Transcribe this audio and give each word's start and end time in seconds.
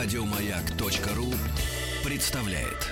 Радиомаяк.ру 0.00 1.26
представляет. 2.04 2.86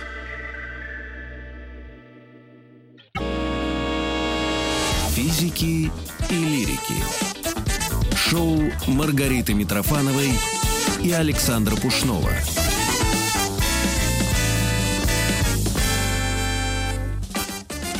Физики 5.11 5.93
и 6.29 6.35
лирики. 6.35 8.17
Шоу 8.17 8.61
Маргариты 8.89 9.55
Митрофановой 9.55 10.31
и 11.01 11.13
Александра 11.13 11.77
Пушнова. 11.77 12.33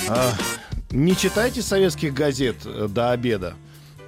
А, 0.09 0.33
не 0.91 1.15
читайте 1.15 1.63
советских 1.63 2.13
газет 2.13 2.57
э, 2.65 2.89
до 2.91 3.13
обеда. 3.13 3.55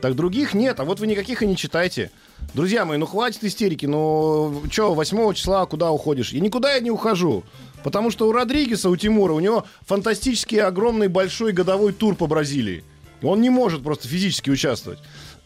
Так 0.00 0.16
других 0.16 0.54
нет, 0.54 0.80
а 0.80 0.84
вот 0.84 0.98
вы 0.98 1.06
никаких 1.06 1.44
и 1.44 1.46
не 1.46 1.56
читайте. 1.56 2.10
Друзья 2.54 2.84
мои, 2.84 2.96
ну 2.98 3.06
хватит 3.06 3.44
истерики, 3.44 3.86
ну 3.86 4.62
что, 4.70 4.94
8 4.94 5.34
числа 5.34 5.66
куда 5.66 5.90
уходишь? 5.90 6.32
И 6.32 6.40
никуда 6.40 6.74
я 6.74 6.80
не 6.80 6.90
ухожу. 6.90 7.44
Потому 7.84 8.10
что 8.10 8.28
у 8.28 8.32
Родригеса, 8.32 8.90
у 8.90 8.96
Тимура, 8.96 9.32
у 9.32 9.40
него 9.40 9.64
фантастический 9.86 10.60
огромный 10.60 11.08
большой 11.08 11.52
годовой 11.52 11.92
тур 11.92 12.16
по 12.16 12.26
Бразилии. 12.26 12.84
Он 13.22 13.40
не 13.40 13.50
может 13.50 13.82
просто 13.82 14.08
физически 14.08 14.50
участвовать. 14.50 14.98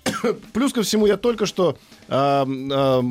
Плюс 0.52 0.73
ко 0.73 0.83
всему, 0.83 1.06
я 1.06 1.16
только 1.16 1.47
что 1.47 1.77
э, 2.09 2.45
э, 2.47 3.03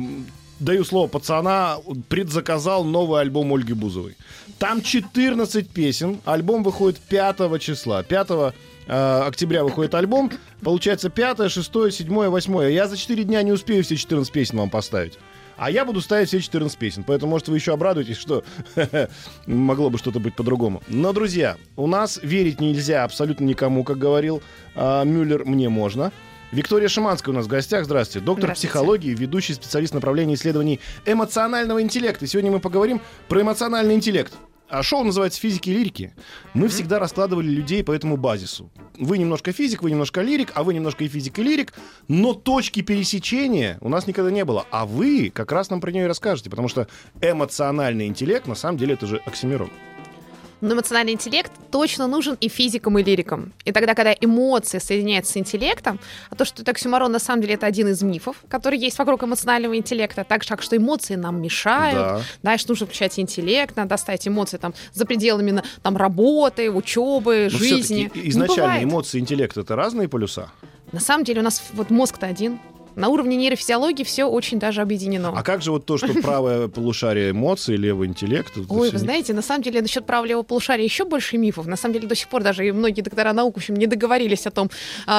даю 0.58 0.84
слово 0.84 1.08
пацана, 1.08 1.78
предзаказал 2.08 2.84
новый 2.84 3.20
альбом 3.20 3.52
Ольги 3.52 3.72
Бузовой. 3.72 4.16
Там 4.58 4.82
14 4.82 5.68
песен. 5.68 6.20
Альбом 6.24 6.62
выходит 6.62 6.98
5 6.98 7.60
числа. 7.60 8.02
5 8.02 8.26
э, 8.30 8.52
октября 8.86 9.64
выходит 9.64 9.94
альбом. 9.94 10.30
Получается 10.62 11.10
5, 11.10 11.50
6, 11.50 11.92
7, 11.92 12.08
8. 12.08 12.72
Я 12.72 12.88
за 12.88 12.96
4 12.96 13.24
дня 13.24 13.42
не 13.42 13.52
успею 13.52 13.84
все 13.84 13.96
14 13.96 14.32
песен 14.32 14.58
вам 14.58 14.70
поставить. 14.70 15.18
А 15.56 15.70
я 15.70 15.84
буду 15.84 16.00
ставить 16.00 16.28
все 16.28 16.40
14 16.40 16.76
песен. 16.78 17.04
Поэтому, 17.04 17.30
может, 17.30 17.48
вы 17.48 17.56
еще 17.56 17.72
обрадуетесь, 17.72 18.16
что 18.16 18.44
могло 19.46 19.90
бы 19.90 19.98
что-то 19.98 20.18
быть 20.18 20.34
по-другому. 20.34 20.82
Но, 20.88 21.12
друзья, 21.12 21.56
у 21.76 21.86
нас 21.86 22.18
верить 22.22 22.60
нельзя 22.60 23.04
абсолютно 23.04 23.44
никому, 23.44 23.84
как 23.84 23.98
говорил 23.98 24.42
э, 24.74 25.04
Мюллер, 25.04 25.44
мне 25.44 25.68
можно. 25.68 26.12
Виктория 26.50 26.88
Шиманская 26.88 27.32
у 27.32 27.36
нас 27.36 27.46
в 27.46 27.48
гостях. 27.48 27.84
Здравствуйте. 27.84 28.24
Доктор 28.24 28.46
Здравствуйте. 28.46 28.68
психологии, 28.68 29.14
ведущий 29.14 29.54
специалист 29.54 29.94
направления 29.94 30.34
исследований 30.34 30.80
эмоционального 31.06 31.80
интеллекта. 31.80 32.24
И 32.24 32.28
сегодня 32.28 32.50
мы 32.50 32.60
поговорим 32.60 33.00
про 33.28 33.40
эмоциональный 33.40 33.94
интеллект. 33.94 34.34
А 34.72 34.82
шоу 34.82 35.04
называется 35.04 35.38
«Физики 35.38 35.68
и 35.68 35.74
лирики». 35.74 36.14
Мы 36.54 36.68
всегда 36.68 36.98
раскладывали 36.98 37.46
людей 37.46 37.84
по 37.84 37.92
этому 37.92 38.16
базису. 38.16 38.70
Вы 38.98 39.18
немножко 39.18 39.52
физик, 39.52 39.82
вы 39.82 39.90
немножко 39.90 40.22
лирик, 40.22 40.50
а 40.54 40.62
вы 40.62 40.72
немножко 40.72 41.04
и 41.04 41.08
физик, 41.08 41.38
и 41.40 41.42
лирик. 41.42 41.74
Но 42.08 42.32
точки 42.32 42.80
пересечения 42.80 43.76
у 43.82 43.90
нас 43.90 44.06
никогда 44.06 44.30
не 44.30 44.46
было. 44.46 44.64
А 44.70 44.86
вы 44.86 45.28
как 45.28 45.52
раз 45.52 45.68
нам 45.68 45.82
про 45.82 45.92
нее 45.92 46.04
и 46.04 46.08
расскажете. 46.08 46.48
Потому 46.48 46.68
что 46.68 46.88
эмоциональный 47.20 48.06
интеллект, 48.06 48.46
на 48.46 48.54
самом 48.54 48.78
деле, 48.78 48.94
это 48.94 49.06
же 49.06 49.20
оксимирон. 49.26 49.70
Но 50.62 50.74
эмоциональный 50.74 51.12
интеллект 51.12 51.50
точно 51.72 52.06
нужен 52.06 52.36
и 52.40 52.48
физикам, 52.48 52.96
и 52.98 53.02
лирикам. 53.02 53.52
И 53.64 53.72
тогда, 53.72 53.94
когда 53.94 54.12
эмоции 54.12 54.78
соединяются 54.78 55.32
с 55.32 55.36
интеллектом, 55.36 55.98
а 56.30 56.36
то, 56.36 56.44
что 56.44 56.62
это 56.62 56.70
оксюморон, 56.70 57.10
на 57.10 57.18
самом 57.18 57.42
деле, 57.42 57.54
это 57.54 57.66
один 57.66 57.88
из 57.88 58.00
мифов, 58.02 58.36
который 58.48 58.78
есть 58.78 58.96
вокруг 58.96 59.24
эмоционального 59.24 59.76
интеллекта, 59.76 60.22
так 60.24 60.44
же, 60.44 60.48
как 60.48 60.62
что 60.62 60.76
эмоции 60.76 61.16
нам 61.16 61.42
мешают, 61.42 61.98
Да. 61.98 62.20
да, 62.44 62.54
и 62.54 62.58
что 62.58 62.70
нужно 62.70 62.86
включать 62.86 63.18
интеллект, 63.18 63.76
надо 63.76 63.96
ставить 63.96 64.26
эмоции 64.28 64.56
там 64.56 64.72
за 64.92 65.04
пределами 65.04 65.62
там, 65.82 65.96
работы, 65.96 66.70
учебы, 66.70 67.48
Но 67.52 67.58
жизни. 67.58 68.08
изначально 68.14 68.84
эмоции, 68.84 69.18
интеллект— 69.18 69.56
это 69.58 69.74
разные 69.74 70.08
полюса? 70.08 70.48
На 70.92 71.00
самом 71.00 71.24
деле 71.24 71.40
у 71.40 71.44
нас 71.44 71.60
вот 71.72 71.90
мозг-то 71.90 72.26
один. 72.26 72.60
На 72.96 73.08
уровне 73.08 73.36
нейрофизиологии 73.36 74.04
все 74.04 74.24
очень 74.24 74.58
даже 74.58 74.82
объединено. 74.82 75.32
А 75.34 75.42
как 75.42 75.62
же 75.62 75.72
вот 75.72 75.86
то, 75.86 75.98
что 75.98 76.12
правое 76.14 76.68
полушарие 76.82 77.30
эмоций, 77.30 77.76
левый 77.76 78.08
интеллект? 78.08 78.52
Ой, 78.68 78.90
вы 78.90 78.98
знаете, 78.98 79.32
на 79.32 79.42
самом 79.42 79.62
деле 79.62 79.80
насчет 79.82 80.06
права 80.06 80.24
левого 80.24 80.44
полушария 80.44 80.84
еще 80.84 81.04
больше 81.04 81.38
мифов. 81.38 81.66
На 81.66 81.76
самом 81.76 81.94
деле 81.94 82.08
до 82.08 82.14
сих 82.14 82.28
пор 82.28 82.42
даже 82.42 82.66
и 82.66 82.72
многие 82.72 83.02
доктора 83.02 83.32
наук, 83.32 83.54
в 83.54 83.58
общем, 83.58 83.74
не 83.74 83.86
договорились 83.86 84.46
о 84.46 84.50
том, 84.50 84.70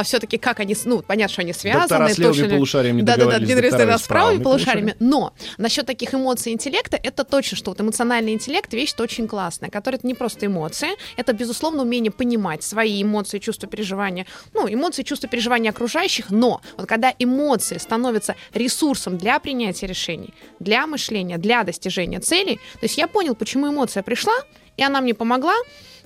все-таки 0.04 0.38
как 0.38 0.60
они, 0.60 0.76
ну, 0.86 1.02
понятно, 1.02 1.34
что 1.34 1.42
они 1.42 1.54
связаны. 1.54 1.88
Доктора 1.88 2.10
с 2.10 2.18
левыми 2.18 2.42
точно 2.42 2.56
полушариями 2.56 2.98
не 2.98 3.04
Да-да-да, 3.04 3.40
доктора 3.40 3.98
с 3.98 4.04
правыми 4.04 4.44
полушариями. 4.44 4.96
Но 5.00 5.34
насчет 5.58 5.86
таких 5.86 6.14
эмоций 6.14 6.52
и 6.52 6.56
интеллекта, 6.56 6.98
это 7.02 7.24
точно, 7.24 7.58
что 7.58 7.72
вот 7.72 7.82
эмоциональный 7.82 8.34
интеллект 8.34 8.72
вещь 8.74 8.94
очень 9.00 9.28
классная, 9.28 9.70
которая 9.70 9.98
это 9.98 10.08
не 10.08 10.14
просто 10.14 10.46
эмоции, 10.46 10.90
это, 11.18 11.34
безусловно, 11.34 11.82
умение 11.82 12.12
понимать 12.12 12.64
свои 12.64 13.02
эмоции, 13.02 13.40
чувства, 13.40 13.68
переживания, 13.68 14.26
ну, 14.54 14.72
эмоции, 14.72 15.04
чувства, 15.04 15.28
переживания 15.28 15.72
окружающих, 15.72 16.30
но 16.30 16.62
вот 16.78 16.88
когда 16.88 17.14
эмоции 17.18 17.63
становятся 17.64 18.36
ресурсом 18.54 19.18
для 19.18 19.40
принятия 19.40 19.88
решений, 19.88 20.34
для 20.60 20.88
мышления, 20.88 21.38
для 21.38 21.64
достижения 21.64 22.20
целей, 22.20 22.56
то 22.74 22.84
есть 22.84 22.98
я 22.98 23.08
понял, 23.08 23.36
почему 23.36 23.70
эмоция 23.70 24.04
пришла, 24.04 24.34
и 24.78 24.84
она 24.84 25.02
мне 25.02 25.14
помогла 25.14 25.56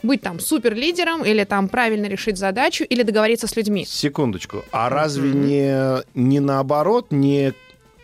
быть 0.03 0.21
там 0.21 0.39
супер 0.39 0.75
лидером 0.75 1.23
или 1.23 1.43
там 1.43 1.69
правильно 1.69 2.05
решить 2.05 2.37
задачу 2.37 2.83
или 2.83 3.03
договориться 3.03 3.47
с 3.47 3.55
людьми. 3.55 3.85
Секундочку. 3.85 4.63
А 4.71 4.89
разве 4.89 5.31
не, 5.31 6.03
не 6.13 6.39
наоборот, 6.39 7.11
не, 7.11 7.53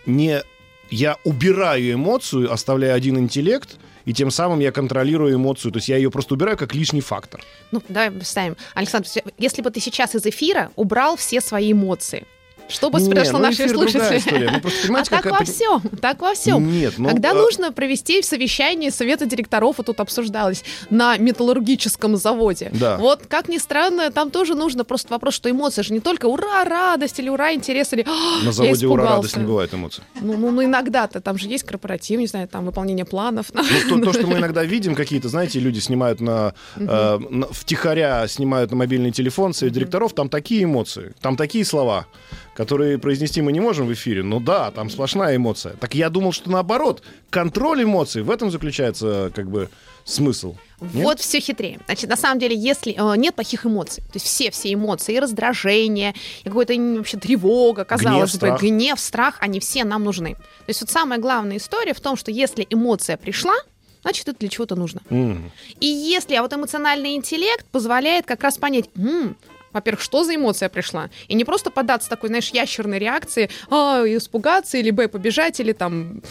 не 0.05 0.41
я 0.89 1.17
убираю 1.23 1.93
эмоцию, 1.93 2.51
оставляя 2.51 2.93
один 2.93 3.17
интеллект, 3.17 3.77
и 4.05 4.13
тем 4.13 4.31
самым 4.31 4.59
я 4.59 4.71
контролирую 4.71 5.35
эмоцию, 5.35 5.71
то 5.71 5.77
есть 5.77 5.89
я 5.89 5.97
ее 5.97 6.11
просто 6.11 6.33
убираю 6.33 6.57
как 6.57 6.75
лишний 6.75 7.01
фактор. 7.01 7.41
Ну, 7.71 7.81
давай 7.87 8.11
представим. 8.11 8.57
Александр, 8.73 9.07
если 9.37 9.61
бы 9.61 9.71
ты 9.71 9.79
сейчас 9.79 10.13
из 10.15 10.25
эфира 10.25 10.71
убрал 10.75 11.15
все 11.15 11.41
свои 11.41 11.71
эмоции, 11.71 12.25
что 12.73 12.89
бы 12.89 12.99
произошло 12.99 13.39
ну, 13.39 13.45
наши 13.45 13.69
слушатели? 13.69 14.49
Ну, 14.51 14.59
просто 14.61 14.93
А 14.93 15.03
так 15.03 15.25
во 15.25 15.45
всем, 15.45 15.81
так 16.01 16.21
во 16.21 16.33
всем. 16.33 16.71
Нет, 16.71 16.95
ну, 16.97 17.09
Когда 17.09 17.31
а- 17.31 17.33
нужно 17.33 17.71
провести 17.71 18.21
совещание 18.21 18.91
совета 18.91 19.25
директоров, 19.25 19.77
вот 19.77 19.85
тут 19.85 19.99
обсуждалось, 19.99 20.63
на 20.89 21.17
металлургическом 21.17 22.17
заводе. 22.17 22.71
Да. 22.73 22.97
Вот, 22.97 23.27
как 23.27 23.47
ни 23.49 23.57
странно, 23.57 24.11
там 24.11 24.31
тоже 24.31 24.55
нужно 24.55 24.83
просто 24.83 25.09
вопрос, 25.13 25.35
что 25.35 25.49
эмоции 25.49 25.81
же 25.83 25.93
не 25.93 25.99
только 25.99 26.25
ура, 26.25 26.63
радость 26.63 27.19
или 27.19 27.29
ура, 27.29 27.53
интерес, 27.53 27.93
или 27.93 28.05
«А, 28.07 28.43
На 28.43 28.51
заводе 28.51 28.87
ура 28.87 29.03
испугался». 29.03 29.15
радость 29.15 29.37
не 29.37 29.43
бывает 29.43 29.73
эмоций. 29.73 30.03
Ну, 30.21 30.33
ну, 30.37 30.51
ну, 30.51 30.63
иногда-то 30.63 31.21
там 31.21 31.37
же 31.37 31.47
есть 31.47 31.63
корпоратив, 31.63 32.19
не 32.19 32.27
знаю, 32.27 32.47
там 32.47 32.65
выполнение 32.65 33.05
планов. 33.05 33.47
Ну, 33.53 33.63
то, 33.99 34.05
то, 34.05 34.13
что 34.13 34.27
мы 34.27 34.37
иногда 34.37 34.63
видим, 34.63 34.95
какие-то, 34.95 35.29
знаете, 35.29 35.59
люди 35.59 35.79
снимают 35.79 36.21
на, 36.21 36.53
э, 36.75 37.19
на- 37.29 37.47
втихаря 37.51 38.27
снимают 38.27 38.71
на 38.71 38.77
мобильный 38.77 39.11
телефон 39.11 39.53
совет 39.53 39.73
директоров, 39.73 40.13
там 40.13 40.29
такие 40.29 40.63
эмоции, 40.63 41.13
там 41.21 41.35
такие 41.35 41.65
слова, 41.65 42.07
которые 42.55 42.97
произнести 42.97 43.41
мы 43.41 43.51
не 43.51 43.59
можем 43.59 43.87
в 43.87 43.93
эфире. 43.93 44.23
Ну 44.23 44.39
да, 44.39 44.71
там 44.71 44.89
сплошная 44.89 45.35
эмоция. 45.35 45.75
Так 45.79 45.95
я 45.95 46.09
думал, 46.09 46.31
что 46.31 46.49
наоборот, 46.51 47.01
контроль 47.29 47.83
эмоций, 47.83 48.21
в 48.21 48.29
этом 48.31 48.51
заключается 48.51 49.31
как 49.35 49.49
бы 49.49 49.69
смысл. 50.03 50.55
Нет? 50.81 51.05
Вот 51.05 51.19
все 51.19 51.39
хитрее. 51.39 51.79
Значит, 51.85 52.09
на 52.09 52.17
самом 52.17 52.39
деле, 52.39 52.55
если 52.57 52.93
э, 52.93 53.17
нет 53.17 53.35
плохих 53.35 53.65
эмоций, 53.65 54.03
то 54.03 54.15
есть 54.15 54.25
все 54.25 54.51
все 54.51 54.73
эмоции, 54.73 55.15
и 55.15 55.19
раздражение, 55.19 56.13
и 56.43 56.49
какая-то 56.49 56.73
вообще 56.97 57.17
тревога, 57.17 57.85
казалось 57.85 58.31
бы, 58.33 58.37
страх. 58.37 58.61
гнев, 58.61 58.99
страх, 58.99 59.37
они 59.39 59.59
все 59.61 59.85
нам 59.85 60.03
нужны. 60.03 60.33
То 60.35 60.69
есть 60.69 60.81
вот 60.81 60.89
самая 60.89 61.19
главная 61.19 61.57
история 61.57 61.93
в 61.93 62.01
том, 62.01 62.17
что 62.17 62.31
если 62.31 62.67
эмоция 62.69 63.15
пришла, 63.15 63.53
значит, 64.01 64.27
это 64.27 64.39
для 64.39 64.49
чего-то 64.49 64.75
нужно. 64.75 65.01
Мгм. 65.09 65.51
И 65.79 65.85
если, 65.85 66.35
а 66.35 66.41
вот 66.41 66.51
эмоциональный 66.53 67.15
интеллект 67.15 67.65
позволяет 67.71 68.25
как 68.25 68.43
раз 68.43 68.57
понять, 68.57 68.89
«М, 68.97 69.37
во-первых, 69.73 70.01
что 70.01 70.23
за 70.23 70.35
эмоция 70.35 70.69
пришла? 70.69 71.09
И 71.27 71.33
не 71.35 71.43
просто 71.45 71.71
поддаться 71.71 72.09
такой, 72.09 72.29
знаешь, 72.29 72.49
ящерной 72.49 72.99
реакции, 72.99 73.49
а, 73.69 74.03
испугаться, 74.05 74.77
или 74.77 74.91
б, 74.91 75.07
побежать, 75.07 75.59
или 75.59 75.73
там 75.73 76.21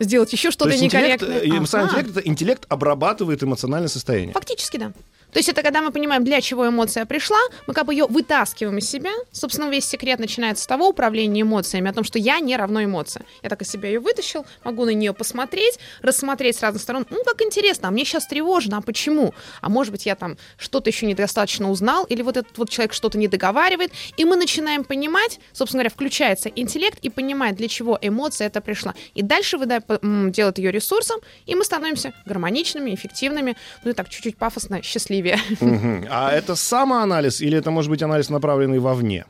сделать 0.00 0.32
еще 0.32 0.48
То 0.48 0.52
что-то 0.52 0.76
некорректное. 0.76 1.40
эмоциональный 1.44 2.00
интеллект, 2.00 2.26
интеллект 2.26 2.66
обрабатывает 2.68 3.42
эмоциональное 3.42 3.88
состояние. 3.88 4.32
Фактически, 4.32 4.76
да. 4.76 4.92
То 5.34 5.38
есть 5.40 5.48
это 5.48 5.62
когда 5.62 5.82
мы 5.82 5.90
понимаем, 5.90 6.24
для 6.24 6.40
чего 6.40 6.66
эмоция 6.68 7.04
пришла, 7.06 7.38
мы 7.66 7.74
как 7.74 7.86
бы 7.86 7.92
ее 7.92 8.06
вытаскиваем 8.06 8.78
из 8.78 8.88
себя. 8.88 9.10
Собственно, 9.32 9.68
весь 9.68 9.84
секрет 9.84 10.20
начинается 10.20 10.62
с 10.62 10.66
того 10.66 10.88
управления 10.88 11.42
эмоциями, 11.42 11.90
о 11.90 11.92
том, 11.92 12.04
что 12.04 12.20
я 12.20 12.38
не 12.38 12.56
равно 12.56 12.84
эмоция. 12.84 13.24
Я 13.42 13.48
так 13.48 13.60
из 13.60 13.68
себя 13.68 13.88
ее 13.88 13.98
вытащил, 13.98 14.46
могу 14.62 14.84
на 14.84 14.90
нее 14.90 15.12
посмотреть, 15.12 15.78
рассмотреть 16.02 16.56
с 16.56 16.62
разных 16.62 16.82
сторон. 16.82 17.04
Ну, 17.10 17.24
как 17.24 17.42
интересно, 17.42 17.88
а 17.88 17.90
мне 17.90 18.04
сейчас 18.04 18.26
тревожно, 18.28 18.78
а 18.78 18.80
почему? 18.80 19.34
А 19.60 19.68
может 19.68 19.90
быть, 19.90 20.06
я 20.06 20.14
там 20.14 20.36
что-то 20.56 20.88
еще 20.88 21.04
недостаточно 21.06 21.68
узнал, 21.68 22.04
или 22.04 22.22
вот 22.22 22.36
этот 22.36 22.56
вот 22.56 22.70
человек 22.70 22.92
что-то 22.94 23.18
не 23.18 23.26
договаривает, 23.26 23.90
и 24.16 24.24
мы 24.24 24.36
начинаем 24.36 24.84
понимать, 24.84 25.40
собственно 25.52 25.80
говоря, 25.82 25.90
включается 25.90 26.48
интеллект 26.48 27.00
и 27.02 27.10
понимает, 27.10 27.56
для 27.56 27.66
чего 27.66 27.98
эмоция 28.00 28.46
это 28.46 28.60
пришла. 28.60 28.94
И 29.14 29.22
дальше 29.22 29.56
выда- 29.58 29.80
п- 29.80 29.98
м, 30.00 30.30
делает 30.30 30.58
ее 30.58 30.70
ресурсом, 30.70 31.18
и 31.46 31.56
мы 31.56 31.64
становимся 31.64 32.12
гармоничными, 32.24 32.94
эффективными, 32.94 33.56
ну 33.82 33.90
и 33.90 33.94
так 33.94 34.08
чуть-чуть 34.08 34.36
пафосно, 34.36 34.80
счастливее. 35.24 35.38
Мгм. 35.60 36.06
А 36.10 36.32
это 36.32 36.54
самоанализ 36.54 37.40
или 37.40 37.58
это 37.58 37.70
может 37.70 37.90
быть 37.90 38.02
анализ, 38.02 38.30
направленный 38.30 38.78
вовне? 38.78 39.24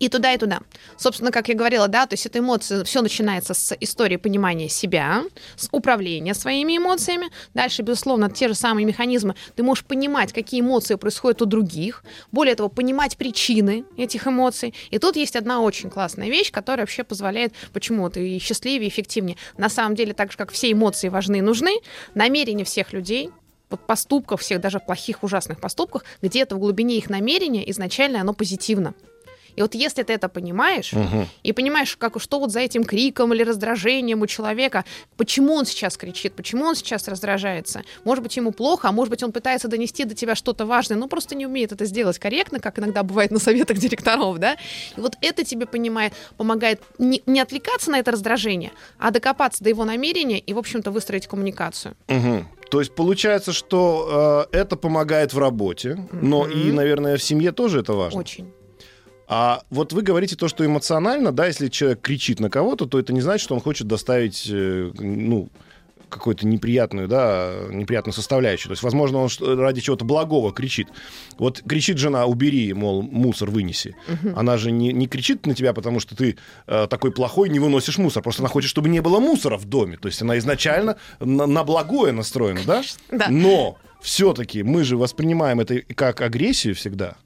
И 0.00 0.08
туда, 0.08 0.32
и 0.32 0.38
туда. 0.38 0.60
Собственно, 0.96 1.30
как 1.30 1.48
я 1.48 1.54
говорила, 1.54 1.86
да, 1.86 2.06
то 2.06 2.14
есть 2.14 2.26
эта 2.26 2.40
эмоция, 2.40 2.82
все 2.82 3.02
начинается 3.02 3.54
с 3.54 3.74
истории 3.78 4.16
понимания 4.16 4.68
себя, 4.68 5.22
с 5.54 5.68
управления 5.70 6.34
своими 6.34 6.76
эмоциями. 6.76 7.28
Дальше, 7.54 7.82
безусловно, 7.82 8.28
те 8.28 8.48
же 8.48 8.54
самые 8.54 8.84
механизмы. 8.84 9.36
Ты 9.54 9.62
можешь 9.62 9.84
понимать, 9.84 10.32
какие 10.32 10.60
эмоции 10.60 10.96
происходят 10.96 11.40
у 11.40 11.46
других. 11.46 12.02
Более 12.32 12.56
того, 12.56 12.68
понимать 12.68 13.16
причины 13.16 13.84
этих 13.96 14.26
эмоций. 14.26 14.74
И 14.90 14.98
тут 14.98 15.14
есть 15.14 15.36
одна 15.36 15.60
очень 15.60 15.88
классная 15.88 16.30
вещь, 16.30 16.50
которая 16.50 16.82
вообще 16.82 17.04
позволяет, 17.04 17.54
почему 17.72 18.10
ты 18.10 18.40
счастливее, 18.40 18.88
эффективнее. 18.88 19.36
На 19.56 19.68
самом 19.68 19.94
деле, 19.94 20.14
так 20.14 20.32
же, 20.32 20.36
как 20.36 20.50
все 20.50 20.72
эмоции 20.72 21.08
важны 21.08 21.38
и 21.38 21.42
нужны, 21.42 21.76
намерения 22.14 22.64
всех 22.64 22.92
людей, 22.92 23.30
вот 23.70 23.86
поступков 23.86 24.40
всех, 24.40 24.60
даже 24.60 24.80
плохих, 24.80 25.22
ужасных 25.22 25.60
поступках, 25.60 26.04
где-то 26.22 26.56
в 26.56 26.58
глубине 26.58 26.96
их 26.96 27.10
намерения 27.10 27.68
изначально 27.70 28.20
оно 28.20 28.32
позитивно. 28.32 28.94
И 29.56 29.62
вот 29.62 29.74
если 29.74 30.02
ты 30.02 30.12
это 30.12 30.28
понимаешь, 30.28 30.92
Мгм. 30.92 31.26
и 31.42 31.52
понимаешь, 31.52 31.96
как, 31.96 32.20
что 32.20 32.38
вот 32.38 32.52
за 32.52 32.60
этим 32.60 32.84
криком 32.84 33.32
или 33.34 33.42
раздражением 33.42 34.22
у 34.22 34.26
человека, 34.26 34.84
почему 35.16 35.54
он 35.54 35.64
сейчас 35.66 35.96
кричит, 35.96 36.34
почему 36.34 36.64
он 36.66 36.76
сейчас 36.76 37.08
раздражается. 37.08 37.82
Может 38.04 38.22
быть, 38.22 38.36
ему 38.36 38.52
плохо, 38.52 38.88
а 38.88 38.92
может 38.92 39.10
быть, 39.10 39.22
он 39.22 39.32
пытается 39.32 39.68
донести 39.68 40.04
до 40.04 40.14
тебя 40.14 40.34
что-то 40.34 40.66
важное, 40.66 40.96
но 40.98 41.08
просто 41.08 41.34
не 41.34 41.46
умеет 41.46 41.72
это 41.72 41.84
сделать 41.86 42.18
корректно, 42.18 42.60
как 42.60 42.78
иногда 42.78 43.02
бывает 43.02 43.30
на 43.30 43.38
советах 43.38 43.78
директоров, 43.78 44.38
да? 44.38 44.56
И 44.96 45.00
вот 45.00 45.14
это 45.20 45.44
тебе 45.44 45.66
понимает, 45.66 46.12
помогает 46.36 46.80
не, 46.98 47.22
не 47.26 47.40
отвлекаться 47.40 47.90
на 47.90 47.98
это 47.98 48.12
раздражение, 48.12 48.72
а 48.98 49.10
докопаться 49.10 49.64
до 49.64 49.70
его 49.70 49.84
намерения 49.84 50.38
и, 50.38 50.52
в 50.52 50.58
общем-то, 50.58 50.90
выстроить 50.90 51.26
коммуникацию. 51.26 51.96
Мгм. 52.08 52.48
То 52.70 52.80
есть 52.80 52.94
получается, 52.94 53.52
что 53.52 54.46
э, 54.52 54.56
это 54.58 54.76
помогает 54.76 55.32
в 55.32 55.38
работе, 55.38 55.96
но 56.12 56.42
Мгм. 56.44 56.50
и, 56.52 56.72
наверное, 56.72 57.16
в 57.16 57.22
семье 57.22 57.52
тоже 57.52 57.80
это 57.80 57.92
важно. 57.92 58.18
Очень. 58.20 58.52
А 59.28 59.62
вот 59.70 59.92
вы 59.92 60.02
говорите 60.02 60.36
то, 60.36 60.48
что 60.48 60.64
эмоционально, 60.64 61.32
да, 61.32 61.46
если 61.46 61.68
человек 61.68 62.00
кричит 62.00 62.40
на 62.40 62.48
кого-то, 62.48 62.86
то 62.86 62.98
это 62.98 63.12
не 63.12 63.20
значит, 63.20 63.44
что 63.44 63.54
он 63.54 63.60
хочет 63.60 63.86
доставить, 63.86 64.48
э, 64.48 64.92
ну, 64.98 65.48
какую-то 66.08 66.46
неприятную, 66.46 67.08
да, 67.08 67.52
неприятную 67.70 68.14
составляющую. 68.14 68.68
То 68.68 68.72
есть, 68.72 68.82
возможно, 68.82 69.18
он 69.18 69.58
ради 69.58 69.80
чего-то 69.80 70.04
благого 70.04 70.52
кричит. 70.52 70.88
Вот 71.38 71.62
кричит 71.66 71.98
жена, 71.98 72.26
убери, 72.26 72.72
мол, 72.72 73.02
мусор 73.02 73.50
вынеси. 73.50 73.96
Она 74.34 74.56
же 74.56 74.70
не, 74.70 74.92
не 74.92 75.08
кричит 75.08 75.46
на 75.46 75.54
тебя, 75.54 75.72
потому 75.72 76.00
что 76.00 76.16
ты 76.16 76.36
э, 76.66 76.86
такой 76.88 77.12
плохой, 77.12 77.48
не 77.48 77.58
выносишь 77.58 77.98
мусор. 77.98 78.22
Просто 78.22 78.42
она 78.42 78.48
хочет, 78.48 78.70
чтобы 78.70 78.88
не 78.88 79.00
было 79.00 79.18
мусора 79.18 79.58
в 79.58 79.64
доме. 79.64 79.96
То 79.96 80.06
есть 80.08 80.22
она 80.22 80.38
изначально 80.38 80.96
на, 81.18 81.46
на 81.46 81.64
благое 81.64 82.12
настроена, 82.12 82.60
да? 82.64 82.82
Да. 83.10 83.26
Но 83.28 83.78
все-таки 84.00 84.62
мы 84.62 84.84
же 84.84 84.96
воспринимаем 84.96 85.60
это 85.60 85.80
как 85.94 86.20
агрессию 86.20 86.74
всегда. 86.74 87.16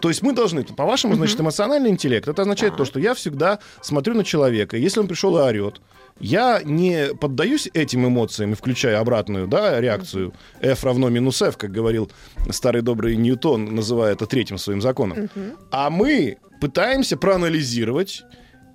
То 0.00 0.08
есть 0.08 0.22
мы 0.22 0.32
должны, 0.32 0.64
по-вашему, 0.64 1.14
значит, 1.14 1.40
эмоциональный 1.40 1.90
интеллект, 1.90 2.28
это 2.28 2.42
означает 2.42 2.76
то, 2.76 2.84
что 2.84 3.00
я 3.00 3.14
всегда 3.14 3.58
смотрю 3.82 4.14
на 4.14 4.24
человека, 4.24 4.76
и 4.76 4.80
если 4.80 5.00
он 5.00 5.08
пришел 5.08 5.36
и 5.38 5.42
орет, 5.42 5.80
я 6.20 6.62
не 6.64 7.14
поддаюсь 7.14 7.68
этим 7.74 8.06
эмоциям 8.06 8.52
и 8.52 8.54
включаю 8.54 9.00
обратную 9.00 9.46
да, 9.46 9.80
реакцию 9.80 10.34
F 10.60 10.84
равно 10.84 11.08
минус 11.08 11.42
F, 11.42 11.56
как 11.56 11.70
говорил 11.70 12.10
старый 12.50 12.82
добрый 12.82 13.16
Ньютон, 13.16 13.74
называя 13.74 14.12
это 14.12 14.26
третьим 14.26 14.58
своим 14.58 14.80
законом. 14.80 15.30
А 15.70 15.90
мы 15.90 16.38
пытаемся 16.60 17.16
проанализировать 17.16 18.24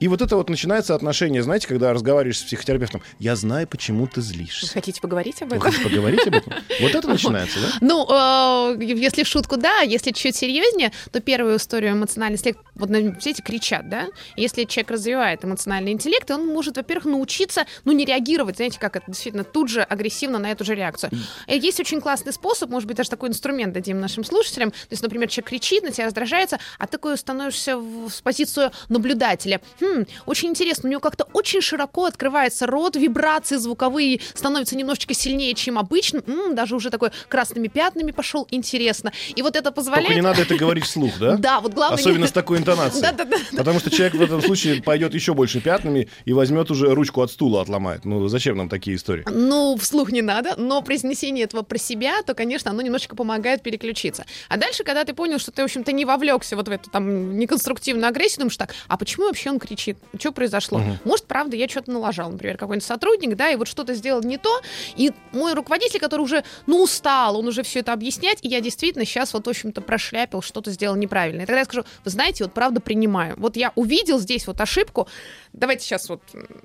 и 0.04 0.10
вот 0.10 0.22
это 0.22 0.36
вот 0.36 0.50
начинается 0.50 0.96
отношение, 0.96 1.44
знаете, 1.44 1.66
когда 1.66 1.94
разговариваешь 1.94 2.40
с 2.40 2.44
психотерапевтом, 2.44 3.02
я 3.20 3.38
знаю, 3.38 3.66
почему 3.70 4.06
ты 4.06 4.20
Вы 4.20 4.26
злишься. 4.28 4.68
хотите 4.74 5.00
поговорить 5.00 5.42
об 5.42 5.52
Вы 5.52 5.56
этом? 5.56 5.72
хотите 5.72 5.90
поговорить 5.90 6.28
об 6.28 6.36
этом? 6.36 6.54
Вот 6.82 6.94
это 6.94 7.08
начинается, 7.08 7.60
да? 7.62 7.68
Ну, 7.80 8.06
э, 8.10 8.84
если 8.84 9.24
в 9.24 9.28
шутку, 9.28 9.56
да, 9.56 9.80
если 9.80 10.12
чуть 10.12 10.36
серьезнее, 10.36 10.92
то 11.14 11.22
первую 11.22 11.56
историю 11.56 11.94
эмоциональный 11.94 12.36
интеллект, 12.36 12.60
вот 12.76 12.90
все 13.22 13.30
эти 13.30 13.40
кричат, 13.40 13.88
да, 13.88 14.08
если 14.36 14.66
человек 14.66 14.92
развивает 14.92 15.46
эмоциональный 15.46 15.94
интеллект, 15.94 16.30
он 16.32 16.48
может, 16.48 16.76
во-первых, 16.76 17.06
научиться, 17.06 17.66
ну, 17.86 17.94
не 17.94 18.04
реагировать, 18.04 18.58
знаете, 18.58 18.80
как 18.82 18.98
это 18.98 19.06
действительно 19.08 19.46
тут 19.46 19.70
же 19.70 19.84
агрессивно 19.84 20.38
на 20.38 20.52
эту 20.52 20.66
же 20.66 20.76
реакцию. 20.76 21.12
И 21.48 21.58
есть 21.58 21.80
очень 21.80 22.02
классный 22.02 22.34
способ, 22.34 22.70
может 22.70 22.90
быть, 22.90 22.98
даже 22.98 23.10
такой 23.10 23.30
инструмент 23.30 23.72
дадим 23.72 24.02
нашим 24.02 24.26
слушателям, 24.26 24.72
то 24.72 24.78
есть, 24.90 25.02
например, 25.02 25.30
человек 25.30 25.48
кричит, 25.50 25.84
на 25.84 25.92
тебя 25.92 26.08
раздражается, 26.08 26.60
а 26.78 26.88
ты 26.88 26.94
такой 26.94 27.18
становишься 27.18 27.78
в, 27.78 28.10
в 28.10 28.22
позицию 28.22 28.72
наблюдателя. 28.90 29.62
Хм, 29.80 29.93
очень 30.26 30.50
интересно, 30.50 30.88
у 30.88 30.92
него 30.92 31.02
как-то 31.02 31.26
очень 31.34 31.62
широко 31.62 32.06
открывается 32.06 32.68
рот, 32.68 32.96
вибрации 32.96 33.58
звуковые 33.58 34.20
становятся 34.34 34.76
немножечко 34.76 35.14
сильнее, 35.14 35.54
чем 35.54 35.78
обычно, 35.78 36.22
М, 36.28 36.56
даже 36.56 36.76
уже 36.76 36.90
такой 36.90 37.12
красными 37.28 37.68
пятнами 37.68 38.12
пошел, 38.12 38.48
интересно. 38.52 39.12
И 39.36 39.42
вот 39.42 39.56
это 39.56 39.72
позволяет... 39.72 40.08
Только 40.08 40.16
не 40.16 40.22
надо 40.22 40.42
это 40.42 40.56
говорить 40.56 40.86
вслух, 40.86 41.12
да? 41.20 41.38
Да, 41.44 41.60
вот 41.60 41.74
главное... 41.74 42.00
Особенно 42.00 42.28
с 42.28 42.32
такой 42.32 42.58
интонацией. 42.60 43.06
Потому 43.58 43.80
что 43.80 43.90
человек 43.90 44.16
в 44.16 44.22
этом 44.22 44.42
случае 44.42 44.82
пойдет 44.82 45.14
еще 45.14 45.34
больше 45.34 45.60
пятнами 45.62 46.10
и 46.26 46.34
возьмет 46.34 46.72
уже 46.72 46.94
ручку 46.94 47.22
от 47.22 47.32
стула 47.32 47.62
отломает. 47.62 48.06
Ну, 48.06 48.28
зачем 48.28 48.58
нам 48.58 48.70
такие 48.70 48.96
истории? 48.96 49.26
Ну, 49.30 49.78
вслух 49.78 50.12
не 50.12 50.22
надо, 50.22 50.56
но 50.58 50.82
произнесение 50.82 51.46
этого 51.46 51.62
про 51.64 51.78
себя, 51.78 52.22
то, 52.24 52.34
конечно, 52.34 52.72
оно 52.72 52.82
немножечко 52.82 53.16
помогает 53.16 53.62
переключиться. 53.62 54.26
А 54.50 54.58
дальше, 54.58 54.84
когда 54.84 55.04
ты 55.04 55.14
понял, 55.14 55.40
что 55.40 55.52
ты, 55.52 55.62
в 55.62 55.66
общем-то, 55.66 55.92
не 55.92 56.06
вовлекся 56.06 56.56
вот 56.56 56.68
в 56.68 56.72
эту 56.72 56.90
там 56.90 57.38
неконструктивную 57.38 58.08
агрессию, 58.08 58.40
думаешь 58.40 58.58
так, 58.58 58.74
а 58.88 58.98
почему 58.98 59.28
вообще 59.28 59.50
он 59.50 59.60
кричит? 59.60 59.83
Что 60.20 60.32
произошло? 60.32 60.82
Может, 61.04 61.26
правда, 61.26 61.56
я 61.56 61.68
что-то 61.68 61.92
налажал, 61.92 62.32
например, 62.32 62.58
какой-нибудь 62.58 62.86
сотрудник, 62.86 63.36
да, 63.36 63.50
и 63.50 63.56
вот 63.56 63.68
что-то 63.68 63.94
сделал 63.94 64.22
не 64.22 64.38
то, 64.38 64.62
и 64.96 65.12
мой 65.32 65.54
руководитель, 65.54 66.00
который 66.00 66.22
уже, 66.22 66.44
ну, 66.66 66.82
устал, 66.82 67.38
он 67.38 67.48
уже 67.48 67.64
все 67.64 67.80
это 67.80 67.94
объяснять, 67.94 68.40
и 68.42 68.48
я 68.48 68.62
действительно 68.62 69.06
сейчас 69.06 69.34
вот, 69.34 69.46
в 69.46 69.50
общем-то, 69.50 69.82
прошляпил, 69.82 70.42
что-то 70.42 70.72
сделал 70.72 70.96
неправильно. 70.96 71.42
И 71.42 71.46
тогда 71.46 71.60
я 71.60 71.66
скажу, 71.66 71.84
вы 72.04 72.12
знаете, 72.12 72.44
вот 72.44 72.54
правда 72.54 72.80
принимаю. 72.80 73.36
Вот 73.38 73.56
я 73.56 73.72
увидел 73.76 74.20
здесь 74.20 74.48
вот 74.48 74.60
ошибку, 74.62 75.08
давайте 75.52 75.86
сейчас 75.86 76.10
вот 76.10 76.22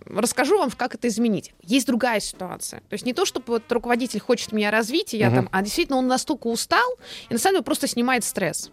расскажу 0.07 0.59
вам, 0.59 0.71
как 0.71 0.95
это 0.95 1.09
изменить. 1.09 1.53
Есть 1.63 1.87
другая 1.87 2.21
ситуация. 2.21 2.81
То 2.81 2.95
есть 2.95 3.07
не 3.07 3.15
то, 3.15 3.25
чтобы 3.25 3.45
вот 3.49 3.71
руководитель 3.71 4.21
хочет 4.21 4.53
меня 4.53 4.71
развить, 4.71 5.15
и 5.15 5.19
я 5.19 5.31
там, 5.31 5.49
а 5.53 5.63
действительно 5.63 5.99
он 5.99 6.07
настолько 6.07 6.47
устал, 6.47 6.89
и 7.29 7.33
на 7.33 7.39
самом 7.39 7.57
деле 7.57 7.65
просто 7.65 7.87
снимает 7.87 8.25
стресс. 8.25 8.71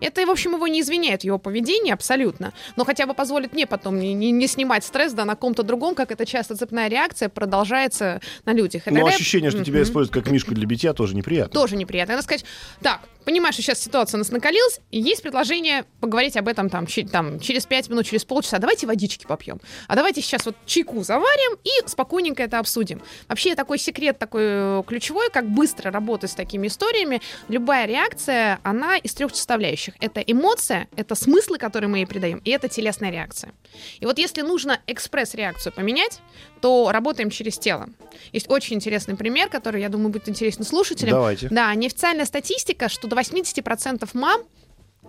Это, 0.00 0.24
в 0.26 0.30
общем, 0.30 0.54
его 0.54 0.66
не 0.66 0.80
извиняет 0.80 1.24
его 1.24 1.38
поведении 1.38 1.92
абсолютно, 1.92 2.52
но 2.76 2.84
хотя 2.84 3.06
бы 3.06 3.14
позволит 3.14 3.52
мне 3.52 3.66
потом 3.66 3.98
не, 3.98 4.14
не- 4.14 4.30
не 4.30 4.46
снимать 4.46 4.84
стресс 4.84 5.12
да, 5.12 5.24
на 5.24 5.36
ком-то 5.36 5.62
другом, 5.62 5.94
как 5.94 6.10
это 6.10 6.24
часто 6.26 6.56
цепная 6.56 6.88
реакция 6.88 7.28
продолжается 7.28 8.20
на 8.44 8.52
людях. 8.52 8.86
И 8.86 8.90
Но 8.90 8.96
тогда 9.00 9.14
ощущение, 9.14 9.50
что 9.50 9.64
тебя 9.64 9.80
Мгм. 9.80 9.84
используют 9.88 10.14
как 10.14 10.32
мишку 10.32 10.54
для 10.54 10.66
битья, 10.66 10.92
тоже 10.92 11.14
неприятно. 11.14 11.52
тоже 11.52 11.76
неприятно. 11.76 12.14
Надо 12.14 12.24
сказать, 12.24 12.44
так, 12.82 13.00
понимаешь, 13.24 13.54
что 13.54 13.62
сейчас 13.62 13.80
ситуация 13.80 14.18
у 14.18 14.20
нас 14.20 14.30
накалилась, 14.30 14.80
и 14.90 15.00
есть 15.00 15.22
предложение 15.22 15.84
поговорить 16.00 16.36
об 16.36 16.48
этом 16.48 16.68
там, 16.68 16.86
чи- 16.86 17.04
там 17.04 17.40
через 17.40 17.66
5 17.66 17.88
минут, 17.88 18.06
через 18.06 18.24
полчаса. 18.24 18.58
Давайте 18.58 18.86
водички 18.86 19.26
попьем. 19.26 19.60
А 19.88 19.96
давайте 19.96 20.20
сейчас 20.22 20.46
вот 20.46 20.56
чайку 20.66 21.02
заварим 21.02 21.58
и 21.64 21.70
спокойненько 21.88 22.42
это 22.42 22.58
обсудим. 22.58 23.02
Вообще 23.28 23.54
такой 23.54 23.78
секрет 23.78 24.18
такой 24.18 24.42
э, 24.44 24.82
ключевой, 24.86 25.30
как 25.30 25.48
быстро 25.48 25.90
работать 25.90 26.30
с 26.30 26.34
такими 26.34 26.66
историями. 26.66 27.20
Любая 27.48 27.86
реакция, 27.86 28.60
она 28.62 28.96
из 28.96 29.14
трех 29.14 29.34
составляющих. 29.34 29.94
Это 30.00 30.20
эмоция, 30.20 30.88
это 30.96 31.14
смыслы, 31.14 31.58
которые 31.58 31.88
мы 31.88 31.98
ей 31.98 32.06
придаем, 32.06 32.40
и 32.44 32.50
это 32.50 32.68
телесная 32.68 33.10
реакция. 33.10 33.52
И 34.00 34.06
вот 34.06 34.18
если 34.18 34.42
нужно 34.42 34.80
экспресс-реакцию 34.86 35.72
поменять, 35.72 36.20
то 36.60 36.90
работаем 36.92 37.30
через 37.30 37.58
тело. 37.58 37.88
Есть 38.32 38.50
очень 38.50 38.76
интересный 38.76 39.16
пример, 39.16 39.48
который, 39.48 39.80
я 39.80 39.88
думаю, 39.88 40.10
будет 40.10 40.28
интересен 40.28 40.62
слушателям. 40.64 41.12
Давайте. 41.14 41.48
Да, 41.50 41.74
неофициальная 41.74 42.26
статистика, 42.26 42.88
что 42.88 43.08
до 43.10 43.16
80% 43.16 44.08
мам 44.14 44.40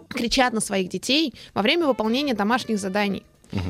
кричат 0.09 0.53
на 0.53 0.59
своих 0.59 0.89
детей 0.89 1.33
во 1.53 1.61
время 1.61 1.87
выполнения 1.87 2.33
домашних 2.33 2.79
заданий. 2.79 3.23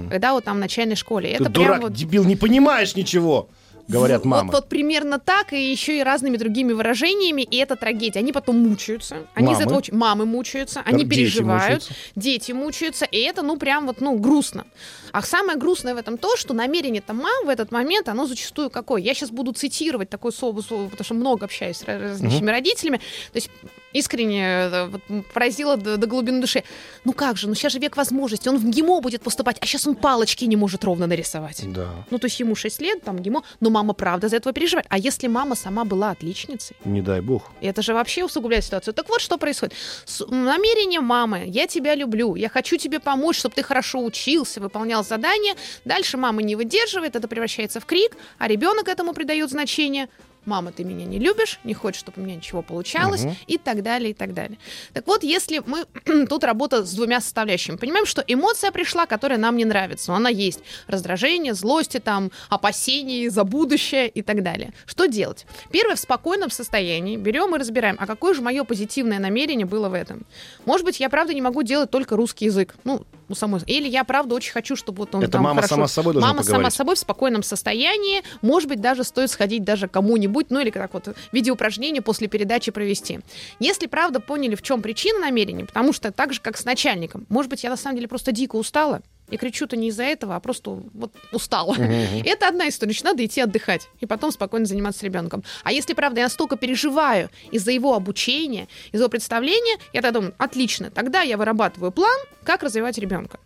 Когда 0.09 0.33
вот 0.33 0.43
там 0.45 0.57
в 0.57 0.59
начальной 0.59 0.95
школе. 0.95 1.29
Ты 1.29 1.43
Это 1.43 1.49
дурак, 1.51 1.69
прям 1.69 1.81
вот... 1.81 1.93
дебил, 1.93 2.23
не 2.23 2.35
понимаешь 2.35 2.95
ничего, 2.95 3.49
говорят 3.87 4.19
Вот- 4.23 4.29
мамы. 4.29 4.51
Вот, 4.51 4.69
примерно 4.69 5.17
так, 5.17 5.53
и 5.53 5.71
еще 5.71 5.97
и 5.97 6.03
разными 6.03 6.37
другими 6.37 6.71
выражениями, 6.71 7.41
и 7.41 7.57
это 7.57 7.75
трагедия. 7.75 8.19
Они 8.19 8.31
потом 8.31 8.59
мучаются. 8.59 9.25
Они 9.33 9.47
из 9.47 9.57
Мамы? 9.57 9.63
этого 9.63 9.77
очень... 9.79 9.95
Мамы 9.95 10.25
мучаются, 10.27 10.81
они 10.85 11.03
Дети 11.03 11.09
переживают, 11.15 11.63
мучаются. 11.63 11.93
дети 12.15 12.51
мучаются, 12.51 13.05
и 13.05 13.17
это, 13.17 13.41
ну, 13.41 13.57
прям 13.57 13.87
вот, 13.87 14.01
ну, 14.01 14.19
грустно. 14.19 14.65
А 15.13 15.23
самое 15.23 15.57
грустное 15.57 15.95
в 15.95 15.97
этом 15.97 16.19
то, 16.19 16.37
что 16.37 16.53
намерение-то 16.53 17.13
мам 17.13 17.45
в 17.45 17.49
этот 17.49 17.71
момент, 17.71 18.07
оно 18.07 18.27
зачастую 18.27 18.69
какое? 18.69 19.01
Я 19.01 19.15
сейчас 19.15 19.31
буду 19.31 19.51
цитировать 19.51 20.11
такое 20.11 20.31
слово, 20.31 20.61
слово, 20.61 20.89
потому 20.89 21.05
что 21.05 21.15
много 21.15 21.45
общаюсь 21.45 21.77
с 21.77 21.83
различными 21.85 22.51
родителями. 22.51 22.97
То 23.33 23.37
есть 23.37 23.49
искренне 23.93 24.43
э, 24.45 24.87
вот, 24.87 25.01
поразило 25.33 25.77
до, 25.77 25.97
до 25.97 26.07
глубины 26.07 26.41
души. 26.41 26.63
Ну 27.03 27.13
как 27.13 27.37
же, 27.37 27.47
ну 27.47 27.55
сейчас 27.55 27.73
же 27.73 27.79
век 27.79 27.97
возможностей, 27.97 28.49
он 28.49 28.57
в 28.57 28.69
ГИМО 28.69 29.01
будет 29.01 29.21
поступать, 29.21 29.57
а 29.61 29.65
сейчас 29.65 29.87
он 29.87 29.95
палочки 29.95 30.45
не 30.45 30.55
может 30.55 30.83
ровно 30.83 31.07
нарисовать. 31.07 31.61
Да, 31.73 31.89
Ну, 32.09 32.17
то 32.19 32.25
есть 32.25 32.39
ему 32.39 32.55
6 32.55 32.81
лет, 32.81 33.03
там, 33.03 33.19
ГИМО, 33.19 33.43
но 33.59 33.69
мама 33.69 33.93
правда 33.93 34.27
за 34.29 34.37
этого 34.37 34.53
переживает. 34.53 34.85
А 34.89 34.97
если 34.97 35.27
мама 35.27 35.55
сама 35.55 35.83
была 35.85 36.11
отличницей? 36.11 36.75
не 36.85 37.01
дай 37.01 37.21
бог. 37.21 37.51
Это 37.61 37.81
же 37.81 37.93
вообще 37.93 38.23
усугубляет 38.23 38.63
ситуацию. 38.65 38.93
Так 38.93 39.09
вот, 39.09 39.21
что 39.21 39.37
происходит. 39.37 39.73
С- 40.05 40.25
намерение 40.27 40.99
мамы, 41.01 41.43
я 41.47 41.67
тебя 41.67 41.95
люблю, 41.95 42.35
я 42.35 42.49
хочу 42.49 42.77
тебе 42.77 42.99
помочь, 42.99 43.37
чтобы 43.37 43.55
ты 43.55 43.63
хорошо 43.63 44.03
учился, 44.03 44.59
выполнял 44.61 45.03
задания. 45.03 45.55
Дальше 45.85 46.17
мама 46.17 46.41
не 46.41 46.55
выдерживает, 46.55 47.15
это 47.15 47.27
превращается 47.27 47.79
в 47.79 47.85
крик, 47.85 48.15
а 48.37 48.47
ребенок 48.47 48.87
этому 48.87 49.13
придает 49.13 49.49
значение. 49.49 50.07
Мама, 50.45 50.71
ты 50.71 50.83
меня 50.83 51.05
не 51.05 51.19
любишь, 51.19 51.59
не 51.63 51.73
хочешь, 51.73 51.99
чтобы 52.01 52.21
у 52.21 52.25
меня 52.25 52.35
ничего 52.35 52.61
получалось, 52.61 53.23
Мгм. 53.23 53.35
и 53.47 53.57
так 53.57 53.83
далее, 53.83 54.11
и 54.11 54.13
так 54.13 54.33
далее. 54.33 54.57
Так 54.93 55.07
вот, 55.07 55.23
если 55.23 55.61
мы 55.65 55.85
тут 56.27 56.43
работа 56.43 56.83
с 56.85 56.93
двумя 56.93 57.21
составляющими, 57.21 57.75
понимаем, 57.75 58.05
что 58.05 58.23
эмоция 58.27 58.71
пришла, 58.71 59.05
которая 59.05 59.37
нам 59.37 59.55
не 59.57 59.65
нравится, 59.65 60.13
она 60.13 60.29
есть 60.29 60.59
раздражение, 60.87 61.53
злости, 61.53 61.99
там, 61.99 62.31
опасения 62.49 63.29
за 63.29 63.43
будущее 63.43 64.07
и 64.09 64.21
так 64.21 64.43
далее. 64.43 64.73
Что 64.85 65.05
делать? 65.05 65.45
Первое, 65.71 65.95
в 65.95 65.99
спокойном 65.99 66.49
состоянии 66.49 67.17
берем 67.17 67.55
и 67.55 67.59
разбираем, 67.59 67.97
а 67.99 68.07
какое 68.07 68.33
же 68.33 68.41
мое 68.41 68.63
позитивное 68.63 69.19
намерение 69.19 69.65
было 69.65 69.89
в 69.89 69.93
этом. 69.93 70.25
Может 70.65 70.85
быть, 70.85 70.99
я 70.99 71.09
правда 71.09 71.33
не 71.33 71.41
могу 71.41 71.63
делать 71.63 71.91
только 71.91 72.15
русский 72.15 72.45
язык, 72.45 72.75
ну, 72.83 73.05
у 73.31 73.35
самой, 73.35 73.61
или 73.67 73.87
я 73.87 74.03
правда 74.03 74.35
очень 74.35 74.51
хочу, 74.51 74.75
чтобы 74.75 74.99
вот 74.99 75.15
он 75.15 75.23
Это 75.23 75.33
там 75.33 75.43
мама 75.43 75.55
хорошо- 75.61 75.75
сама 75.75 75.87
с 75.87 75.93
собой 75.93 76.13
должна 76.13 76.27
Мама 76.29 76.43
сама 76.43 76.55
поговорить. 76.57 76.73
с 76.73 76.77
собой 76.77 76.95
в 76.95 76.99
спокойном 76.99 77.43
состоянии. 77.43 78.21
Может 78.41 78.69
быть, 78.69 78.81
даже 78.81 79.03
стоит 79.03 79.31
сходить 79.31 79.63
даже 79.63 79.87
кому-нибудь, 79.87 80.47
ну 80.49 80.59
или 80.59 80.69
как 80.69 80.93
вот 80.93 81.15
видеоупражнение 81.31 82.01
после 82.01 82.27
передачи 82.27 82.71
провести. 82.71 83.19
Если 83.59 83.87
правда 83.87 84.19
поняли, 84.19 84.55
в 84.55 84.61
чем 84.61 84.81
причина 84.81 85.19
намерения, 85.19 85.65
потому 85.65 85.93
что 85.93 86.11
так 86.11 86.33
же, 86.33 86.41
как 86.41 86.57
с 86.57 86.65
начальником, 86.65 87.25
может 87.29 87.49
быть, 87.49 87.63
я 87.63 87.69
на 87.69 87.77
самом 87.77 87.95
деле 87.97 88.07
просто 88.07 88.31
дико 88.31 88.55
устала, 88.55 89.01
и 89.31 89.37
кричу-то 89.37 89.75
не 89.75 89.87
из-за 89.87 90.03
этого, 90.03 90.35
а 90.35 90.39
просто 90.39 90.81
вот 90.93 91.13
устала. 91.31 91.75
Это 92.25 92.47
одна 92.47 92.69
история. 92.69 92.91
Значит, 92.91 93.05
надо 93.05 93.25
идти 93.25 93.41
отдыхать 93.41 93.89
и 93.99 94.05
потом 94.05 94.31
спокойно 94.31 94.65
заниматься 94.65 95.05
ребенком. 95.05 95.43
А 95.63 95.71
если, 95.71 95.93
правда, 95.93 96.19
я 96.19 96.25
настолько 96.25 96.57
переживаю 96.57 97.29
из-за 97.51 97.71
его 97.71 97.95
обучения, 97.95 98.67
из-за 98.91 99.03
его 99.03 99.09
представления, 99.09 99.77
я 99.93 100.01
тогда 100.01 100.19
думаю, 100.19 100.35
отлично, 100.37 100.91
тогда 100.91 101.21
я 101.21 101.37
вырабатываю 101.37 101.91
план, 101.91 102.19
как 102.43 102.63
развивать 102.63 102.97
ребенка. 102.97 103.39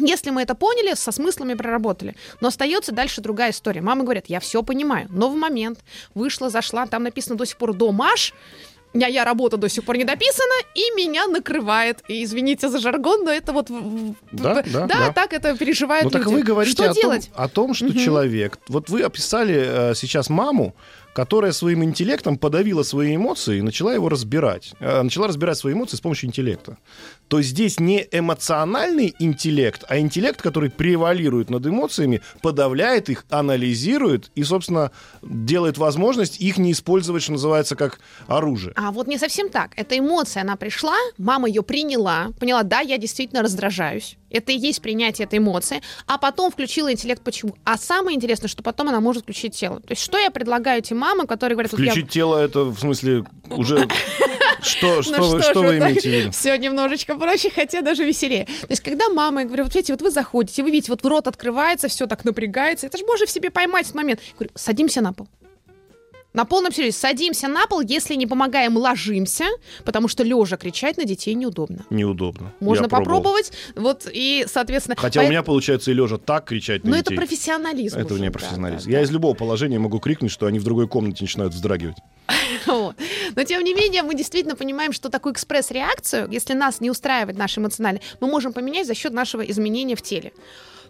Если 0.00 0.30
мы 0.30 0.42
это 0.42 0.54
поняли, 0.54 0.94
со 0.94 1.10
смыслами 1.12 1.54
проработали. 1.54 2.14
Но 2.40 2.48
остается 2.48 2.92
дальше 2.92 3.20
другая 3.20 3.50
история. 3.50 3.80
Мамы 3.80 4.04
говорят, 4.04 4.26
я 4.28 4.38
все 4.38 4.62
понимаю. 4.62 5.08
Новый 5.10 5.38
момент. 5.38 5.80
Вышла, 6.14 6.50
зашла, 6.50 6.86
там 6.86 7.02
написано 7.02 7.36
до 7.36 7.44
сих 7.44 7.56
пор 7.56 7.74
«домаш», 7.74 8.34
я, 8.94 9.06
я 9.08 9.24
работа 9.24 9.56
до 9.56 9.68
сих 9.68 9.84
пор 9.84 9.96
не 9.96 10.04
дописана, 10.04 10.54
и 10.74 10.80
меня 10.96 11.26
накрывает. 11.26 12.02
И 12.08 12.24
извините 12.24 12.68
за 12.68 12.78
жаргон, 12.78 13.24
но 13.24 13.30
это 13.30 13.52
вот... 13.52 13.68
Да, 14.32 14.62
в- 14.62 14.72
да, 14.72 14.86
да. 14.86 15.12
так 15.12 15.32
это 15.32 15.56
переживают 15.56 16.04
Ну 16.04 16.10
так 16.10 16.22
люди. 16.24 16.34
вы 16.34 16.42
говорите 16.42 16.72
Что 16.82 16.90
о 16.90 16.94
том, 16.94 17.02
делать? 17.02 17.30
о 17.34 17.48
том, 17.48 17.74
что 17.74 17.86
Мгм. 17.86 17.98
человек... 17.98 18.58
Вот 18.68 18.88
вы 18.90 19.02
описали 19.02 19.90
э, 19.90 19.94
сейчас 19.94 20.30
маму, 20.30 20.74
которая 21.12 21.52
своим 21.52 21.82
интеллектом 21.82 22.38
подавила 22.38 22.82
свои 22.84 23.16
эмоции 23.16 23.58
и 23.58 23.62
начала 23.62 23.92
его 23.94 24.08
разбирать. 24.08 24.72
Э, 24.80 25.02
начала 25.02 25.28
разбирать 25.28 25.58
свои 25.58 25.72
эмоции 25.74 25.96
с 25.96 26.00
помощью 26.00 26.28
интеллекта. 26.28 26.78
То 27.28 27.42
здесь 27.42 27.78
не 27.78 28.06
эмоциональный 28.10 29.14
интеллект, 29.18 29.84
а 29.88 29.98
интеллект, 29.98 30.40
который 30.40 30.70
превалирует 30.70 31.50
над 31.50 31.66
эмоциями, 31.66 32.22
подавляет 32.42 33.08
их, 33.08 33.24
анализирует 33.30 34.30
и, 34.34 34.42
собственно, 34.42 34.90
делает 35.22 35.78
возможность 35.78 36.40
их 36.40 36.58
не 36.58 36.72
использовать, 36.72 37.22
что 37.22 37.32
называется, 37.32 37.76
как 37.76 38.00
оружие. 38.26 38.72
А 38.76 38.90
вот 38.92 39.06
не 39.06 39.18
совсем 39.18 39.50
так. 39.50 39.72
Эта 39.76 39.98
эмоция, 39.98 40.42
она 40.42 40.56
пришла, 40.56 40.96
мама 41.18 41.48
ее 41.48 41.62
приняла, 41.62 42.30
поняла, 42.40 42.62
да, 42.62 42.80
я 42.80 42.98
действительно 42.98 43.42
раздражаюсь. 43.42 44.16
Это 44.30 44.52
и 44.52 44.58
есть 44.58 44.82
принятие 44.82 45.24
этой 45.26 45.38
эмоции. 45.38 45.80
А 46.06 46.18
потом 46.18 46.50
включила 46.50 46.92
интеллект 46.92 47.22
почему. 47.22 47.56
А 47.64 47.78
самое 47.78 48.14
интересное, 48.16 48.48
что 48.48 48.62
потом 48.62 48.88
она 48.88 49.00
может 49.00 49.22
включить 49.22 49.54
тело. 49.54 49.80
То 49.80 49.92
есть 49.92 50.02
что 50.02 50.18
я 50.18 50.30
предлагаю 50.30 50.80
этим 50.80 50.98
мамам, 50.98 51.26
которые 51.26 51.56
говорят... 51.56 51.72
вот 51.72 51.80
я- 51.80 51.92
Включить 51.92 52.10
тело, 52.10 52.36
это 52.36 52.64
в 52.64 52.78
смысле 52.78 53.24
уже... 53.50 53.88
Что, 54.60 55.02
что, 55.02 55.16
Ну 55.18 55.28
вы, 55.30 55.40
что 55.40 55.50
что 55.50 55.62
вы 55.62 55.78
имеете 55.78 56.00
в 56.00 56.12
виду? 56.12 56.30
Все 56.32 56.56
немножечко 56.56 57.14
проще, 57.18 57.50
хотя 57.50 57.82
даже 57.82 58.04
веселее. 58.04 58.44
То 58.46 58.66
есть, 58.70 58.82
когда 58.82 59.08
мама, 59.08 59.40
я 59.42 59.46
говорю, 59.46 59.64
вот 59.64 59.74
видите, 59.74 59.92
вот 59.92 60.02
вы 60.02 60.10
заходите, 60.10 60.62
вы 60.62 60.70
видите, 60.70 60.92
вот 60.92 61.04
рот 61.04 61.26
открывается, 61.26 61.88
все 61.88 62.06
так 62.06 62.24
напрягается, 62.24 62.86
это 62.86 62.98
же 62.98 63.04
можно 63.04 63.26
в 63.26 63.30
себе 63.30 63.50
поймать 63.50 63.84
этот 63.84 63.94
момент. 63.96 64.20
Я 64.26 64.32
говорю, 64.34 64.52
садимся 64.54 65.00
на 65.00 65.12
пол. 65.12 65.28
На 66.34 66.44
полном 66.44 66.70
серьезе, 66.72 66.96
садимся 66.96 67.48
на 67.48 67.66
пол, 67.66 67.80
если 67.80 68.14
не 68.14 68.26
помогаем, 68.26 68.76
ложимся, 68.76 69.46
потому 69.84 70.08
что 70.08 70.22
лежа 70.22 70.56
кричать 70.58 70.98
на 70.98 71.04
детей 71.04 71.34
неудобно. 71.34 71.86
Неудобно. 71.90 72.52
Можно 72.60 72.82
Я 72.84 72.88
пробовал. 72.88 73.04
попробовать, 73.22 73.52
вот 73.74 74.06
и, 74.12 74.44
соответственно... 74.46 74.94
Хотя 74.98 75.20
у 75.20 75.22
поэт- 75.24 75.30
меня 75.30 75.42
получается 75.42 75.90
и 75.90 75.94
лежа 75.94 76.18
так 76.18 76.44
кричать 76.44 76.84
на 76.84 76.90
Но 76.90 76.96
это 76.96 77.10
детей. 77.10 77.16
профессионализм. 77.16 77.98
Это 77.98 78.12
уже, 78.12 78.22
не 78.22 78.28
да, 78.28 78.32
профессионализм. 78.32 78.84
да, 78.84 78.90
Я 78.90 78.98
да. 78.98 79.04
из 79.04 79.10
любого 79.10 79.34
положения 79.34 79.78
могу 79.78 79.98
крикнуть, 80.00 80.30
что 80.30 80.46
они 80.46 80.58
в 80.58 80.64
другой 80.64 80.86
комнате 80.86 81.24
начинают 81.24 81.54
вздрагивать. 81.54 81.96
Но 83.36 83.44
тем 83.44 83.62
не 83.64 83.74
менее, 83.74 84.02
мы 84.02 84.14
действительно 84.14 84.56
понимаем, 84.56 84.92
что 84.92 85.08
такую 85.08 85.32
экспресс-реакцию, 85.34 86.28
если 86.30 86.54
нас 86.54 86.80
не 86.80 86.90
устраивает 86.90 87.36
наш 87.38 87.56
эмоциональный, 87.58 88.00
мы 88.20 88.28
можем 88.28 88.52
поменять 88.52 88.86
за 88.86 88.94
счет 88.94 89.12
нашего 89.12 89.42
изменения 89.42 89.96
в 89.96 90.02
теле. 90.02 90.32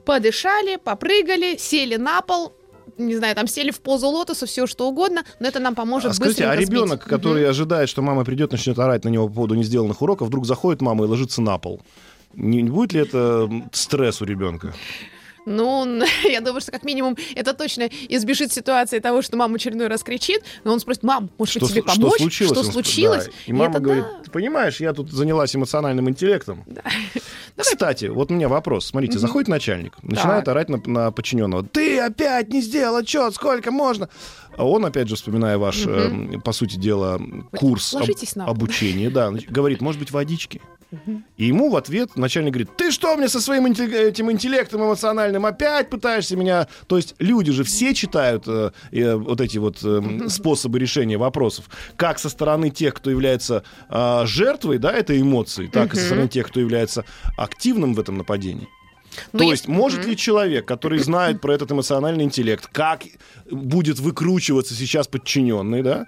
Подышали, 0.04 0.76
попрыгали, 0.76 1.56
сели 1.58 1.96
на 1.96 2.22
пол, 2.22 2.52
не 2.96 3.16
знаю, 3.16 3.34
там 3.34 3.46
сели 3.46 3.70
в 3.70 3.80
позу 3.80 4.08
лотоса, 4.08 4.46
все 4.46 4.66
что 4.66 4.88
угодно, 4.88 5.24
но 5.40 5.48
это 5.48 5.60
нам 5.60 5.74
поможет 5.74 6.12
А 6.12 6.14
скажите, 6.14 6.46
а 6.46 6.54
сбить. 6.56 6.68
ребенок, 6.70 7.00
Мгм. 7.02 7.10
который 7.10 7.48
ожидает, 7.48 7.88
что 7.88 8.00
мама 8.02 8.24
придет, 8.24 8.52
начнет 8.52 8.78
орать 8.78 9.04
на 9.04 9.08
него 9.10 9.28
по 9.28 9.34
поводу 9.34 9.54
несделанных 9.54 10.00
уроков, 10.00 10.28
вдруг 10.28 10.46
заходит 10.46 10.80
мама 10.80 11.04
и 11.04 11.08
ложится 11.08 11.42
на 11.42 11.58
пол. 11.58 11.80
Не 12.34 12.62
не 12.62 12.70
будет 12.70 12.92
ли 12.92 13.00
это 13.00 13.50
стресс 13.72 14.22
у 14.22 14.24
ребенка? 14.24 14.74
Ну, 15.48 16.02
я 16.28 16.40
думаю, 16.40 16.60
что 16.60 16.72
как 16.72 16.84
минимум 16.84 17.16
это 17.34 17.54
точно 17.54 17.88
избежит 18.08 18.52
ситуации 18.52 18.98
того, 18.98 19.22
что 19.22 19.36
мама 19.36 19.56
очередной 19.56 19.86
раз 19.88 20.02
кричит, 20.02 20.42
но 20.64 20.72
он 20.74 20.80
спросит, 20.80 21.02
мам, 21.02 21.30
может 21.38 21.52
Что, 21.56 21.60
быть, 21.60 21.70
тебе 21.70 21.82
с- 21.82 21.92
что 21.92 22.00
помочь? 22.02 22.18
случилось? 22.18 22.58
Что 22.58 22.72
случилось? 22.72 23.24
да. 23.26 23.32
И 23.46 23.52
мама 23.52 23.70
это 23.70 23.80
говорит, 23.80 24.04
да. 24.04 24.22
ты 24.24 24.30
понимаешь, 24.30 24.80
я 24.80 24.92
тут 24.92 25.10
занялась 25.10 25.56
эмоциональным 25.56 26.08
интеллектом. 26.08 26.64
Кстати, 27.56 28.06
вот 28.06 28.30
у 28.30 28.34
меня 28.34 28.48
вопрос. 28.48 28.86
Смотрите, 28.86 29.18
заходит 29.18 29.48
начальник, 29.48 29.94
начинает 30.02 30.44
Так. 30.44 30.52
орать 30.52 30.68
на, 30.68 30.80
на 30.86 31.10
подчиненного. 31.10 31.64
Ты 31.64 31.98
опять 31.98 32.48
не 32.50 32.60
сделал 32.60 32.96
отчет, 32.96 33.34
сколько 33.34 33.70
можно? 33.70 34.08
А 34.56 34.64
он, 34.66 34.84
опять 34.84 35.08
же, 35.08 35.14
вспоминая 35.16 35.56
ваш, 35.58 35.84
э, 35.86 36.38
по 36.44 36.52
сути 36.52 36.76
дела, 36.76 37.20
курс 37.56 37.94
об- 37.94 38.00
ложитесь 38.00 38.34
обучения, 38.36 39.08
да, 39.10 39.30
говорит, 39.48 39.80
может 39.80 39.98
быть, 40.00 40.10
водички? 40.10 40.60
И 41.36 41.46
ему 41.46 41.70
в 41.70 41.76
ответ 41.76 42.16
начальник 42.16 42.52
говорит, 42.54 42.76
ты 42.76 42.90
что 42.90 43.14
мне 43.16 43.28
со 43.28 43.40
своим 43.40 43.66
этим 43.66 44.30
интеллектом 44.32 44.82
эмоциональным 44.82 45.44
опять 45.44 45.90
пытаешься 45.90 46.34
меня... 46.34 46.66
То 46.86 46.96
есть 46.96 47.14
люди 47.18 47.52
же 47.52 47.62
все 47.62 47.92
читают 47.92 48.44
э, 48.46 48.70
э, 48.92 49.14
вот 49.14 49.40
эти 49.40 49.58
вот 49.58 49.80
э, 49.84 50.28
способы 50.28 50.78
решения 50.78 51.18
вопросов, 51.18 51.68
как 51.96 52.18
со 52.18 52.30
стороны 52.30 52.70
тех, 52.70 52.94
кто 52.94 53.10
является 53.10 53.64
э, 53.90 54.22
жертвой 54.24 54.78
да, 54.78 54.90
этой 54.92 55.20
эмоции, 55.20 55.66
так 55.66 55.92
и 55.92 55.96
со 55.96 56.06
стороны 56.06 56.28
тех, 56.28 56.48
кто 56.48 56.58
является 56.60 57.04
активным 57.36 57.92
в 57.92 58.00
этом 58.00 58.16
нападении. 58.16 58.68
Ну, 59.32 59.40
То 59.40 59.44
я- 59.44 59.50
есть, 59.50 59.68
может 59.68 60.06
ли 60.06 60.16
человек, 60.16 60.66
который 60.66 60.98
знает 61.00 61.40
про 61.40 61.52
этот 61.52 61.70
эмоциональный 61.70 62.24
интеллект, 62.24 62.66
как 62.66 63.02
будет 63.50 63.98
выкручиваться 63.98 64.74
сейчас 64.74 65.06
подчиненный, 65.06 65.82
да, 65.82 66.06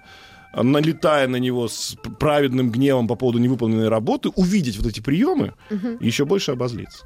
налетая 0.53 1.27
на 1.27 1.37
него 1.37 1.67
с 1.67 1.95
праведным 2.19 2.71
гневом 2.71 3.07
по 3.07 3.15
поводу 3.15 3.39
невыполненной 3.39 3.89
работы, 3.89 4.29
увидеть 4.35 4.77
вот 4.77 4.87
эти 4.87 4.99
приемы 4.99 5.53
и 5.99 6.05
еще 6.05 6.25
больше 6.25 6.51
обозлиться? 6.51 7.05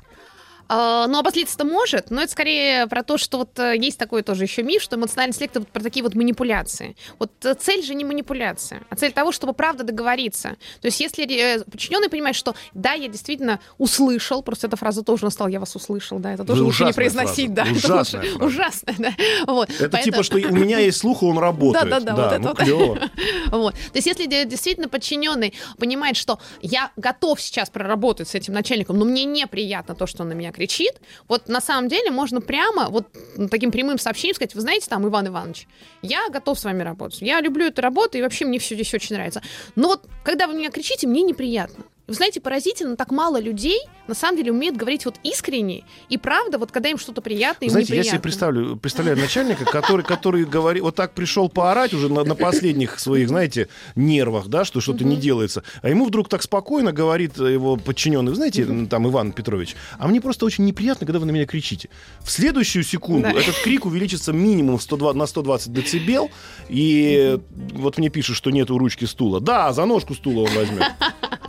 А, 0.67 1.07
Ну, 1.07 1.19
обозлиться-то 1.19 1.63
может, 1.65 2.09
но 2.11 2.21
это 2.23 2.31
скорее 2.31 2.87
про 2.87 3.03
то, 3.03 3.17
что 3.17 3.37
вот 3.37 3.57
э, 3.59 3.75
есть 3.77 3.99
такой 3.99 4.23
тоже 4.23 4.43
еще 4.43 4.63
миф, 4.63 4.81
что 4.81 4.95
эмоциональный 4.95 5.31
интеллект 5.33 5.55
это 5.57 5.65
про 5.65 5.81
такие 5.81 6.03
вот 6.03 6.15
манипуляции. 6.15 6.95
Вот 7.19 7.31
э, 7.45 7.53
цель 7.55 7.83
же 7.83 7.93
не 7.93 8.03
манипуляция, 8.05 8.81
а 8.89 8.95
цель 8.95 9.11
того, 9.11 9.31
чтобы 9.31 9.53
правда 9.53 9.83
договориться. 9.83 10.55
То 10.81 10.87
есть 10.87 10.99
если 10.99 11.25
э, 11.31 11.63
подчиненный 11.63 12.09
понимает, 12.09 12.35
что 12.35 12.55
да, 12.73 12.93
я 12.93 13.07
действительно 13.07 13.59
услышал, 13.77 14.41
просто 14.41 14.67
эта 14.67 14.75
фраза 14.77 15.03
тоже 15.03 15.25
настала, 15.25 15.47
я 15.49 15.59
вас 15.59 15.75
услышал, 15.75 16.19
да, 16.19 16.33
это 16.33 16.43
тоже 16.43 16.61
Вы 16.61 16.67
лучше 16.67 16.85
не 16.85 16.93
произносить, 16.93 17.53
фраза, 17.53 17.55
да, 17.55 17.61
это 17.63 17.75
ужасная 17.77 18.21
лучше- 18.21 18.35
фраза. 18.37 18.45
ужасно, 18.45 18.93
да. 18.97 19.13
Вот. 19.47 19.69
Это 19.69 19.89
Поэтому- 19.89 20.03
типа, 20.03 20.23
что 20.23 20.37
у 20.37 20.55
меня 20.55 20.79
есть 20.79 20.97
слух, 20.97 21.21
и 21.21 21.25
он 21.25 21.37
работает. 21.37 21.89
Да-да-да, 21.89 22.15
вот 22.15 22.31
это 22.31 22.39
ну 22.39 22.47
вот. 22.49 22.57
клево. 22.57 23.09
Вот. 23.51 23.73
То 23.75 23.79
есть, 23.95 24.07
если 24.07 24.25
де- 24.25 24.45
действительно 24.45 24.89
подчиненный 24.89 25.53
понимает, 25.77 26.17
что 26.17 26.39
я 26.61 26.91
готов 26.97 27.39
сейчас 27.39 27.69
проработать 27.69 28.27
с 28.29 28.35
этим 28.35 28.53
начальником, 28.53 28.97
но 28.97 29.05
мне 29.05 29.25
неприятно 29.25 29.95
то, 29.95 30.07
что 30.07 30.23
он 30.23 30.29
на 30.29 30.33
меня 30.33 30.51
кричит, 30.55 31.01
вот 31.27 31.49
на 31.49 31.61
самом 31.61 31.89
деле 31.89 32.11
можно 32.11 32.41
прямо 32.41 32.89
вот 32.89 33.07
таким 33.51 33.71
прямым 33.71 33.99
сообщением 33.99 34.35
сказать, 34.35 34.55
вы 34.55 34.61
знаете, 34.61 34.87
там, 34.89 35.05
Иван 35.05 35.27
Иванович, 35.27 35.67
я 36.01 36.29
готов 36.29 36.57
с 36.57 36.63
вами 36.63 36.81
работать, 36.81 37.21
я 37.21 37.41
люблю 37.41 37.65
эту 37.65 37.81
работу, 37.81 38.17
и 38.17 38.21
вообще 38.21 38.45
мне 38.45 38.59
все 38.59 38.75
здесь 38.75 38.93
очень 38.93 39.15
нравится. 39.15 39.41
Но 39.75 39.89
вот, 39.89 40.05
когда 40.23 40.47
вы 40.47 40.55
меня 40.55 40.71
кричите, 40.71 41.07
мне 41.07 41.21
неприятно. 41.21 41.83
Вы 42.07 42.13
знаете, 42.13 42.39
поразительно, 42.39 42.95
так 42.95 43.11
мало 43.11 43.39
людей 43.39 43.79
на 44.07 44.13
самом 44.13 44.37
деле 44.37 44.51
умеют 44.51 44.77
говорить 44.77 45.05
вот 45.05 45.15
искренне 45.23 45.83
и 46.09 46.17
правда, 46.17 46.59
вот 46.59 46.71
когда 46.71 46.89
им 46.89 46.99
что-то 46.99 47.21
приятно, 47.21 47.65
им 47.65 47.71
Знаете, 47.71 47.93
я 47.93 47.97
неприятно. 47.99 48.11
себе 48.17 48.21
представлю, 48.21 48.75
представляю 48.75 49.17
начальника, 49.17 49.65
который, 49.65 50.05
который 50.05 50.45
говорит, 50.45 50.83
вот 50.83 50.95
так 50.95 51.13
пришел 51.13 51.49
поорать 51.49 51.93
уже 51.93 52.09
на, 52.09 52.23
на 52.23 52.35
последних 52.35 52.99
своих, 52.99 53.29
знаете, 53.29 53.67
нервах, 53.95 54.47
да, 54.47 54.63
что 54.65 54.79
что-то 54.81 55.03
не 55.03 55.15
делается. 55.15 55.63
А 55.81 55.89
ему 55.89 56.05
вдруг 56.05 56.29
так 56.29 56.43
спокойно 56.43 56.91
говорит 56.91 57.37
его 57.37 57.77
подчиненный, 57.77 58.29
вы 58.29 58.35
знаете, 58.35 58.65
там 58.89 59.07
Иван 59.07 59.31
Петрович, 59.31 59.75
а 59.97 60.07
мне 60.07 60.21
просто 60.21 60.45
очень 60.45 60.65
неприятно, 60.65 61.07
когда 61.07 61.17
вы 61.19 61.25
на 61.25 61.31
меня 61.31 61.47
кричите. 61.47 61.89
В 62.21 62.29
следующую 62.29 62.83
секунду 62.83 63.23
Да. 63.33 63.39
этот 63.39 63.55
крик 63.63 63.85
увеличится 63.87 64.31
минимум 64.31 64.77
в 64.77 64.83
102, 64.83 65.13
на 65.13 65.25
120 65.25 65.73
децибел, 65.73 66.29
и 66.69 67.39
вот 67.73 67.97
мне 67.97 68.09
пишут, 68.09 68.37
что 68.37 68.51
нету 68.51 68.77
ручки 68.77 69.05
стула. 69.05 69.39
Да, 69.41 69.73
за 69.73 69.85
ножку 69.85 70.13
стула 70.13 70.41
он 70.41 70.53
возьмет. 70.55 70.83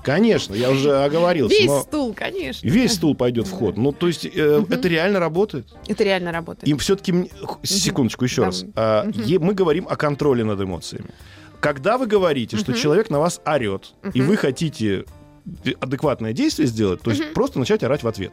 Конечно, 0.07 0.55
я 0.55 0.71
уже 0.71 1.03
оговорился. 1.05 1.57
Весь 1.57 1.67
но 1.67 1.81
стул, 1.81 2.15
конечно. 2.15 2.65
Весь 2.69 2.93
стул 2.93 3.17
пойдет 3.17 3.49
в 3.49 3.51
ход. 3.51 3.77
Ну, 3.77 3.91
то 3.91 4.07
есть, 4.07 4.25
э, 4.25 4.63
это 4.71 4.87
реально 4.87 5.19
работает. 5.19 5.67
Это 5.89 6.05
реально 6.05 6.31
работает. 6.31 6.69
И 6.69 6.75
все-таки, 6.79 7.29
секундочку 7.65 8.25
еще 8.25 8.43
Да. 8.43 8.47
раз, 8.47 8.65
е- 9.17 9.41
мы 9.41 9.53
говорим 9.53 9.89
о 9.91 9.97
контроле 9.97 10.45
над 10.45 10.61
эмоциями. 10.61 11.09
Когда 11.59 11.99
вы 11.99 12.07
говорите, 12.07 12.57
что 12.57 12.73
человек 12.73 13.11
на 13.11 13.19
вас 13.19 13.41
орет, 13.45 13.95
и 14.15 14.21
вы 14.23 14.37
хотите 14.37 15.07
адекватное 15.81 16.33
действие 16.33 16.69
сделать, 16.69 17.01
то 17.03 17.11
есть 17.11 17.33
просто 17.33 17.59
начать 17.59 17.83
орать 17.83 18.05
в 18.05 18.09
ответ. 18.09 18.33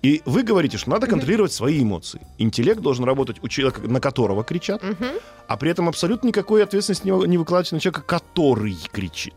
И 0.00 0.22
вы 0.24 0.44
говорите, 0.44 0.78
что 0.78 0.88
надо 0.88 1.06
контролировать 1.06 1.52
свои 1.52 1.82
эмоции. 1.82 2.20
Интеллект 2.38 2.80
должен 2.80 3.04
работать 3.04 3.36
у 3.42 3.48
человека, 3.48 3.82
на 3.82 4.00
которого 4.00 4.44
кричат, 4.44 4.82
а 5.46 5.56
при 5.58 5.70
этом 5.70 5.90
абсолютно 5.90 6.28
никакой 6.28 6.62
ответственности 6.62 7.06
не 7.06 7.26
не 7.26 7.36
выкладывать 7.36 7.72
на 7.72 7.80
человека, 7.80 8.00
который 8.02 8.78
кричит. 8.92 9.34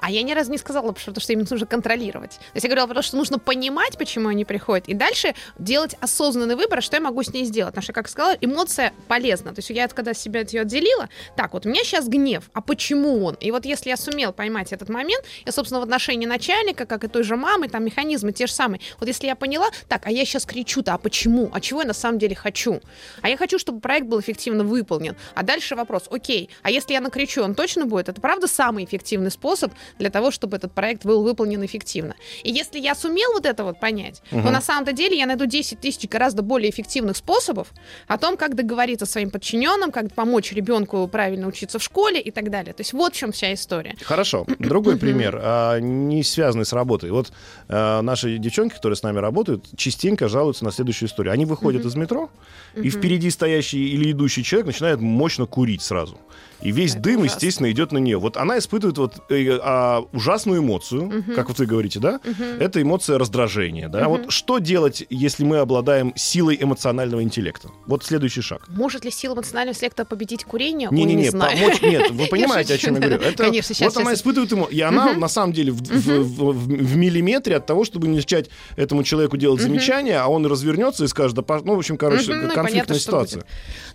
А 0.00 0.10
я 0.10 0.22
ни 0.22 0.32
разу 0.32 0.50
не 0.50 0.58
сказала, 0.58 0.92
потому 0.92 1.20
что 1.20 1.32
им 1.32 1.46
нужно 1.48 1.66
контролировать. 1.66 2.30
То 2.30 2.54
есть 2.54 2.64
я 2.64 2.70
говорила 2.70 2.86
про 2.86 2.94
то, 2.94 3.02
что 3.02 3.16
нужно 3.16 3.38
понимать, 3.38 3.98
почему 3.98 4.28
они 4.28 4.44
приходят, 4.44 4.88
и 4.88 4.94
дальше 4.94 5.34
делать 5.58 5.94
осознанный 6.00 6.56
выбор, 6.56 6.82
что 6.82 6.96
я 6.96 7.02
могу 7.02 7.22
с 7.22 7.32
ней 7.32 7.44
сделать. 7.44 7.74
Потому 7.74 7.82
что, 7.82 7.92
как 7.92 8.08
сказала, 8.08 8.36
эмоция 8.40 8.92
полезна. 9.08 9.52
То 9.52 9.58
есть 9.58 9.70
я 9.70 9.88
когда 9.88 10.14
себя 10.14 10.40
от 10.40 10.50
ее 10.50 10.62
отделила, 10.62 11.08
так, 11.36 11.52
вот 11.52 11.66
у 11.66 11.68
меня 11.68 11.84
сейчас 11.84 12.08
гнев, 12.08 12.50
а 12.52 12.62
почему 12.62 13.24
он? 13.24 13.34
И 13.34 13.50
вот 13.50 13.64
если 13.64 13.90
я 13.90 13.96
сумел 13.96 14.32
поймать 14.32 14.72
этот 14.72 14.88
момент, 14.88 15.24
я, 15.44 15.52
собственно, 15.52 15.80
в 15.80 15.84
отношении 15.84 16.26
начальника, 16.26 16.86
как 16.86 17.04
и 17.04 17.08
той 17.08 17.22
же 17.22 17.36
мамы, 17.36 17.68
там 17.68 17.84
механизмы 17.84 18.32
те 18.32 18.46
же 18.46 18.52
самые. 18.52 18.80
Вот 18.98 19.08
если 19.08 19.26
я 19.26 19.36
поняла, 19.36 19.68
так, 19.88 20.06
а 20.06 20.10
я 20.10 20.24
сейчас 20.24 20.46
кричу-то, 20.46 20.94
а 20.94 20.98
почему? 20.98 21.50
А 21.52 21.60
чего 21.60 21.82
я 21.82 21.86
на 21.86 21.94
самом 21.94 22.18
деле 22.18 22.34
хочу? 22.34 22.80
А 23.20 23.28
я 23.28 23.36
хочу, 23.36 23.58
чтобы 23.58 23.80
проект 23.80 24.06
был 24.06 24.20
эффективно 24.20 24.64
выполнен. 24.64 25.16
А 25.34 25.42
дальше 25.42 25.76
вопрос, 25.76 26.04
окей, 26.10 26.48
а 26.62 26.70
если 26.70 26.94
я 26.94 27.00
накричу, 27.00 27.42
он 27.42 27.54
точно 27.54 27.86
будет? 27.86 28.08
Это 28.08 28.20
правда 28.20 28.46
самый 28.46 28.84
эффективный 28.84 29.30
способ 29.30 29.72
для 29.98 30.10
того, 30.10 30.30
чтобы 30.30 30.56
этот 30.56 30.72
проект 30.72 31.04
был 31.04 31.22
выполнен 31.22 31.64
эффективно. 31.64 32.14
И 32.42 32.50
если 32.50 32.78
я 32.78 32.94
сумел 32.94 33.32
вот 33.32 33.46
это 33.46 33.64
вот 33.64 33.80
понять, 33.80 34.22
то 34.30 34.50
на 34.50 34.60
самом-то 34.60 34.92
деле 34.92 35.18
я 35.18 35.26
найду 35.26 35.46
10 35.46 35.80
тысяч 35.80 36.08
гораздо 36.08 36.42
более 36.42 36.70
эффективных 36.70 37.16
способов 37.16 37.68
о 38.06 38.18
том, 38.18 38.36
как 38.36 38.54
договориться 38.54 39.06
со 39.06 39.12
своим 39.12 39.30
подчиненным, 39.30 39.92
как 39.92 40.12
помочь 40.14 40.52
ребенку 40.52 41.06
правильно 41.08 41.46
учиться 41.46 41.78
в 41.78 41.82
школе 41.82 42.20
и 42.20 42.30
так 42.30 42.50
далее. 42.50 42.72
То 42.72 42.80
есть 42.80 42.92
вот 42.92 43.14
в 43.14 43.16
чем 43.16 43.32
вся 43.32 43.52
история. 43.52 43.96
Хорошо. 44.02 44.46
Другой 44.58 44.96
пример, 44.96 45.38
а, 45.42 45.78
не 45.78 46.22
связанный 46.22 46.64
с 46.64 46.72
работой. 46.72 47.10
Вот 47.10 47.32
а, 47.68 48.02
наши 48.02 48.38
девчонки, 48.38 48.74
которые 48.74 48.96
с 48.96 49.02
нами 49.02 49.18
работают, 49.18 49.66
частенько 49.76 50.28
жалуются 50.28 50.64
на 50.64 50.72
следующую 50.72 51.08
историю. 51.08 51.32
Они 51.32 51.44
выходят 51.44 51.84
из 51.84 51.94
метро, 51.94 52.30
и 52.74 52.90
впереди 52.90 53.30
стоящий 53.30 53.88
или 53.90 54.12
идущий 54.12 54.44
человек 54.44 54.66
начинает 54.66 55.00
мощно 55.00 55.46
курить 55.46 55.82
сразу. 55.82 56.18
И 56.62 56.70
весь 56.72 56.92
Это 56.92 57.00
дым, 57.02 57.20
ужасно. 57.20 57.34
естественно, 57.36 57.70
идет 57.70 57.92
на 57.92 57.98
нее. 57.98 58.18
Вот 58.18 58.36
она 58.36 58.58
испытывает 58.58 58.98
вот 58.98 59.14
э, 59.30 59.58
а, 59.62 60.00
ужасную 60.12 60.60
эмоцию, 60.60 61.24
как 61.34 61.48
вот 61.48 61.58
вы 61.58 61.66
говорите, 61.66 61.98
да? 62.00 62.20
Это 62.58 62.82
эмоция 62.82 63.18
раздражения, 63.18 63.88
да? 63.88 64.08
Вот 64.08 64.30
что 64.30 64.58
делать, 64.58 65.04
если 65.10 65.44
мы 65.44 65.58
обладаем 65.58 66.12
силой 66.16 66.58
эмоционального 66.60 67.22
интеллекта? 67.22 67.68
Вот 67.86 68.04
следующий 68.04 68.42
шаг. 68.42 68.62
Может 68.68 69.04
ли 69.04 69.10
сила 69.10 69.34
эмоционального 69.34 69.74
интеллекта 69.74 70.04
победить 70.04 70.44
курение? 70.44 70.88
Не 70.90 71.04
Не-не-не, 71.04 71.30
знаю. 71.30 71.56
помочь. 71.56 71.80
Нет, 71.82 72.10
вы 72.10 72.26
понимаете, 72.30 72.74
о 72.74 72.78
чем 72.78 72.94
я 72.94 73.00
говорю. 73.00 73.22
Это, 73.22 73.44
Конечно, 73.44 73.74
щас, 73.74 73.94
вот 73.94 74.02
она 74.02 74.14
испытывает 74.14 74.50
ему. 74.52 74.66
И 74.66 74.80
она, 74.80 75.12
на 75.14 75.28
самом 75.28 75.52
деле, 75.52 75.72
в, 75.72 75.80
в- 75.80 76.22
в- 76.22 76.52
в- 76.52 76.66
в 76.66 76.96
миллиметре 76.96 77.56
от 77.56 77.66
того, 77.66 77.84
чтобы 77.84 78.08
не 78.08 78.16
начать 78.16 78.50
этому 78.76 79.02
человеку 79.02 79.36
делать 79.36 79.60
замечания, 79.62 80.18
а 80.20 80.28
он 80.28 80.44
развернется 80.46 81.04
и 81.04 81.08
скажет, 81.08 81.36
да, 81.36 81.60
ну, 81.64 81.74
в 81.74 81.78
общем, 81.78 81.96
короче, 81.96 82.34
ну 82.34 82.50
конфликтная 82.52 82.98
ситуация. 82.98 83.44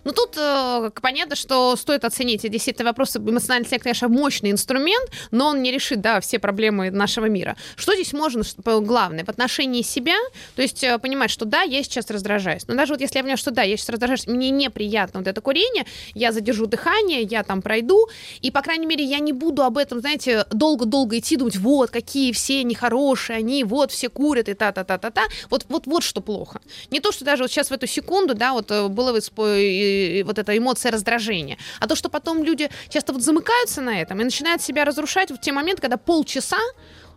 Ну, 0.04 0.12
тут 0.12 0.36
э, 0.36 0.90
понятно, 1.00 1.36
что 1.36 1.76
стоит 1.76 2.04
оценить. 2.04 2.44
Действительно, 2.56 2.88
вопрос 2.88 3.14
эмоциональный 3.16 3.66
интеллект, 3.66 3.84
конечно, 3.84 4.08
мощный 4.08 4.50
инструмент, 4.50 5.10
но 5.30 5.48
он 5.48 5.62
не 5.62 5.70
решит, 5.70 6.00
да, 6.00 6.20
все 6.20 6.38
проблемы 6.38 6.90
нашего 6.90 7.26
мира. 7.26 7.54
Что 7.76 7.94
здесь 7.94 8.14
можно, 8.14 8.42
главное, 8.80 9.26
в 9.26 9.28
отношении 9.28 9.82
себя, 9.82 10.16
то 10.54 10.62
есть 10.62 10.82
э, 10.82 10.98
понимать, 10.98 11.30
что 11.30 11.44
да, 11.44 11.62
я 11.62 11.82
сейчас 11.82 12.10
раздражаюсь. 12.10 12.66
Но 12.66 12.74
даже 12.74 12.94
вот 12.94 13.02
если 13.02 13.18
я 13.18 13.22
понимаю, 13.22 13.36
что 13.36 13.50
да, 13.50 13.60
я 13.60 13.76
сейчас 13.76 13.90
раздражаюсь, 13.90 14.26
мне 14.26 14.48
неприятно 14.48 15.20
вот 15.20 15.28
это 15.28 15.40
курение, 15.42 15.84
я 16.14 16.32
задержу 16.32 16.64
дыхание, 16.64 17.22
я 17.22 17.42
там 17.42 17.60
пройду, 17.60 18.08
и, 18.40 18.50
по 18.50 18.62
крайней 18.62 18.86
мере, 18.86 19.04
я 19.04 19.18
не 19.18 19.34
буду 19.34 19.62
об 19.62 19.76
этом, 19.76 20.00
знаете, 20.00 20.46
долго-долго 20.50 21.18
идти, 21.18 21.36
думать, 21.36 21.56
вот, 21.56 21.90
какие 21.90 22.32
все 22.32 22.64
нехорошие 22.64 23.36
они, 23.36 23.64
вот, 23.64 23.92
все 23.92 24.08
курят 24.08 24.48
и 24.48 24.54
та-та-та-та-та. 24.54 25.24
Вот, 25.50 25.66
вот, 25.68 25.86
вот 25.86 26.02
что 26.02 26.22
плохо. 26.22 26.62
Не 26.90 27.00
то, 27.00 27.12
что 27.12 27.26
даже 27.26 27.42
вот 27.42 27.50
сейчас 27.50 27.68
в 27.68 27.72
эту 27.72 27.86
секунду, 27.86 28.34
да, 28.34 28.54
вот 28.54 28.70
э, 28.70 28.88
было 28.88 29.12
вот 29.12 30.38
эта 30.38 30.56
эмоция 30.56 30.90
раздражения, 30.90 31.58
а 31.80 31.86
то, 31.86 31.94
что 31.94 32.08
потом 32.08 32.45
люди 32.46 32.70
часто 32.88 33.12
вот 33.12 33.22
замыкаются 33.22 33.82
на 33.82 34.00
этом 34.00 34.20
и 34.20 34.24
начинают 34.24 34.62
себя 34.62 34.84
разрушать 34.84 35.30
в 35.30 35.38
те 35.38 35.52
моменты, 35.52 35.82
когда 35.82 35.96
полчаса 35.96 36.58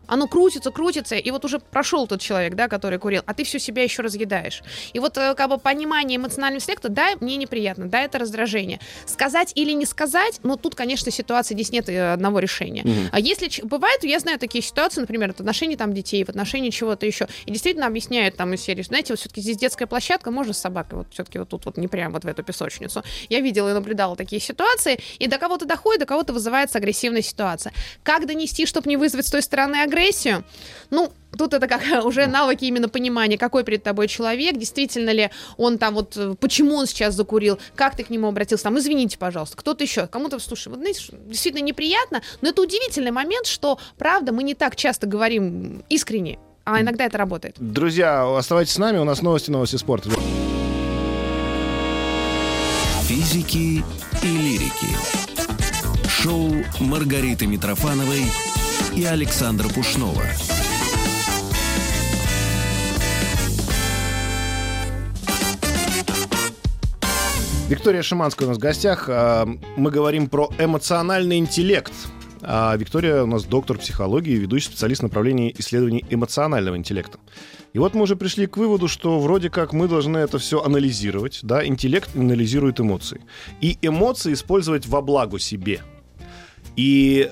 оно 0.10 0.28
крутится, 0.28 0.72
крутится, 0.72 1.16
и 1.16 1.32
вот 1.32 1.46
уже 1.46 1.60
прошел 1.60 2.08
тот 2.08 2.20
человек, 2.22 2.56
да, 2.56 2.68
который 2.68 3.00
курил, 3.00 3.22
а 3.26 3.34
ты 3.34 3.44
все 3.44 3.60
себя 3.60 3.84
еще 3.84 4.02
разъедаешь. 4.02 4.64
И 4.94 5.00
вот 5.00 5.18
э, 5.18 5.36
как 5.36 5.50
бы 5.50 5.58
понимание 5.58 6.18
эмоционального 6.18 6.60
интеллекта, 6.60 6.90
да, 6.90 7.10
мне 7.20 7.38
неприятно, 7.38 7.88
да, 7.88 8.02
это 8.02 8.18
раздражение. 8.18 8.80
Сказать 9.06 9.52
или 9.56 9.72
не 9.72 9.86
сказать, 9.86 10.40
ну 10.44 10.58
тут, 10.58 10.76
конечно, 10.76 11.12
ситуации 11.12 11.54
здесь 11.54 11.72
нет 11.72 11.88
э, 11.90 12.14
одного 12.14 12.40
решения. 12.40 12.84
А 13.12 13.20
если 13.20 13.50
бывает, 13.64 14.04
я 14.04 14.20
знаю 14.20 14.40
такие 14.40 14.64
ситуации, 14.64 15.02
например, 15.02 15.34
в 15.34 15.40
отношении 15.40 15.76
там 15.76 15.94
детей, 15.94 16.24
в 16.24 16.30
отношении 16.30 16.70
чего-то 16.72 17.06
еще, 17.06 17.28
и 17.46 17.52
действительно 17.52 17.86
объясняют 17.86 18.36
там 18.36 18.54
из 18.54 18.62
серии, 18.62 18.82
знаете, 18.82 19.14
вот 19.14 19.20
все-таки 19.20 19.42
здесь 19.42 19.58
детская 19.58 19.86
площадка, 19.86 20.32
можно 20.32 20.54
с 20.54 20.58
собакой, 20.58 21.00
вот 21.00 21.08
все-таки 21.12 21.40
вот 21.40 21.50
тут 21.50 21.66
вот 21.66 21.78
не 21.78 21.88
прям 21.88 22.14
вот 22.14 22.24
в 22.24 22.28
эту 22.28 22.44
песочницу. 22.44 23.04
Я 23.30 23.42
видела 23.42 23.70
и 23.70 23.74
наблюдала 23.74 24.16
такие 24.16 24.42
ситуации, 24.42 25.00
и 25.20 25.28
до 25.28 25.38
кого-то 25.38 25.66
доходит, 25.66 26.02
до 26.02 26.06
кого-то 26.06 26.34
вызывается 26.34 26.80
агрессивная 26.80 27.22
ситуация. 27.22 27.74
Как 28.04 28.26
донести, 28.26 28.66
чтобы 28.66 28.90
не 28.90 28.98
вызвать 28.98 29.28
с 29.28 29.32
той 29.32 29.42
стороны 29.42 29.78
агрессию? 29.78 29.99
Ну, 30.90 31.12
Тут 31.38 31.54
это 31.54 31.68
как 31.68 32.06
уже 32.06 32.28
навыки 32.28 32.66
именно 32.66 32.90
понимания, 32.90 33.38
какой 33.38 33.64
перед 33.64 33.84
тобой 33.84 34.08
человек, 34.08 34.58
действительно 34.58 35.12
ли 35.12 35.30
он 35.58 35.78
там 35.78 35.94
вот, 35.94 36.18
э, 36.18 36.36
почему 36.40 36.76
он 36.76 36.88
сейчас 36.88 37.14
закурил, 37.14 37.60
как 37.76 37.96
ты 37.96 38.04
к 38.04 38.10
нему 38.10 38.28
обратился, 38.28 38.64
там, 38.64 38.78
извините, 38.78 39.18
пожалуйста, 39.18 39.56
кто-то 39.56 39.84
еще, 39.84 40.08
кому-то, 40.08 40.40
слушай, 40.40 40.70
вот 40.70 40.80
знаете, 40.80 41.02
действительно 41.28 41.64
неприятно, 41.64 42.22
но 42.42 42.50
это 42.50 42.62
удивительный 42.62 43.12
момент, 43.12 43.46
что, 43.46 43.80
правда, 43.98 44.32
мы 44.32 44.44
не 44.44 44.56
так 44.56 44.76
часто 44.76 45.08
говорим 45.08 45.84
искренне, 45.90 46.40
а 46.64 46.82
иногда 46.82 47.06
это 47.06 47.18
работает. 47.18 47.56
Друзья, 47.60 48.38
оставайтесь 48.38 48.74
с 48.74 48.78
нами, 48.78 48.98
у 48.98 49.04
нас 49.04 49.22
новости, 49.22 49.52
новости 49.52 49.76
спорта. 49.76 50.10
Физики 53.04 53.84
и 54.24 54.28
лирики. 54.28 54.88
Шоу 56.08 56.52
Маргариты 56.80 57.48
Митрофановой 57.48 58.24
и 58.96 59.04
Александра 59.06 59.68
Пушнова. 59.70 60.24
Виктория 67.70 68.02
Шиманская 68.02 68.48
у 68.48 68.50
нас 68.50 68.58
в 68.58 68.62
гостях. 68.62 69.06
А, 69.10 69.48
Мы 69.78 69.92
говорим 69.92 70.28
про 70.28 70.50
эмоциональный 70.58 71.38
интеллект. 71.38 71.94
А 72.42 72.76
Виктория 72.76 73.24
у 73.24 73.28
нас 73.28 73.44
доктор 73.44 73.78
психологии, 73.78 74.32
ведущий 74.32 74.68
специалист 74.68 75.04
направления 75.04 75.54
исследований 75.60 76.04
эмоционального 76.10 76.78
интеллекта. 76.78 77.20
И 77.74 77.80
вот 77.80 77.94
мы 77.94 78.04
уже 78.04 78.16
пришли 78.16 78.48
к 78.48 78.58
выводу, 78.58 78.88
что 78.88 79.20
вроде 79.20 79.50
как 79.50 79.74
мы 79.74 79.88
должны 79.88 80.18
это 80.18 80.40
все 80.40 80.64
анализировать, 80.64 81.42
да, 81.44 81.66
интеллект 81.66 82.10
анализирует 82.16 82.80
эмоции. 82.80 83.22
И 83.62 83.78
эмоции 83.82 84.34
использовать 84.34 84.88
во 84.88 85.02
благо 85.02 85.38
себе. 85.38 85.82
И 86.76 87.30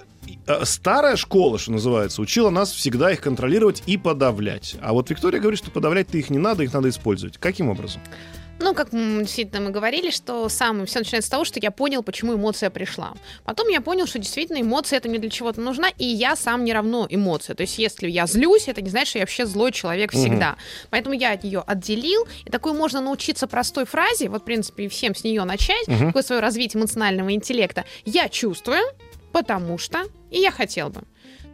старая 0.64 1.16
школа, 1.16 1.58
что 1.58 1.72
называется, 1.72 2.22
учила 2.22 2.50
нас 2.50 2.72
всегда 2.72 3.12
их 3.12 3.22
контролировать 3.22 3.84
и 3.86 3.98
подавлять. 3.98 4.76
А 4.82 4.94
вот 4.94 5.10
Виктория 5.10 5.40
говорит, 5.40 5.60
что 5.60 5.72
подавлять-то 5.72 6.18
их 6.18 6.30
не 6.30 6.38
надо, 6.38 6.64
их 6.64 6.74
надо 6.74 6.90
использовать. 6.90 7.38
Каким 7.38 7.70
образом? 7.70 8.02
Ну, 8.60 8.74
как 8.74 8.90
действительно 8.90 9.62
мы 9.62 9.70
говорили, 9.70 10.10
что 10.10 10.50
сам 10.50 10.86
все 10.86 11.00
начинается 11.00 11.28
с 11.28 11.30
того, 11.30 11.46
что 11.46 11.60
я 11.62 11.70
понял, 11.70 12.02
почему 12.02 12.34
эмоция 12.34 12.70
пришла. 12.70 13.14
Потом 13.46 13.68
я 13.68 13.82
понял, 13.82 14.08
что 14.08 14.18
действительно 14.18 14.62
эмоция 14.62 14.98
это 14.98 15.10
мне 15.10 15.20
для 15.20 15.30
чего-то 15.30 15.62
нужна, 15.62 15.90
и 15.98 16.06
я 16.06 16.36
сам 16.36 16.64
не 16.64 16.74
равно 16.74 17.06
эмоция. 17.10 17.56
То 17.56 17.62
есть, 17.62 17.78
если 17.78 18.10
я 18.10 18.26
злюсь, 18.26 18.68
это 18.68 18.82
не 18.82 18.90
значит, 18.90 19.10
что 19.10 19.20
я 19.20 19.24
вообще 19.24 19.46
злой 19.46 19.72
человек 19.72 20.12
всегда. 20.12 20.56
Поэтому 20.90 21.14
я 21.14 21.34
от 21.34 21.44
нее 21.44 21.64
отделил, 21.66 22.28
и 22.46 22.50
такой 22.50 22.74
можно 22.74 23.00
научиться 23.00 23.48
простой 23.48 23.86
фразе, 23.86 24.30
вот, 24.30 24.42
в 24.42 24.46
принципе, 24.46 24.90
всем 24.90 25.14
с 25.14 25.24
нее 25.24 25.44
начать, 25.44 25.86
такое 25.86 26.24
свое 26.24 26.42
развитие 26.42 26.82
эмоционального 26.82 27.32
интеллекта. 27.32 27.86
Я 28.06 28.28
чувствую, 28.28 28.82
потому 29.32 29.78
что, 29.78 30.06
и 30.32 30.40
я 30.40 30.52
хотел 30.52 30.90
бы. 30.90 31.02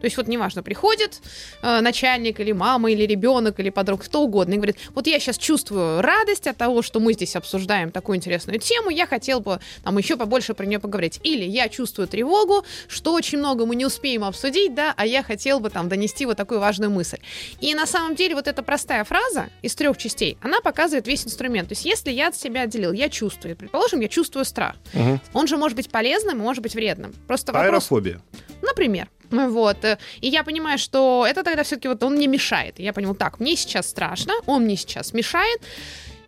То 0.04 0.06
есть 0.06 0.18
вот 0.18 0.28
неважно, 0.28 0.62
приходит 0.62 1.22
э, 1.62 1.80
начальник 1.80 2.38
или 2.38 2.52
мама, 2.52 2.92
или 2.92 3.06
ребенок, 3.06 3.58
или 3.58 3.70
подруга, 3.70 4.04
кто 4.04 4.20
угодно, 4.20 4.52
и 4.52 4.56
говорит, 4.56 4.76
вот 4.94 5.06
я 5.06 5.18
сейчас 5.18 5.38
чувствую 5.38 6.02
радость 6.02 6.46
от 6.46 6.58
того, 6.58 6.82
что 6.82 7.00
мы 7.00 7.14
здесь 7.14 7.36
обсуждаем 7.36 7.90
такую 7.90 8.16
интересную 8.18 8.58
тему, 8.58 8.90
я 8.90 9.06
хотел 9.06 9.40
бы 9.40 9.60
там 9.82 9.96
еще 9.96 10.18
побольше 10.18 10.52
про 10.52 10.66
нее 10.66 10.78
поговорить. 10.78 11.20
Или 11.22 11.44
я 11.44 11.70
чувствую 11.70 12.06
тревогу, 12.06 12.66
что 12.86 13.14
очень 13.14 13.38
много 13.38 13.64
мы 13.64 13.76
не 13.76 13.86
успеем 13.86 14.24
обсудить, 14.24 14.74
да, 14.74 14.92
а 14.94 15.06
я 15.06 15.22
хотел 15.22 15.58
бы 15.58 15.70
там 15.70 15.88
донести 15.88 16.26
вот 16.26 16.36
такую 16.36 16.60
важную 16.60 16.90
мысль. 16.90 17.20
И 17.62 17.74
на 17.74 17.86
самом 17.86 18.14
деле 18.14 18.34
вот 18.34 18.46
эта 18.46 18.62
простая 18.62 19.04
фраза 19.04 19.48
из 19.62 19.74
трех 19.74 19.96
частей, 19.96 20.36
она 20.42 20.60
показывает 20.60 21.06
весь 21.06 21.24
инструмент. 21.24 21.70
То 21.70 21.72
есть 21.72 21.86
если 21.86 22.10
я 22.10 22.28
от 22.28 22.36
себя 22.36 22.64
отделил, 22.64 22.92
я 22.92 23.08
чувствую, 23.08 23.56
предположим, 23.56 24.00
я 24.00 24.08
чувствую 24.08 24.44
страх, 24.44 24.76
Мгм. 24.92 25.18
он 25.32 25.46
же 25.46 25.56
может 25.56 25.76
быть 25.76 25.88
полезным, 25.88 26.40
может 26.40 26.62
быть 26.62 26.74
вредным. 26.74 27.14
Просто 27.26 27.54
вопрос... 27.54 27.68
Аэрофобия. 27.70 28.20
Например. 28.60 29.08
Вот. 29.34 29.84
э, 29.84 29.98
И 30.20 30.28
я 30.28 30.42
понимаю, 30.44 30.78
что 30.78 31.26
это 31.28 31.42
тогда 31.42 31.62
все-таки 31.62 31.88
вот 31.88 32.02
он 32.02 32.14
мне 32.14 32.26
мешает. 32.26 32.78
Я 32.78 32.92
поняла, 32.92 33.14
так, 33.14 33.40
мне 33.40 33.56
сейчас 33.56 33.88
страшно, 33.88 34.34
он 34.46 34.64
мне 34.64 34.76
сейчас 34.76 35.12
мешает. 35.12 35.60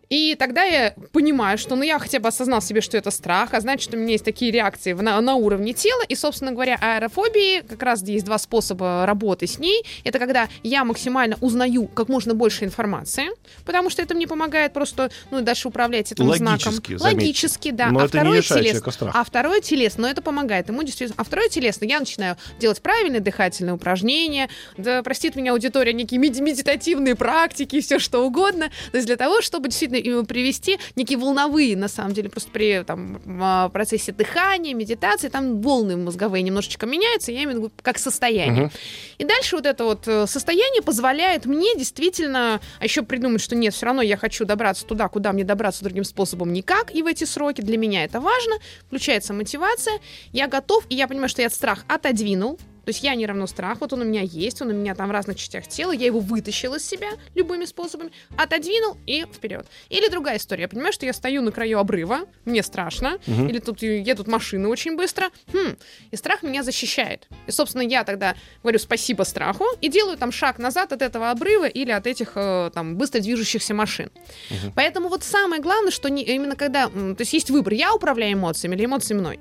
И 0.08 0.36
тогда 0.36 0.62
я 0.62 0.94
понимаю, 1.12 1.58
что 1.58 1.74
ну 1.74 1.82
я 1.82 1.98
хотя 1.98 2.20
бы 2.20 2.28
осознал 2.28 2.62
себе, 2.62 2.80
что 2.80 2.96
это 2.96 3.10
страх, 3.10 3.54
а 3.54 3.60
значит, 3.60 3.92
у 3.92 3.96
меня 3.96 4.12
есть 4.12 4.24
такие 4.24 4.50
реакции 4.52 4.92
на, 4.92 5.20
на 5.20 5.34
уровне 5.34 5.72
тела. 5.72 6.02
И, 6.08 6.14
собственно 6.14 6.52
говоря, 6.52 6.78
аэрофобии 6.80 7.60
как 7.60 7.82
раз 7.82 8.02
есть 8.02 8.24
два 8.24 8.38
способа 8.38 9.04
работы 9.06 9.46
с 9.46 9.58
ней. 9.58 9.84
Это 10.04 10.18
когда 10.18 10.48
я 10.62 10.84
максимально 10.84 11.36
узнаю 11.40 11.86
как 11.88 12.08
можно 12.08 12.34
больше 12.34 12.64
информации, 12.64 13.26
потому 13.64 13.90
что 13.90 14.02
это 14.02 14.14
мне 14.14 14.26
помогает 14.26 14.72
просто 14.72 15.10
ну, 15.30 15.40
дальше 15.40 15.68
управлять 15.68 16.12
этим 16.12 16.24
Логически, 16.26 16.46
знаком. 16.46 16.98
заметьте. 16.98 17.04
Логически, 17.04 17.70
да. 17.72 17.90
Но 17.90 18.00
а 18.00 18.04
это 18.04 18.18
не 18.18 18.20
второе 18.20 18.38
лишает 18.38 18.60
телес- 18.62 18.68
человека 18.68 18.90
страха. 18.92 19.18
А 19.18 19.24
второе 19.24 19.60
телесно, 19.60 20.02
но 20.02 20.08
это 20.08 20.22
помогает 20.22 20.68
ему 20.68 20.82
действительно. 20.82 21.16
А 21.18 21.24
второе 21.24 21.48
телесно, 21.48 21.84
я 21.84 21.98
начинаю 21.98 22.36
делать 22.60 22.80
правильные 22.80 23.20
дыхательные 23.20 23.74
упражнения, 23.74 24.48
да 24.76 25.02
простит 25.02 25.34
меня 25.34 25.52
аудитория, 25.52 25.92
некие 25.92 26.20
меди- 26.20 26.40
медитативные 26.40 27.16
практики, 27.16 27.80
все 27.80 27.98
что 27.98 28.24
угодно. 28.24 28.70
То 28.92 28.98
есть 28.98 29.06
для 29.06 29.16
того, 29.16 29.40
чтобы 29.40 29.68
действительно 29.68 29.95
привести 30.24 30.78
некие 30.96 31.18
волновые, 31.18 31.76
на 31.76 31.88
самом 31.88 32.12
деле, 32.12 32.28
просто 32.28 32.50
при 32.50 32.82
там, 32.85 33.20
а, 33.40 33.68
процессе 33.68 34.12
дыхания, 34.12 34.74
медитации, 34.74 35.28
там 35.28 35.61
волны 35.61 35.96
мозговые 35.96 36.42
немножечко 36.42 36.87
меняются, 36.87 37.32
я 37.32 37.44
имею 37.44 37.59
в 37.59 37.62
виду 37.64 37.72
как 37.82 37.98
состояние. 37.98 38.64
Мгм. 38.64 38.70
И 39.18 39.24
дальше 39.24 39.56
вот 39.56 39.66
это 39.66 39.85
вот 39.85 40.06
э, 40.06 40.26
состояние 40.26 40.82
позволяет 40.82 41.46
мне 41.46 41.74
действительно 41.76 42.61
а 42.78 42.85
еще 42.85 43.02
придумать, 43.02 43.40
что 43.40 43.56
нет, 43.56 43.74
все 43.74 43.87
равно 43.87 44.02
я 44.02 44.16
хочу 44.16 44.44
добраться 44.44 44.85
туда, 44.87 45.09
куда 45.09 45.32
мне 45.32 45.44
добраться 45.44 45.85
другим 45.85 46.04
способом 46.04 46.52
никак, 46.52 46.94
и 46.94 47.02
в 47.02 47.06
эти 47.06 47.24
сроки 47.24 47.61
для 47.61 47.78
меня 47.78 48.04
это 48.04 48.20
важно. 48.20 48.56
Включается 48.87 49.32
мотивация, 49.32 49.98
я 50.32 50.48
готов, 50.48 50.85
и 50.88 50.94
я 50.94 51.09
понимаю, 51.09 51.28
что 51.28 51.42
я 51.42 51.50
страх 51.50 51.85
отодвинул. 51.88 52.59
То 52.87 52.90
есть 52.90 53.03
я 53.03 53.16
не 53.16 53.27
равно 53.27 53.49
страх, 53.49 53.79
вот 53.81 53.92
он 53.92 54.03
у 54.03 54.05
меня 54.05 54.20
есть, 54.20 54.62
он 54.62 54.68
у 54.68 54.72
меня 54.72 54.94
там 54.94 55.09
в 55.09 55.11
разных 55.11 55.37
частях 55.37 55.66
тела, 55.66 55.90
я 55.90 56.07
его 56.07 56.20
вытащил 56.20 56.77
из 56.77 56.87
себя 56.87 57.09
любыми 57.35 57.64
способами, 57.64 58.12
отодвинул 58.37 58.96
и 59.07 59.25
вперед. 59.25 59.66
Или 59.88 60.09
другая 60.09 60.37
история, 60.37 60.62
я 60.62 60.68
понимаю, 60.68 60.92
что 60.92 61.05
я 61.05 61.12
стою 61.12 61.42
на 61.42 61.51
краю 61.51 61.81
обрыва, 61.81 62.20
мне 62.44 62.62
страшно, 62.62 63.18
Мгм. 63.27 63.49
или 63.49 63.59
тут 63.59 63.83
едут 63.83 64.29
машины 64.29 64.68
очень 64.68 64.96
быстро, 64.96 65.31
хм, 65.53 65.75
и 66.12 66.16
страх 66.16 66.44
меня 66.44 66.62
защищает. 66.62 67.27
И, 67.49 67.51
собственно, 67.51 67.83
я 67.83 68.05
тогда 68.05 68.37
говорю 68.62 68.79
спасибо 68.79 69.25
страху 69.25 69.64
и 69.81 69.88
делаю 69.88 70.16
там 70.16 70.31
шаг 70.31 70.61
назад 70.61 70.92
от 70.92 71.03
этого 71.03 71.33
обрыва 71.33 71.66
или 71.66 71.90
от 71.90 72.07
этих 72.07 72.33
э, 72.37 72.70
там 72.72 72.96
быстро 72.96 73.18
движущихся 73.18 73.75
машин. 73.75 74.12
Мгм. 74.49 74.72
Поэтому 74.77 75.09
вот 75.09 75.25
самое 75.25 75.61
главное, 75.61 75.90
что 75.90 76.09
не, 76.09 76.22
именно 76.22 76.55
когда, 76.55 76.87
то 76.87 77.16
есть 77.18 77.33
есть 77.33 77.51
выбор, 77.51 77.72
я 77.72 77.92
управляю 77.92 78.35
эмоциями 78.35 78.77
или 78.77 78.85
эмоции 78.85 79.14
мной. 79.14 79.40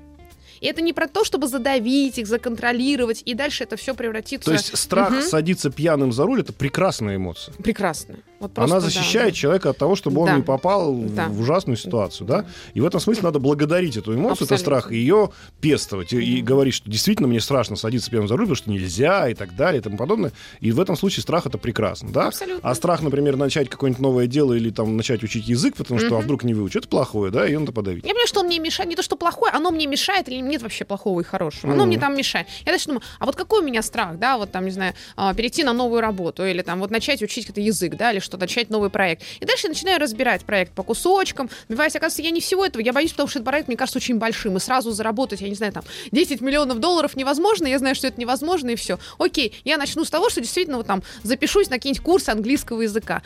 И 0.60 0.66
это 0.66 0.82
не 0.82 0.92
про 0.92 1.06
то, 1.08 1.24
чтобы 1.24 1.48
задавить 1.48 2.18
их, 2.18 2.26
законтролировать, 2.26 3.22
и 3.24 3.34
дальше 3.34 3.64
это 3.64 3.76
все 3.76 3.94
превратится... 3.94 4.46
То 4.50 4.52
есть 4.52 4.76
страх 4.76 5.10
Мгм. 5.10 5.22
садиться 5.22 5.70
пьяным 5.70 6.12
за 6.12 6.24
руль 6.24 6.40
это 6.40 6.52
прекрасная 6.52 7.16
эмоция. 7.16 7.54
Прекрасно. 7.62 8.16
Вот 8.38 8.52
просто, 8.52 8.74
Она 8.74 8.80
да. 8.82 8.86
защищает 8.90 9.34
человека 9.34 9.70
от 9.70 9.78
того, 9.78 9.96
чтобы 9.96 10.20
он 10.20 10.26
Да. 10.26 10.36
не 10.36 10.42
попал 10.42 10.92
в- 10.94 11.14
Да. 11.14 11.28
в 11.28 11.40
ужасную 11.40 11.76
ситуацию, 11.76 12.26
да? 12.26 12.44
И 12.74 12.80
в 12.80 12.84
этом 12.86 13.00
смысле 13.00 13.22
надо 13.22 13.38
благодарить 13.38 13.96
эту 13.96 14.12
эмоцию, 14.14 14.44
это 14.44 14.54
Абсолютно. 14.54 14.58
страх, 14.58 14.92
и 14.92 14.96
ее 14.96 15.30
пестовать, 15.60 16.12
и, 16.12 16.18
и 16.38 16.42
говорить, 16.42 16.74
что 16.74 16.90
действительно 16.90 17.28
мне 17.28 17.40
страшно 17.40 17.76
садиться 17.76 18.10
пьяным 18.10 18.28
за 18.28 18.36
руль, 18.36 18.44
потому 18.46 18.56
что 18.56 18.70
нельзя 18.70 19.28
и 19.28 19.34
так 19.34 19.56
далее 19.56 19.80
и 19.80 19.82
тому 19.82 19.96
подобное. 19.96 20.32
И 20.60 20.70
в 20.72 20.80
этом 20.80 20.96
случае 20.96 21.22
страх 21.22 21.46
это 21.46 21.56
прекрасно, 21.58 22.10
да? 22.12 22.28
Абсолютно. 22.28 22.68
А 22.68 22.74
страх, 22.74 23.00
например, 23.02 23.36
начать 23.36 23.68
какое-нибудь 23.70 24.02
новое 24.02 24.26
дело 24.26 24.52
или 24.52 24.70
там 24.70 24.96
начать 24.96 25.22
учить 25.22 25.48
язык, 25.48 25.74
потому 25.76 25.98
что 25.98 26.08
а 26.08 26.18
Мгм. 26.18 26.24
вдруг 26.24 26.44
не 26.44 26.52
выучу, 26.54 26.78
это 26.78 26.88
плохое, 26.88 27.32
да, 27.32 27.48
и 27.48 27.56
надо 27.56 27.72
подавить. 27.72 28.04
Я 28.04 28.10
понимаю, 28.10 28.26
что 28.28 28.40
он 28.40 28.46
мне 28.46 28.58
мешает, 28.58 28.90
не 28.90 28.96
то, 28.96 29.02
что 29.02 29.16
плохое, 29.16 29.52
оно 29.52 29.70
мне 29.70 29.86
мешает, 29.86 30.28
или 30.28 30.40
нет 30.40 30.60
вообще 30.62 30.84
плохого 30.84 31.20
и 31.20 31.24
хорошего. 31.24 31.72
Оно 31.72 31.82
Мгм. 31.84 31.88
мне 31.88 31.98
там 31.98 32.16
мешает. 32.16 32.46
Я 32.66 32.72
дальше 32.72 32.86
думаю, 32.86 33.02
а 33.18 33.24
вот 33.26 33.34
какой 33.34 33.60
у 33.62 33.64
меня 33.64 33.80
страх, 33.82 34.18
да, 34.18 34.36
вот 34.36 34.52
там, 34.52 34.64
не 34.66 34.70
знаю, 34.72 34.92
а, 35.16 35.32
перейти 35.34 35.64
на 35.64 35.72
новую 35.72 36.00
работу, 36.02 36.44
или 36.44 36.60
там 36.62 36.80
вот 36.80 36.90
начать 36.90 37.22
учить 37.22 37.46
какой-то 37.46 37.60
язык, 37.62 37.96
да, 37.96 38.12
или 38.12 38.18
что-то, 38.26 38.42
начать 38.42 38.70
новый 38.70 38.90
проект. 38.90 39.22
И 39.40 39.44
дальше 39.44 39.66
я 39.66 39.70
начинаю 39.70 39.98
разбирать 39.98 40.44
проект 40.44 40.72
по 40.72 40.82
кусочкам, 40.82 41.48
добиваясь, 41.68 41.96
оказывается, 41.96 42.22
я 42.22 42.30
не 42.30 42.40
всего 42.40 42.64
этого, 42.64 42.82
я 42.82 42.92
боюсь, 42.92 43.12
потому 43.12 43.28
что 43.28 43.38
этот 43.38 43.46
проект, 43.46 43.68
мне 43.68 43.76
кажется, 43.76 43.98
очень 43.98 44.18
большим, 44.18 44.56
и 44.56 44.60
сразу 44.60 44.90
заработать, 44.90 45.40
я 45.40 45.48
не 45.48 45.54
знаю, 45.54 45.72
там, 45.72 45.84
10 46.12 46.40
миллионов 46.40 46.78
долларов 46.78 47.16
невозможно, 47.16 47.66
я 47.66 47.78
знаю, 47.78 47.94
что 47.94 48.06
это 48.06 48.20
невозможно, 48.20 48.70
и 48.70 48.76
все. 48.76 48.98
Окей, 49.18 49.54
я 49.64 49.78
начну 49.78 50.04
с 50.04 50.10
того, 50.10 50.28
что 50.28 50.40
действительно 50.40 50.76
вот 50.76 50.86
там 50.86 51.02
запишусь 51.22 51.70
на 51.70 51.76
какие-нибудь 51.76 52.04
курсы 52.04 52.30
английского 52.30 52.82
языка. 52.82 53.22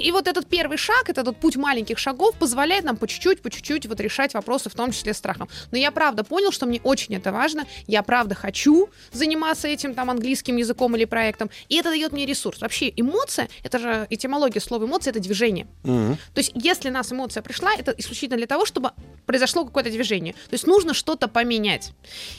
И 0.00 0.12
вот 0.12 0.26
этот 0.26 0.46
первый 0.46 0.78
шаг, 0.78 1.08
это 1.08 1.20
этот 1.20 1.36
путь 1.36 1.56
маленьких 1.56 1.98
шагов 1.98 2.34
позволяет 2.36 2.84
нам 2.84 2.96
по 2.96 3.06
чуть-чуть, 3.06 3.42
по 3.42 3.50
чуть-чуть 3.50 3.86
вот 3.86 4.00
решать 4.00 4.34
вопросы, 4.34 4.70
в 4.70 4.74
том 4.74 4.92
числе 4.92 5.14
страхом. 5.14 5.48
Но 5.70 5.78
я 5.78 5.90
правда 5.90 6.24
понял, 6.24 6.52
что 6.52 6.66
мне 6.66 6.80
очень 6.82 7.14
это 7.14 7.32
важно, 7.32 7.66
я 7.86 8.02
правда 8.02 8.34
хочу 8.34 8.88
заниматься 9.12 9.68
этим 9.68 9.94
там 9.94 10.10
английским 10.10 10.56
языком 10.56 10.96
или 10.96 11.04
проектом, 11.04 11.50
и 11.68 11.76
это 11.76 11.90
дает 11.90 12.12
мне 12.12 12.26
ресурс. 12.26 12.60
Вообще 12.60 12.92
эмоция, 12.96 13.48
это 13.62 13.78
же 13.78 14.06
этимология 14.10 14.60
слова 14.60 14.84
эмоция, 14.84 15.10
это 15.10 15.20
движение. 15.20 15.66
Мгм. 15.82 16.16
То 16.34 16.38
есть, 16.38 16.52
если 16.54 16.88
нас 16.88 17.12
эмоция 17.12 17.42
пришла, 17.42 17.72
это 17.74 17.94
исключительно 17.96 18.38
для 18.38 18.46
того, 18.46 18.64
чтобы 18.64 18.92
произошло 19.26 19.64
какое-то 19.64 19.90
движение. 19.90 20.32
То 20.32 20.54
есть 20.54 20.66
нужно 20.66 20.94
что-то 20.94 21.28
поменять. 21.28 21.92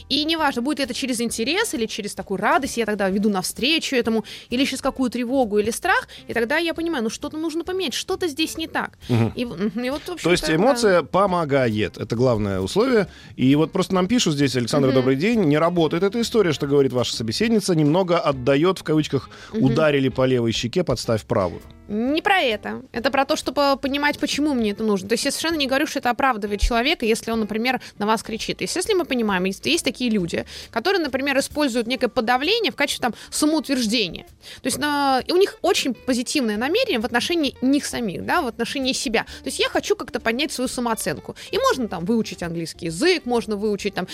И 0.10 0.26
неважно, 0.26 0.62
будет 0.62 0.80
это 0.80 0.94
через 0.94 1.22
интерес 1.22 1.74
или 1.74 1.86
через 1.86 2.16
такую 2.16 2.40
радость, 2.40 2.78
я 2.78 2.86
тогда 2.86 3.10
веду 3.10 3.30
навстречу 3.30 3.96
этому, 3.96 4.26
или 4.50 4.66
через 4.66 4.82
какую 4.82 5.10
тревогу 5.10 5.60
или 5.60 5.72
страх, 5.72 6.08
и 6.28 6.34
тогда 6.34 6.58
я 6.58 6.74
понимаю, 6.74 7.04
ну 7.04 7.10
что-то 7.10 7.38
нужно 7.38 7.51
поменять, 7.64 7.94
что-то 7.94 8.28
здесь 8.28 8.58
не 8.58 8.68
так. 8.68 8.98
Мгм. 9.10 9.34
И, 9.36 9.42
и 9.42 9.46
вот, 9.90 10.02
То 10.04 10.14
есть 10.14 10.26
общем-то, 10.26 10.48
да. 10.48 10.56
эмоция 10.56 11.04
помогает. 11.04 11.98
Это 11.98 12.16
главное 12.16 12.60
условие. 12.62 13.08
И 13.36 13.54
вот 13.56 13.72
просто 13.72 13.94
нам 13.94 14.08
пишут 14.08 14.36
здесь, 14.36 14.56
Александр, 14.56 14.88
Мгм. 14.88 14.96
добрый 14.96 15.16
день. 15.16 15.42
Не 15.42 15.58
работает 15.58 16.04
эта 16.04 16.22
история, 16.22 16.54
что 16.54 16.68
говорит 16.68 16.94
ваша 16.94 17.16
собеседница. 17.16 17.76
Немного 17.76 18.18
отдает, 18.20 18.80
в 18.80 18.84
кавычках, 18.84 19.30
Мгм. 19.54 19.64
ударили 19.66 20.10
по 20.10 20.26
левой 20.26 20.52
щеке, 20.54 20.84
подставь 20.84 21.24
правую. 21.26 21.62
Не 21.88 22.22
про 22.22 22.40
это. 22.40 22.84
Это 22.94 23.12
про 23.12 23.26
то, 23.26 23.36
чтобы 23.36 23.78
понимать, 23.82 24.18
почему 24.18 24.54
мне 24.54 24.72
это 24.72 24.84
нужно. 24.84 25.10
То 25.10 25.14
есть 25.14 25.26
я 25.26 25.32
совершенно 25.32 25.58
не 25.58 25.68
говорю, 25.68 25.88
что 25.88 26.00
это 26.00 26.10
оправдывает 26.10 26.62
человека, 26.62 27.06
если 27.06 27.32
он, 27.32 27.42
например, 27.42 27.82
на 27.98 28.06
вас 28.06 28.24
кричит. 28.24 28.60
То 28.60 28.64
есть 28.64 28.76
если 28.76 28.94
мы 28.94 29.04
понимаем, 29.04 29.44
есть, 29.44 29.66
есть 29.66 29.84
такие 29.84 30.10
люди, 30.10 30.46
которые, 30.70 31.02
например, 31.02 31.38
используют 31.40 31.88
некое 31.88 32.08
подавление 32.08 32.72
в 32.72 32.76
качестве 32.76 33.02
там 33.02 33.14
самоутверждения. 33.30 34.26
То 34.62 34.68
есть 34.68 34.78
на- 34.78 35.22
у 35.30 35.36
них 35.36 35.58
очень 35.62 35.94
позитивное 35.94 36.56
намерение 36.56 37.00
в 37.00 37.06
отношении 37.06 37.58
них 37.62 37.86
самих, 37.86 38.26
да, 38.26 38.42
в 38.42 38.48
отношении 38.48 38.94
себя. 38.94 39.24
То 39.24 39.48
есть 39.48 39.60
я 39.60 39.68
хочу 39.68 39.96
как-то 39.96 40.20
поднять 40.20 40.52
свою 40.52 40.68
самооценку. 40.68 41.36
И 41.52 41.58
можно 41.58 41.88
там 41.88 42.06
выучить 42.06 42.44
английский 42.44 42.86
язык, 42.86 43.26
можно 43.26 43.56
выучить 43.56 43.96
там, 43.96 44.08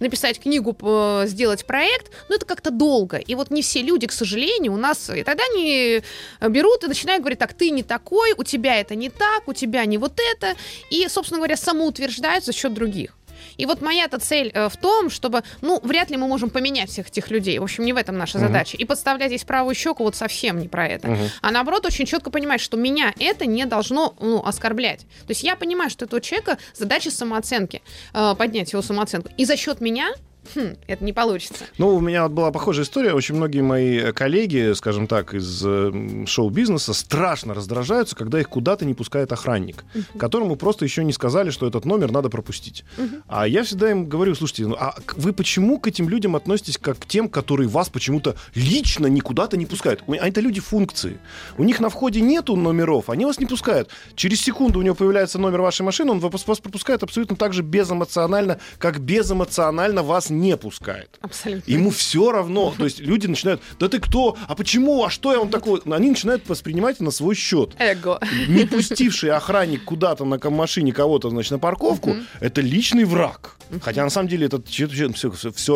написать 0.00 0.40
книгу, 0.40 0.76
сделать 1.24 1.64
проект, 1.64 2.10
но 2.28 2.34
это 2.34 2.44
как-то 2.44 2.70
долго. 2.70 3.16
И 3.16 3.34
вот 3.34 3.50
не 3.50 3.62
все 3.62 3.80
люди, 3.80 4.06
к 4.06 4.12
сожалению, 4.12 4.74
у 4.74 4.76
нас... 4.76 5.08
И 5.08 5.22
тогда 5.22 5.44
они 5.52 6.02
берут 6.48 6.84
и 6.84 6.88
начинают 6.88 7.11
говорить, 7.20 7.38
так, 7.38 7.52
ты 7.54 7.70
не 7.70 7.82
такой, 7.82 8.32
у 8.36 8.44
тебя 8.44 8.80
это 8.80 8.94
не 8.94 9.10
так, 9.10 9.46
у 9.46 9.52
тебя 9.52 9.84
не 9.84 9.98
вот 9.98 10.18
это. 10.34 10.54
И, 10.90 11.06
собственно 11.08 11.38
говоря, 11.38 11.56
самоутверждают 11.56 12.44
за 12.44 12.52
счет 12.52 12.72
других. 12.72 13.16
И 13.56 13.66
вот 13.66 13.82
моя-то 13.82 14.18
цель 14.18 14.50
э, 14.54 14.68
в 14.68 14.76
том, 14.76 15.10
чтобы, 15.10 15.42
ну, 15.60 15.80
вряд 15.82 16.10
ли 16.10 16.16
мы 16.16 16.26
можем 16.28 16.50
поменять 16.50 16.90
всех 16.90 17.08
этих 17.08 17.30
людей. 17.30 17.58
В 17.58 17.64
общем, 17.64 17.84
не 17.84 17.92
в 17.92 17.96
этом 17.96 18.16
наша 18.16 18.38
Мгм. 18.38 18.46
задача. 18.46 18.76
И 18.76 18.84
подставлять 18.84 19.28
здесь 19.28 19.44
правую 19.44 19.74
щеку 19.74 20.04
вот 20.04 20.16
совсем 20.16 20.58
не 20.60 20.68
про 20.68 20.86
это. 20.86 21.08
Мгм. 21.08 21.28
А 21.40 21.50
наоборот, 21.50 21.84
очень 21.86 22.06
четко 22.06 22.30
понимать, 22.30 22.60
что 22.60 22.76
меня 22.76 23.12
это 23.18 23.46
не 23.46 23.64
должно 23.66 24.14
ну, 24.20 24.42
оскорблять. 24.44 25.00
То 25.00 25.30
есть 25.30 25.42
я 25.42 25.56
понимаю, 25.56 25.90
что 25.90 26.04
этого 26.04 26.20
человека 26.20 26.58
задача 26.74 27.10
самооценки, 27.10 27.82
э, 28.14 28.34
поднять 28.38 28.72
его 28.72 28.82
самооценку. 28.82 29.30
И 29.36 29.44
за 29.44 29.56
счет 29.56 29.80
меня 29.80 30.12
хм, 30.54 30.76
это 30.86 31.04
не 31.04 31.12
получится. 31.12 31.64
Ну, 31.78 31.94
у 31.94 32.00
меня 32.00 32.24
вот 32.24 32.32
была 32.32 32.50
похожая 32.50 32.84
история. 32.84 33.14
Очень 33.14 33.36
многие 33.36 33.60
мои 33.60 33.98
э, 33.98 34.12
коллеги, 34.12 34.72
скажем 34.74 35.06
так, 35.06 35.34
из 35.34 35.62
э, 35.64 36.24
шоу-бизнеса 36.26 36.94
страшно 36.94 37.54
раздражаются, 37.54 38.16
когда 38.16 38.40
их 38.40 38.48
куда-то 38.48 38.84
не 38.84 38.94
пускает 38.94 39.32
охранник, 39.32 39.84
которому 40.18 40.56
просто 40.56 40.84
еще 40.84 41.04
не 41.04 41.12
сказали, 41.12 41.50
что 41.50 41.66
этот 41.66 41.84
номер 41.84 42.10
надо 42.12 42.28
пропустить. 42.28 42.84
Мгм. 42.96 43.22
А 43.28 43.46
я 43.46 43.62
всегда 43.62 43.90
им 43.90 44.06
говорю, 44.06 44.34
слушайте, 44.34 44.66
ну, 44.66 44.76
а 44.78 44.94
вы 45.16 45.32
почему 45.32 45.78
к 45.78 45.86
этим 45.86 46.08
людям 46.08 46.36
относитесь 46.36 46.78
как 46.78 46.98
к 46.98 47.06
тем, 47.06 47.28
которые 47.28 47.68
вас 47.68 47.88
почему-то 47.88 48.36
лично 48.54 49.06
никуда-то 49.06 49.56
не 49.56 49.66
пускают? 49.66 50.02
А 50.08 50.28
это 50.28 50.40
люди 50.40 50.60
функции. 50.60 51.18
У 51.58 51.64
них 51.64 51.80
на 51.80 51.88
входе 51.88 52.20
нету 52.20 52.56
номеров, 52.56 53.10
они 53.10 53.24
вас 53.24 53.38
не 53.38 53.46
пускают. 53.46 53.88
Через 54.14 54.40
секунду 54.40 54.78
у 54.78 54.82
него 54.82 54.94
появляется 54.94 55.38
номер 55.38 55.60
вашей 55.60 55.82
машины, 55.82 56.12
он 56.12 56.18
вас 56.20 56.46
вас 56.46 56.60
пропускает 56.60 57.02
абсолютно 57.02 57.36
так 57.36 57.52
же 57.52 57.62
безэмоционально, 57.62 58.58
как 58.78 59.00
безэмоционально 59.00 60.02
вас 60.02 60.30
не 60.40 60.56
пускает. 60.56 61.18
Абсолютно. 61.20 61.70
Ему 61.70 61.90
все 61.90 62.32
равно. 62.32 62.74
То 62.76 62.84
есть 62.84 63.00
люди 63.00 63.26
начинают, 63.26 63.60
да 63.78 63.88
ты 63.88 64.00
кто? 64.00 64.36
А 64.48 64.54
почему? 64.54 65.04
А 65.04 65.10
что 65.10 65.32
я 65.32 65.38
вам 65.38 65.50
такой? 65.50 65.80
Они 65.90 66.10
начинают 66.10 66.48
воспринимать 66.48 67.00
на 67.00 67.10
свой 67.10 67.34
счет. 67.34 67.74
Эго. 67.78 68.18
Не 68.48 68.64
пустивший 68.66 69.30
охранник 69.30 69.84
куда-то 69.84 70.24
на 70.24 70.38
машине 70.50 70.92
кого-то, 70.92 71.30
значит, 71.30 71.52
на 71.52 71.58
парковку, 71.58 72.16
это 72.40 72.60
личный 72.60 73.04
враг. 73.04 73.56
Хотя 73.80 74.04
на 74.04 74.10
самом 74.10 74.28
деле 74.28 74.46
это 74.46 74.62
все, 74.62 74.88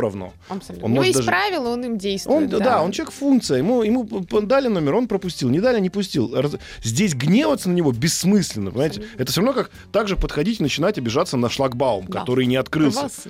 равно. 0.00 0.34
Абсолютно. 0.48 0.84
Он 0.86 0.90
У 0.92 0.94
него 0.94 1.04
может 1.04 1.06
есть 1.06 1.16
даже- 1.18 1.28
правила, 1.28 1.68
он 1.70 1.84
им 1.84 1.98
действует. 1.98 2.52
Он, 2.54 2.60
да. 2.60 2.82
он 2.82 2.92
человек 2.92 3.14
функция. 3.14 3.58
Ему, 3.58 3.82
ему 3.82 4.04
дали 4.42 4.68
номер, 4.68 4.94
он 4.96 5.08
пропустил. 5.08 5.48
Не 5.48 5.60
дали, 5.60 5.80
не 5.80 5.88
пустил. 5.90 6.34
Здесь 6.82 7.14
гневаться 7.14 7.70
на 7.70 7.74
него 7.74 7.92
бессмысленно, 7.92 8.70
понимаете? 8.70 9.00
Абсолютно. 9.00 9.22
Это 9.22 9.32
все 9.32 9.40
равно 9.40 9.52
как 9.54 9.70
также 9.92 10.16
подходить 10.16 10.60
и 10.60 10.62
начинать 10.62 10.98
обижаться 10.98 11.36
на 11.38 11.48
шлагбаум, 11.48 12.06
Да. 12.08 12.20
который 12.20 12.46
не 12.46 12.56
открылся. 12.56 13.02
Вас- 13.02 13.24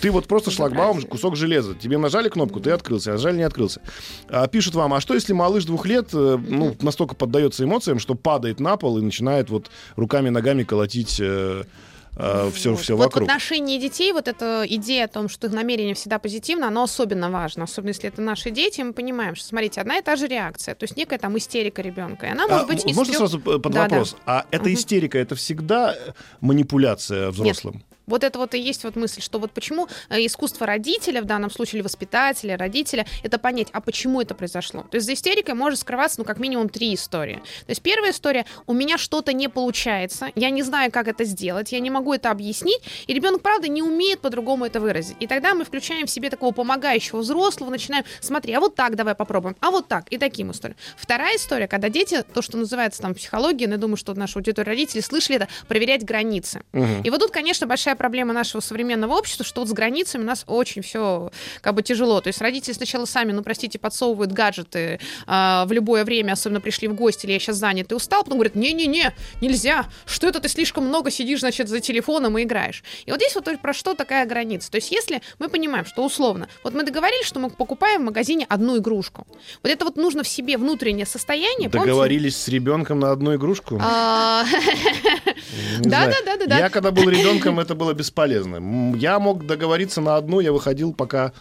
Ты 0.00 0.10
вот 0.12 0.26
просто 0.28 0.50
Да. 0.50 0.56
шлагбаум 0.56 0.71
шлагбаум, 0.74 1.02
кусок 1.02 1.36
железа. 1.36 1.74
Тебе 1.74 1.98
нажали 1.98 2.28
кнопку, 2.28 2.60
ты 2.60 2.70
открылся, 2.70 3.10
а 3.10 3.12
нажали, 3.14 3.36
не 3.36 3.42
открылся. 3.42 3.80
А, 4.28 4.46
пишут 4.46 4.74
вам, 4.74 4.94
а 4.94 5.00
что 5.00 5.14
если 5.14 5.32
малыш 5.32 5.64
двух 5.64 5.86
лет 5.86 6.08
э, 6.12 6.38
ну, 6.48 6.76
настолько 6.80 7.14
поддается 7.14 7.64
эмоциям, 7.64 7.98
что 7.98 8.14
падает 8.14 8.60
на 8.60 8.76
пол 8.76 8.98
и 8.98 9.02
начинает 9.02 9.50
вот 9.50 9.70
руками, 9.96 10.28
ногами 10.30 10.62
колотить 10.64 11.18
э, 11.20 11.62
все, 12.52 12.70
Вот. 12.72 12.80
все 12.80 12.94
вот 12.94 13.04
вокруг? 13.04 13.26
в 13.26 13.30
отношении 13.30 13.78
детей 13.80 14.12
вот 14.12 14.28
эта 14.28 14.64
идея 14.68 15.06
о 15.06 15.08
том, 15.08 15.30
что 15.30 15.46
их 15.46 15.52
намерение 15.54 15.94
всегда 15.94 16.18
позитивно, 16.18 16.68
оно 16.68 16.82
особенно 16.82 17.30
важно. 17.30 17.64
Особенно 17.64 17.88
если 17.88 18.06
это 18.08 18.20
наши 18.20 18.50
дети, 18.50 18.82
мы 18.82 18.92
понимаем, 18.92 19.34
что, 19.34 19.46
смотрите, 19.48 19.80
одна 19.80 19.96
и 19.96 20.02
та 20.02 20.16
же 20.16 20.26
реакция. 20.26 20.74
То 20.74 20.84
есть 20.84 20.94
некая 20.98 21.18
там 21.18 21.38
истерика 21.38 21.80
ребенка. 21.80 22.26
И 22.26 22.30
она 22.30 22.46
может 22.46 22.64
А, 22.64 22.66
быть 22.66 22.84
из 22.84 22.94
можно 22.94 23.12
трёх- 23.14 23.16
сразу 23.16 23.40
п- 23.40 23.58
под 23.58 23.72
Да, 23.72 23.78
да. 23.78 23.82
вопрос? 23.88 24.16
А 24.26 24.44
эта 24.50 24.64
Мгм. 24.64 24.74
истерика, 24.74 25.18
это 25.18 25.34
всегда 25.36 25.94
э, 25.94 26.12
манипуляция 26.42 27.30
взрослым? 27.30 27.82
Вот 28.06 28.24
это 28.24 28.38
вот 28.38 28.54
и 28.54 28.60
есть 28.60 28.84
вот 28.84 28.96
мысль, 28.96 29.20
что 29.20 29.38
вот 29.38 29.52
почему 29.52 29.88
э, 30.08 30.24
искусство 30.24 30.66
родителя, 30.66 31.22
в 31.22 31.24
данном 31.24 31.50
случае 31.50 31.78
или 31.78 31.82
воспитателя, 31.82 32.56
родителя, 32.56 33.06
это 33.22 33.38
понять, 33.38 33.68
а 33.72 33.80
почему 33.80 34.20
это 34.20 34.34
произошло. 34.34 34.82
То 34.82 34.96
есть 34.96 35.06
за 35.06 35.14
истерикой 35.14 35.54
может 35.54 35.80
скрываться, 35.80 36.18
ну, 36.18 36.24
как 36.24 36.38
минимум 36.38 36.68
три 36.68 36.94
истории. 36.94 37.36
То 37.36 37.70
есть 37.70 37.82
первая 37.82 38.12
история, 38.12 38.46
у 38.66 38.72
меня 38.72 38.98
что-то 38.98 39.32
не 39.32 39.48
получается, 39.48 40.30
я 40.34 40.50
не 40.50 40.62
знаю, 40.62 40.90
как 40.90 41.08
это 41.08 41.24
сделать, 41.24 41.72
я 41.72 41.80
не 41.80 41.90
могу 41.90 42.12
это 42.12 42.30
объяснить, 42.30 42.80
и 43.06 43.14
ребенок, 43.14 43.42
правда, 43.42 43.68
не 43.68 43.82
умеет 43.82 44.20
по-другому 44.20 44.66
это 44.66 44.80
выразить. 44.80 45.16
И 45.20 45.26
тогда 45.26 45.54
мы 45.54 45.64
включаем 45.64 46.06
в 46.06 46.10
себе 46.10 46.30
такого 46.30 46.52
помогающего 46.52 47.18
взрослого, 47.18 47.70
начинаем, 47.70 48.04
смотри, 48.20 48.52
а 48.52 48.60
вот 48.60 48.74
так 48.74 48.96
давай 48.96 49.14
попробуем, 49.14 49.56
а 49.60 49.70
вот 49.70 49.88
так, 49.88 50.06
и 50.10 50.18
таким 50.18 50.50
историям. 50.50 50.76
Вторая 50.96 51.36
история, 51.36 51.68
когда 51.68 51.88
дети, 51.88 52.24
то, 52.34 52.42
что 52.42 52.56
называется 52.56 53.02
там 53.02 53.14
психология, 53.14 53.66
но 53.66 53.74
я 53.74 53.78
думаю, 53.78 53.96
что 53.96 54.14
наша 54.14 54.38
аудитория 54.38 54.68
родители 54.68 55.00
слышали 55.00 55.36
это, 55.36 55.48
проверять 55.68 56.04
границы. 56.04 56.62
Мгм. 56.72 57.02
И 57.02 57.10
вот 57.10 57.20
тут, 57.20 57.30
конечно, 57.30 57.66
большая 57.66 57.91
проблема 57.96 58.32
нашего 58.32 58.60
современного 58.60 59.14
общества, 59.14 59.44
что 59.44 59.60
вот 59.60 59.68
с 59.68 59.72
границами 59.72 60.22
у 60.22 60.26
нас 60.26 60.44
очень 60.46 60.82
все 60.82 61.30
как 61.60 61.74
бы 61.74 61.82
тяжело. 61.82 62.20
То 62.20 62.28
есть 62.28 62.40
родители 62.40 62.72
сначала 62.72 63.04
сами, 63.04 63.32
ну, 63.32 63.42
простите, 63.42 63.78
подсовывают 63.78 64.32
гаджеты 64.32 65.00
а, 65.26 65.64
в 65.66 65.72
любое 65.72 66.04
время, 66.04 66.32
особенно 66.32 66.60
пришли 66.60 66.88
в 66.88 66.94
гости, 66.94 67.26
или 67.26 67.32
я 67.32 67.38
сейчас 67.38 67.56
занят 67.56 67.92
и 67.92 67.94
устал, 67.94 68.24
потом 68.24 68.38
говорят, 68.38 68.54
не-не-не, 68.54 69.14
нельзя, 69.40 69.86
что 70.06 70.28
это 70.28 70.40
ты 70.40 70.48
слишком 70.48 70.86
много 70.86 71.10
сидишь, 71.10 71.40
значит, 71.40 71.68
за 71.68 71.80
телефоном 71.80 72.38
и 72.38 72.42
играешь. 72.42 72.82
И 73.06 73.10
вот 73.10 73.20
здесь 73.20 73.34
вот 73.34 73.48
про 73.60 73.72
что 73.72 73.94
такая 73.94 74.26
граница. 74.26 74.70
То 74.70 74.76
есть 74.76 74.90
если 74.90 75.22
мы 75.38 75.48
понимаем, 75.48 75.84
что 75.84 76.04
условно, 76.04 76.48
вот 76.64 76.74
мы 76.74 76.84
договорились, 76.84 77.26
что 77.26 77.40
мы 77.40 77.50
покупаем 77.50 78.02
в 78.02 78.04
магазине 78.06 78.46
одну 78.48 78.78
игрушку. 78.78 79.26
Вот 79.62 79.70
это 79.70 79.84
вот 79.84 79.96
нужно 79.96 80.22
в 80.22 80.28
себе 80.28 80.56
внутреннее 80.56 81.06
состояние. 81.06 81.68
помните? 81.68 81.90
Договорились 81.90 82.36
с 82.36 82.48
ребенком 82.48 83.00
на 83.00 83.10
одну 83.10 83.34
игрушку? 83.34 83.78
Да, 83.78 84.46
да, 86.06 86.36
да, 86.36 86.46
да. 86.46 86.58
Я 86.58 86.70
когда 86.70 86.90
был 86.90 87.08
ребенком, 87.08 87.60
это 87.60 87.74
было 87.82 87.94
бесполезно. 87.94 88.60
Я 88.96 89.18
мог 89.18 89.44
договориться 89.46 90.00
на 90.00 90.16
одну, 90.16 90.40
я 90.40 90.52
выходил 90.52 90.92
пока... 90.92 91.32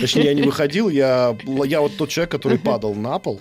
Точнее, 0.00 0.24
я 0.24 0.34
не 0.34 0.42
выходил, 0.42 0.88
я, 0.88 1.36
я 1.66 1.80
вот 1.80 1.96
тот 1.98 2.08
человек, 2.08 2.30
который 2.30 2.58
падал 2.58 2.94
на 2.94 3.18
пол. 3.18 3.40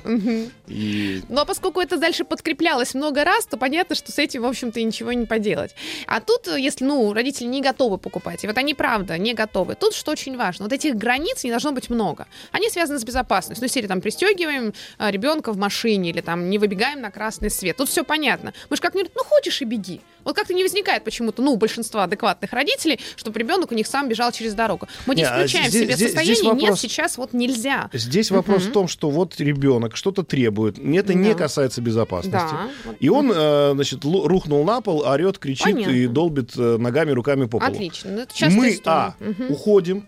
И 0.67 1.21
Но 1.29 1.45
поскольку 1.45 1.79
это 1.79 1.97
дальше 1.97 2.25
подкреплялось 2.25 2.93
много 2.93 3.23
раз, 3.23 3.45
то 3.45 3.57
понятно, 3.57 3.95
что 3.95 4.11
с 4.11 4.19
этим, 4.19 4.41
в 4.41 4.45
общем-то, 4.45 4.81
ничего 4.81 5.13
не 5.13 5.25
поделать. 5.25 5.73
А 6.05 6.19
тут, 6.19 6.47
э, 6.47 6.59
если, 6.59 6.85
ну, 6.85 7.13
родители 7.13 7.47
не 7.47 7.61
готовы 7.61 7.97
покупать, 7.97 8.43
и 8.43 8.47
вот 8.47 8.57
они, 8.57 8.73
правда, 8.73 9.17
не 9.17 9.33
готовы, 9.33 9.75
тут 9.75 9.93
что 9.95 10.11
очень 10.11 10.37
важно, 10.37 10.65
вот 10.65 10.73
этих 10.73 10.95
границ 10.95 11.43
не 11.43 11.49
должно 11.49 11.71
быть 11.71 11.89
много. 11.89 12.27
Они 12.51 12.69
связаны 12.69 12.99
с 12.99 13.03
безопасностью. 13.03 13.63
Ну, 13.63 13.65
если 13.65 13.87
там 13.87 14.01
пристегиваем 14.01 14.73
а, 14.97 15.11
ребенка 15.11 15.53
в 15.53 15.57
машине 15.57 16.09
или 16.09 16.21
там 16.21 16.49
не 16.49 16.57
выбегаем 16.57 17.01
на 17.01 17.09
красный 17.09 17.49
свет. 17.49 17.77
Тут 17.77 17.89
все 17.89 18.03
понятно. 18.03 18.53
Мы 18.69 18.75
же 18.75 18.81
как-нибудь, 18.81 19.11
ну, 19.15 19.23
хочешь 19.23 19.61
и 19.61 19.65
беги. 19.65 20.01
Вот 20.29 20.35
как-то 20.35 20.53
не 20.53 20.63
возникает 20.63 21.03
почему-то, 21.03 21.41
ну, 21.41 21.53
у 21.53 21.57
большинства 21.57 22.03
адекватных 22.03 22.53
родителей, 22.53 22.99
чтобы 23.15 23.39
ребенок 23.39 23.71
у 23.71 23.75
них 23.75 23.87
сам 23.87 24.07
бежал 24.07 24.31
через 24.31 24.53
дорогу. 24.53 24.87
Мы 25.07 25.15
не, 25.15 25.23
Не, 25.23 25.27
а 25.27 25.39
включаем 25.39 25.69
здесь- 25.69 25.81
в 25.81 25.83
себе 25.85 25.95
здесь- 25.95 26.07
состояние, 26.09 26.35
здесь 26.35 26.45
нет, 26.45 26.61
вопрос- 26.61 26.79
сейчас 26.81 27.17
вот 27.17 27.33
нельзя. 27.33 27.89
здесь 27.93 28.29
вопрос 28.31 28.63
в 28.63 28.71
том, 28.71 28.87
что 28.87 29.09
вот 29.09 29.39
ребенок 29.39 29.95
что-то 29.95 30.21
требует. 30.23 30.77
Это 30.77 31.13
не 31.15 31.29
Да. 31.33 31.35
касается 31.39 31.81
безопасности. 31.81 32.31
Да. 32.53 32.69
И 32.99 33.09
он, 33.09 33.31
э, 33.33 33.71
значит, 33.73 34.05
рухнул 34.05 34.63
на 34.63 34.81
пол, 34.81 35.01
орет, 35.01 35.39
кричит 35.39 35.63
Понятно. 35.63 35.91
и 35.91 36.05
долбит 36.07 36.51
э, 36.55 36.77
ногами, 36.77 37.11
руками 37.11 37.45
по 37.45 37.57
полу. 37.59 37.71
Отлично. 37.71 38.11
Ну, 38.11 38.21
это 38.21 38.33
мы, 38.51 38.69
история. 38.69 38.81
а, 38.85 39.15
Мгм. 39.19 39.51
уходим, 39.51 40.07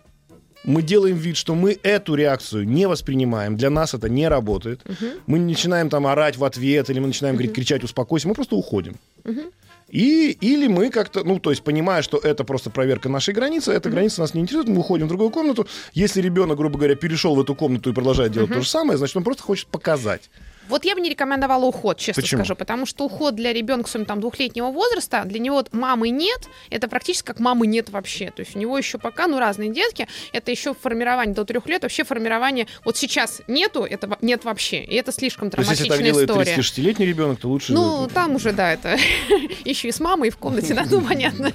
мы 0.63 0.83
делаем 0.83 1.17
вид, 1.17 1.35
что 1.37 1.55
мы 1.55 1.79
эту 1.81 2.13
реакцию 2.13 2.67
не 2.67 2.87
воспринимаем, 2.87 3.57
для 3.57 3.71
нас 3.71 3.95
это 3.95 4.07
не 4.09 4.27
работает. 4.27 4.81
Мгм. 4.87 5.09
Мы 5.25 5.39
не 5.39 5.45
начинаем 5.53 5.89
там 5.89 6.05
орать 6.05 6.37
в 6.37 6.43
ответ, 6.43 6.89
или 6.91 6.99
мы 6.99 7.07
начинаем 7.07 7.35
говорить, 7.35 7.53
кричать, 7.55 7.83
успокойся, 7.83 8.27
мы 8.27 8.35
просто 8.35 8.55
уходим. 8.55 8.97
Мгм. 9.23 9.45
И, 9.91 10.31
или 10.39 10.67
мы 10.67 10.89
как-то, 10.89 11.23
ну, 11.23 11.39
то 11.39 11.49
есть, 11.49 11.63
понимая, 11.63 12.01
что 12.01 12.17
это 12.17 12.43
просто 12.43 12.69
проверка 12.69 13.09
нашей 13.09 13.33
границы, 13.33 13.71
эта 13.71 13.89
граница 13.89 14.21
нас 14.21 14.33
не 14.33 14.41
интересует, 14.41 14.69
мы 14.69 14.79
уходим 14.79 15.05
в 15.05 15.09
другую 15.09 15.29
комнату. 15.29 15.67
Если 15.93 16.21
ребенок, 16.21 16.57
грубо 16.57 16.77
говоря, 16.77 16.95
перешел 16.95 17.35
в 17.35 17.41
эту 17.41 17.55
комнату 17.55 17.89
и 17.89 17.93
продолжает 17.93 18.31
делать 18.31 18.51
то 18.51 18.61
же 18.61 18.67
самое, 18.67 18.97
значит, 18.97 19.17
он 19.17 19.23
просто 19.23 19.43
хочет 19.43 19.67
показать. 19.67 20.29
Вот 20.69 20.85
я 20.85 20.95
бы 20.95 21.01
не 21.01 21.09
рекомендовала 21.09 21.65
уход, 21.65 21.97
честно 21.97 22.21
Почему? 22.21 22.39
скажу, 22.39 22.55
потому 22.55 22.85
что 22.85 23.05
уход 23.05 23.35
для 23.35 23.53
ребенка 23.53 23.89
своим 23.89 24.05
там 24.05 24.19
двухлетнего 24.19 24.67
возраста, 24.67 25.23
для 25.25 25.39
него 25.39 25.57
вот 25.57 25.73
мамы 25.73 26.09
нет, 26.09 26.47
это 26.69 26.87
практически 26.87 27.27
как 27.27 27.39
мамы 27.39 27.67
нет 27.67 27.89
вообще. 27.89 28.31
То 28.31 28.41
есть 28.41 28.55
у 28.55 28.59
него 28.59 28.77
еще 28.77 28.97
пока, 28.97 29.27
ну, 29.27 29.39
разные 29.39 29.69
детки, 29.69 30.07
это 30.31 30.51
еще 30.51 30.73
формирование 30.73 31.35
до 31.35 31.45
трех 31.45 31.67
лет, 31.67 31.83
вообще 31.83 32.03
формирование 32.03 32.67
вот 32.85 32.97
сейчас 32.97 33.41
нету, 33.47 33.83
это 33.83 34.17
нет 34.21 34.45
вообще, 34.45 34.83
и 34.83 34.95
это 34.95 35.11
слишком 35.11 35.49
То 35.49 35.59
есть, 35.59 35.71
если 35.71 35.85
травматичная 35.85 36.13
так 36.13 36.29
делает 36.29 36.29
история. 36.29 36.61
36-летний 36.61 37.05
ребенок, 37.05 37.39
то 37.39 37.49
лучше... 37.49 37.73
Ну, 37.73 38.07
там 38.13 38.35
уже, 38.35 38.51
да, 38.51 38.71
это 38.71 38.97
еще 39.65 39.89
и 39.89 39.91
с 39.91 39.99
мамой 39.99 40.29
и 40.29 40.31
в 40.31 40.37
комнате, 40.37 40.73
да, 40.73 40.85
ну, 40.89 41.01
понятно. 41.07 41.51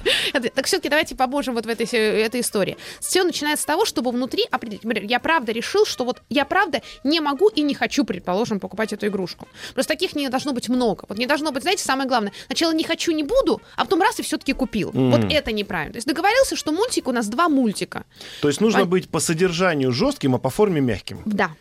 Так 0.53 0.65
все-таки 0.65 0.89
давайте 0.89 1.15
поможем 1.15 1.55
вот 1.55 1.65
в 1.65 1.69
этой, 1.69 1.85
этой 1.85 2.41
истории. 2.41 2.77
Все 2.99 3.23
начинается 3.23 3.63
с 3.63 3.65
того, 3.65 3.85
чтобы 3.85 4.11
внутри 4.11 4.43
определить. 4.51 4.81
Я 5.09 5.19
правда 5.19 5.51
решил, 5.51 5.85
что 5.85 6.05
вот 6.05 6.21
я 6.29 6.45
правда 6.45 6.81
не 7.03 7.19
могу 7.19 7.49
и 7.49 7.61
не 7.61 7.73
хочу, 7.73 8.03
предположим, 8.03 8.59
покупать 8.59 8.93
эту 8.97 9.07
игрушку. 9.07 9.47
Просто 9.73 9.93
таких 9.93 10.15
не 10.15 10.29
должно 10.29 10.53
быть 10.53 10.69
много. 10.69 11.05
Вот 11.07 11.17
не 11.17 11.25
должно 11.25 11.51
быть, 11.51 11.63
знаете, 11.63 11.83
самое 11.83 12.07
главное, 12.07 12.31
сначала 12.47 12.73
не 12.73 12.83
хочу, 12.83 13.11
не 13.11 13.23
буду, 13.23 13.61
а 13.75 13.85
потом 13.85 14.01
раз 14.01 14.19
и 14.19 14.23
все-таки 14.23 14.53
купил. 14.53 14.89
Мгм. 14.93 15.11
Вот 15.11 15.31
это 15.31 15.51
неправильно. 15.51 15.93
То 15.93 15.97
есть 15.97 16.07
договорился, 16.07 16.55
что 16.55 16.71
мультик 16.71 17.07
у 17.07 17.11
нас 17.11 17.27
два 17.27 17.47
мультика. 17.49 18.03
То 18.41 18.47
есть 18.47 18.61
нужно 18.61 18.81
Пон- 18.81 18.85
быть 18.85 19.09
по 19.09 19.19
содержанию 19.19 19.91
жестким, 19.91 20.35
а 20.35 20.39
по 20.39 20.49
форме 20.49 20.81
мягким. 20.81 21.21
Да. 21.25 21.51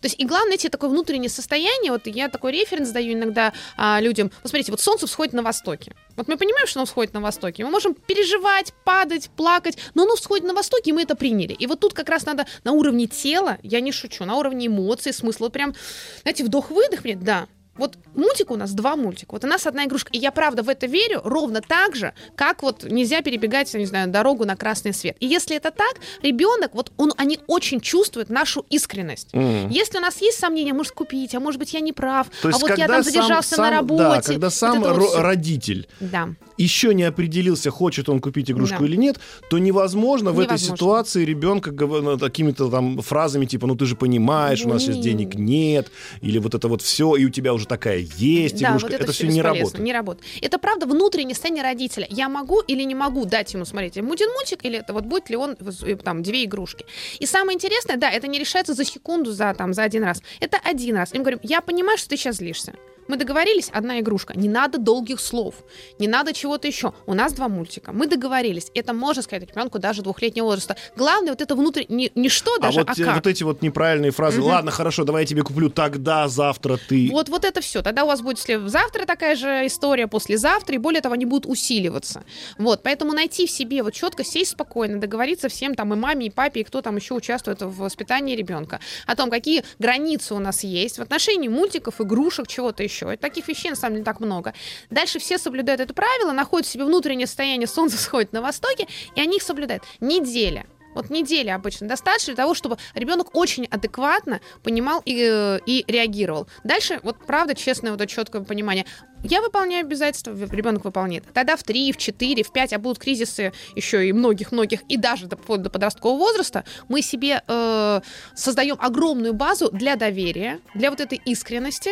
То 0.00 0.06
есть 0.06 0.16
и 0.18 0.24
главное 0.24 0.54
найти 0.54 0.68
такое 0.68 0.90
внутреннее 0.90 1.28
состояние. 1.28 1.92
Вот 1.92 2.06
я 2.06 2.28
такой 2.28 2.52
референс 2.52 2.90
даю 2.90 3.14
иногда 3.14 3.52
а, 3.76 4.00
людям. 4.00 4.30
Вот 4.42 4.50
смотрите, 4.50 4.70
вот 4.70 4.80
солнце 4.80 5.06
всходит 5.06 5.34
на 5.34 5.42
востоке. 5.42 5.94
Вот 6.16 6.28
мы 6.28 6.36
понимаем, 6.36 6.66
что 6.66 6.80
оно 6.80 6.86
всходит 6.86 7.12
на 7.12 7.20
востоке. 7.20 7.64
Мы 7.64 7.70
можем 7.70 7.94
переживать, 7.94 8.72
падать, 8.84 9.30
плакать, 9.36 9.78
но 9.94 10.04
оно 10.04 10.16
всходит 10.16 10.46
на 10.46 10.54
востоке, 10.54 10.90
и 10.90 10.92
мы 10.92 11.02
это 11.02 11.16
приняли. 11.16 11.52
И 11.52 11.66
вот 11.66 11.80
тут 11.80 11.94
как 11.94 12.08
раз 12.08 12.24
надо 12.24 12.46
на 12.62 12.72
уровне 12.72 13.06
тела, 13.06 13.58
я 13.62 13.80
не 13.80 13.92
шучу, 13.92 14.24
на 14.24 14.36
уровне 14.36 14.68
эмоций, 14.68 15.12
смысла. 15.12 15.46
Вот 15.46 15.52
прям, 15.52 15.74
знаете, 16.22 16.44
вдох-выдох 16.44 17.04
мне, 17.04 17.16
да. 17.16 17.48
Вот 17.76 17.96
мультик 18.14 18.50
у 18.50 18.56
нас 18.56 18.72
два 18.72 18.96
мультика. 18.96 19.32
Вот 19.32 19.44
у 19.44 19.46
нас 19.46 19.66
одна 19.66 19.84
игрушка. 19.84 20.10
И 20.12 20.18
я 20.18 20.30
правда 20.30 20.62
в 20.62 20.68
это 20.68 20.86
верю 20.86 21.20
ровно 21.24 21.60
так 21.60 21.96
же, 21.96 22.12
как 22.36 22.62
вот 22.62 22.84
нельзя 22.84 23.20
перебегать, 23.22 23.72
я 23.74 23.80
не 23.80 23.86
знаю, 23.86 24.08
дорогу 24.08 24.44
на 24.44 24.56
красный 24.56 24.92
свет. 24.94 25.16
И 25.20 25.26
если 25.26 25.56
это 25.56 25.70
так, 25.70 25.96
ребенок, 26.22 26.74
вот 26.74 26.92
он, 26.96 27.12
они 27.16 27.40
очень 27.46 27.80
чувствуют 27.80 28.30
нашу 28.30 28.64
искренность. 28.70 29.32
Мгм. 29.32 29.68
Если 29.70 29.98
у 29.98 30.00
нас 30.00 30.20
есть 30.22 30.38
сомнения, 30.38 30.72
может 30.72 30.92
купить, 30.92 31.34
а 31.34 31.40
может 31.40 31.58
быть 31.58 31.72
я 31.74 31.80
не 31.80 31.92
прав, 31.92 32.28
То 32.42 32.48
а 32.48 32.58
вот 32.58 32.70
я 32.78 32.86
там 32.86 33.02
сам- 33.02 33.12
задержался 33.12 33.56
на 33.60 33.64
сам- 33.68 33.74
работе. 33.74 34.02
Да, 34.04 34.22
когда 34.22 34.46
вот 34.46 34.54
сам 34.54 34.80
вот 34.82 35.02
всё. 35.08 35.22
родитель 35.22 35.88
Да. 36.00 36.28
Еще 36.56 36.94
не 36.94 37.04
определился, 37.04 37.70
хочет 37.70 38.08
он 38.08 38.20
купить 38.20 38.50
игрушку 38.50 38.80
Да. 38.80 38.86
или 38.86 38.96
нет, 38.96 39.18
то 39.50 39.58
невозможно 39.58 40.32
в 40.32 40.38
этой 40.40 40.52
Невозможно. 40.52 40.76
ситуации 40.76 41.24
ребенка 41.24 41.70
ну, 41.72 42.18
какими-то 42.18 42.70
там 42.70 43.00
фразами 43.00 43.46
типа, 43.46 43.66
ну 43.66 43.74
ты 43.74 43.86
же 43.86 43.96
понимаешь, 43.96 44.64
у 44.64 44.68
нас 44.68 44.82
сейчас 44.82 44.96
Не. 44.96 45.02
денег 45.02 45.34
нет, 45.34 45.90
или 46.20 46.38
вот 46.38 46.54
это 46.54 46.68
вот 46.68 46.82
все, 46.82 47.16
и 47.16 47.24
у 47.24 47.30
тебя 47.30 47.52
уже 47.54 47.66
такая 47.66 47.98
есть 48.16 48.60
да, 48.60 48.68
игрушка. 48.68 48.86
вот 48.86 49.00
это, 49.00 49.12
все 49.12 49.26
всё 49.26 49.32
не 49.32 49.42
работает. 49.42 49.78
Не 49.84 49.92
работает. 49.92 50.26
Это 50.42 50.58
правда 50.58 50.86
внутреннее 50.86 51.34
состояние 51.34 51.62
родителя. 51.64 52.06
Я 52.10 52.28
могу 52.28 52.60
или 52.60 52.82
не 52.84 52.94
могу 52.94 53.24
дать 53.24 53.52
ему 53.54 53.64
смотреть, 53.64 54.00
будет 54.02 54.28
мультик 54.34 54.64
или 54.64 54.78
это 54.78 54.92
вот 54.92 55.04
будет 55.04 55.30
ли 55.30 55.36
он 55.36 55.56
там 56.04 56.22
две 56.22 56.44
игрушки. 56.44 56.84
И 57.18 57.26
самое 57.26 57.56
интересное, 57.56 57.96
да, 57.96 58.10
это 58.10 58.26
не 58.28 58.38
решается 58.38 58.74
за 58.74 58.84
секунду, 58.84 59.32
за 59.32 59.54
там 59.54 59.72
за 59.74 59.82
один 59.82 60.04
раз. 60.04 60.22
Это 60.40 60.58
один 60.64 60.96
раз. 60.96 61.12
Им 61.14 61.22
говорим, 61.22 61.40
я 61.42 61.60
понимаю, 61.60 61.98
что 61.98 62.08
ты 62.10 62.16
сейчас 62.16 62.36
злишься. 62.36 62.74
Мы 63.06 63.16
договорились, 63.18 63.68
одна 63.70 64.00
игрушка. 64.00 64.32
Не 64.38 64.48
надо 64.48 64.78
долгих 64.78 65.20
слов, 65.20 65.56
не 65.98 66.08
надо 66.08 66.32
чего-то 66.44 66.68
еще. 66.68 66.92
У 67.06 67.14
нас 67.14 67.32
два 67.32 67.48
мультика. 67.48 67.92
Мы 67.92 68.06
договорились. 68.06 68.70
Это 68.74 68.92
можно 68.92 69.22
сказать 69.22 69.48
ребенку 69.48 69.78
даже 69.78 70.02
двухлетнего 70.02 70.44
возраста. 70.44 70.76
Главное 70.94 71.32
вот 71.32 71.40
это 71.40 71.54
внутреннее, 71.54 72.10
не, 72.14 72.22
не 72.22 72.28
что 72.28 72.56
А 72.56 72.60
даже, 72.60 72.80
вот, 72.80 72.90
а, 72.90 72.94
как. 72.94 73.14
вот 73.14 73.26
эти 73.26 73.42
вот 73.44 73.62
неправильные 73.62 74.10
фразы. 74.10 74.40
Мгм. 74.40 74.48
Ладно, 74.48 74.70
хорошо, 74.70 75.04
давай 75.04 75.22
я 75.22 75.26
тебе 75.26 75.42
куплю 75.42 75.70
тогда, 75.70 76.28
завтра 76.28 76.78
ты. 76.88 77.08
Вот, 77.10 77.30
вот 77.30 77.46
это 77.46 77.62
все. 77.62 77.80
Тогда 77.80 78.04
у 78.04 78.08
вас 78.08 78.20
будет 78.20 78.38
след- 78.38 78.68
завтра 78.68 79.06
такая 79.06 79.36
же 79.36 79.66
история, 79.66 80.06
послезавтра, 80.06 80.74
и 80.74 80.78
более 80.78 81.00
того, 81.00 81.14
они 81.14 81.24
будут 81.24 81.46
усиливаться. 81.50 82.24
Вот, 82.58 82.82
поэтому 82.82 83.14
найти 83.14 83.46
в 83.46 83.50
себе, 83.50 83.82
вот 83.82 83.94
четко 83.94 84.22
сесть 84.22 84.50
спокойно, 84.50 85.00
договориться 85.00 85.48
всем, 85.48 85.74
там, 85.74 85.94
и 85.94 85.96
маме, 85.96 86.26
и 86.26 86.30
папе, 86.30 86.60
и 86.60 86.64
кто 86.64 86.82
там 86.82 86.96
еще 86.96 87.14
участвует 87.14 87.62
в 87.62 87.78
воспитании 87.78 88.36
ребенка, 88.36 88.80
о 89.06 89.16
том, 89.16 89.30
какие 89.30 89.64
границы 89.78 90.34
у 90.34 90.38
нас 90.40 90.62
есть 90.62 90.98
в 90.98 91.02
отношении 91.02 91.48
мультиков, 91.48 92.02
игрушек, 92.02 92.48
чего-то 92.48 92.82
еще. 92.82 93.14
И 93.14 93.16
таких 93.16 93.48
вещей, 93.48 93.70
на 93.70 93.76
самом 93.76 93.94
деле, 93.94 94.04
так 94.04 94.20
много. 94.20 94.52
Дальше 94.90 95.18
все 95.18 95.38
соблюдают 95.38 95.80
это 95.80 95.94
правило, 95.94 96.32
находят 96.34 96.66
в 96.66 96.70
себе 96.70 96.84
внутреннее 96.84 97.26
состояние, 97.26 97.66
солнце 97.66 97.96
всходит 97.98 98.32
на 98.32 98.42
востоке, 98.42 98.86
и 99.14 99.20
они 99.20 99.36
их 99.36 99.42
соблюдают. 99.42 99.84
Неделя. 100.00 100.66
Вот 100.94 101.10
недели 101.10 101.48
обычно 101.48 101.88
достаточно 101.88 102.34
для 102.34 102.42
того, 102.42 102.54
чтобы 102.54 102.78
ребенок 102.94 103.36
очень 103.36 103.66
адекватно 103.66 104.40
понимал 104.62 105.02
и, 105.04 105.28
э, 105.28 105.58
и 105.66 105.84
реагировал. 105.88 106.48
Дальше, 106.62 107.00
вот 107.02 107.18
правда, 107.26 107.54
честное, 107.54 107.90
вот 107.90 108.00
это 108.00 108.10
четкое 108.10 108.42
понимание. 108.42 108.86
Я 109.22 109.40
выполняю 109.40 109.84
обязательства, 109.84 110.32
ребенок 110.32 110.84
выполняет. 110.84 111.24
Тогда 111.32 111.56
в 111.56 111.62
3, 111.62 111.92
в 111.92 111.96
4, 111.96 112.42
в 112.42 112.52
5, 112.52 112.72
а 112.74 112.78
будут 112.78 112.98
кризисы 112.98 113.52
еще 113.74 114.06
и 114.06 114.12
многих-многих, 114.12 114.82
и 114.88 114.96
даже 114.96 115.26
до, 115.26 115.36
до 115.36 115.70
подросткового 115.70 116.18
возраста, 116.18 116.64
мы 116.88 117.02
себе 117.02 117.42
э, 117.46 118.00
создаем 118.34 118.76
огромную 118.78 119.32
базу 119.32 119.70
для 119.72 119.96
доверия, 119.96 120.60
для 120.74 120.90
вот 120.90 121.00
этой 121.00 121.20
искренности, 121.24 121.90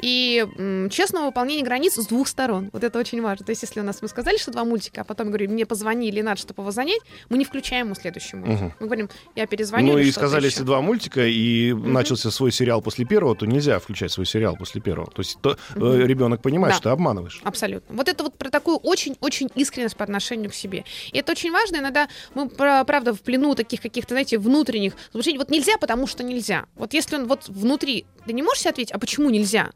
и 0.00 0.46
м, 0.56 0.90
честного 0.90 1.26
выполнения 1.26 1.62
границ 1.64 1.94
с 1.94 2.06
двух 2.06 2.28
сторон. 2.28 2.70
Вот 2.72 2.84
это 2.84 2.98
очень 2.98 3.20
важно. 3.22 3.44
То 3.46 3.50
есть, 3.50 3.62
если 3.62 3.80
у 3.80 3.84
нас 3.84 4.02
мы 4.02 4.08
сказали, 4.08 4.36
что 4.36 4.50
два 4.50 4.64
мультика, 4.64 5.02
а 5.02 5.04
потом 5.04 5.28
говорим, 5.28 5.52
мне 5.52 5.66
позвонили, 5.66 6.20
надо, 6.20 6.40
чтобы 6.40 6.62
его 6.62 6.70
занять, 6.70 7.00
мы 7.28 7.38
не 7.38 7.44
включаем 7.44 7.86
ему 7.86 7.94
следующий 7.94 8.36
мультик. 8.36 8.60
Мгм. 8.60 8.74
Мы 8.80 8.86
говорим, 8.86 9.10
я 9.34 9.46
перезвоню. 9.46 9.92
Ну 9.92 9.98
и 9.98 10.10
сказали, 10.10 10.42
еще. 10.46 10.54
если 10.54 10.64
два 10.64 10.80
мультика 10.80 11.26
и 11.26 11.72
начался 11.72 12.30
свой 12.30 12.52
сериал 12.52 12.82
после 12.82 13.04
первого, 13.04 13.34
то 13.36 13.46
нельзя 13.46 13.78
включать 13.78 14.12
свой 14.12 14.26
сериал 14.26 14.56
после 14.56 14.80
первого. 14.80 15.10
То 15.10 15.20
есть 15.20 15.38
то, 15.40 15.56
э, 15.74 16.02
ребенок 16.06 16.42
понимает, 16.42 16.74
Да. 16.74 16.76
что 16.76 16.82
ты 16.84 16.88
обманываешь. 16.90 17.40
Абсолютно. 17.44 17.94
Вот 17.94 18.08
это 18.08 18.22
вот 18.24 18.36
про 18.36 18.50
такую 18.50 18.78
очень-очень 18.78 19.48
искренность 19.54 19.96
по 19.96 20.04
отношению 20.04 20.50
к 20.50 20.54
себе. 20.54 20.84
И 21.12 21.18
это 21.18 21.32
очень 21.32 21.50
важно. 21.52 21.76
Иногда 21.76 22.08
мы, 22.34 22.48
правда, 22.48 23.14
в 23.14 23.20
плену 23.20 23.54
таких 23.54 23.80
каких-то, 23.80 24.14
знаете, 24.14 24.38
внутренних 24.38 24.92
заблуждений. 25.12 25.38
Вот 25.38 25.50
нельзя, 25.50 25.76
потому 25.78 26.06
что 26.06 26.22
нельзя. 26.22 26.66
Вот 26.76 26.92
если 26.94 27.16
он 27.16 27.26
вот 27.26 27.48
внутри, 27.48 28.06
ты 28.28 28.34
не 28.34 28.42
можешь 28.42 28.60
себе 28.60 28.70
ответить, 28.70 28.92
а 28.92 28.98
почему 28.98 29.30
нельзя? 29.30 29.70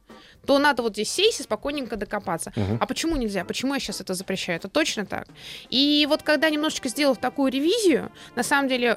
То 0.46 0.58
надо 0.58 0.82
вот 0.82 0.92
здесь 0.92 1.10
сесть 1.10 1.40
и 1.40 1.42
спокойненько 1.42 1.96
докопаться. 1.96 2.52
Мгм. 2.54 2.78
А 2.80 2.86
почему 2.86 3.16
нельзя? 3.16 3.44
Почему 3.44 3.74
я 3.74 3.80
сейчас 3.80 4.00
это 4.00 4.14
запрещаю? 4.14 4.58
Это 4.58 4.68
точно 4.68 5.06
так. 5.06 5.26
И 5.70 6.06
вот 6.08 6.22
когда 6.22 6.50
немножечко 6.50 6.88
сделав 6.88 7.18
такую 7.18 7.50
ревизию, 7.50 8.10
на 8.36 8.42
самом 8.42 8.68
деле 8.68 8.96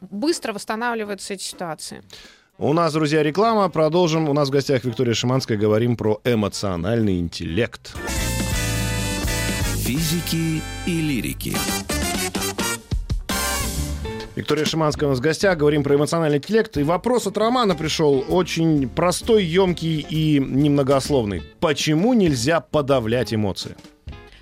быстро 0.00 0.52
восстанавливаются 0.52 1.34
эти 1.34 1.42
ситуации. 1.42 2.02
У 2.58 2.72
нас, 2.72 2.92
друзья, 2.92 3.22
реклама. 3.22 3.68
Продолжим. 3.68 4.28
У 4.28 4.32
нас 4.32 4.48
в 4.48 4.52
гостях 4.52 4.84
Виктория 4.84 5.14
Шиманская. 5.14 5.58
Говорим 5.58 5.96
про 5.96 6.20
эмоциональный 6.24 7.18
интеллект. 7.18 7.92
Физики 9.78 10.62
и 10.86 11.00
лирики. 11.00 11.56
Виктория 14.36 14.64
Шиманская 14.64 15.06
у 15.08 15.10
нас 15.10 15.20
в 15.20 15.22
гостях. 15.22 15.56
Говорим 15.56 15.84
про 15.84 15.94
эмоциональный 15.94 16.38
интеллект. 16.38 16.76
И 16.76 16.82
вопрос 16.82 17.26
от 17.26 17.38
Романа 17.38 17.74
пришел 17.76 18.24
очень 18.28 18.88
простой, 18.88 19.44
емкий 19.44 20.00
и 20.00 20.40
немногословный. 20.40 21.42
Почему 21.60 22.14
нельзя 22.14 22.60
подавлять 22.60 23.32
эмоции? 23.32 23.76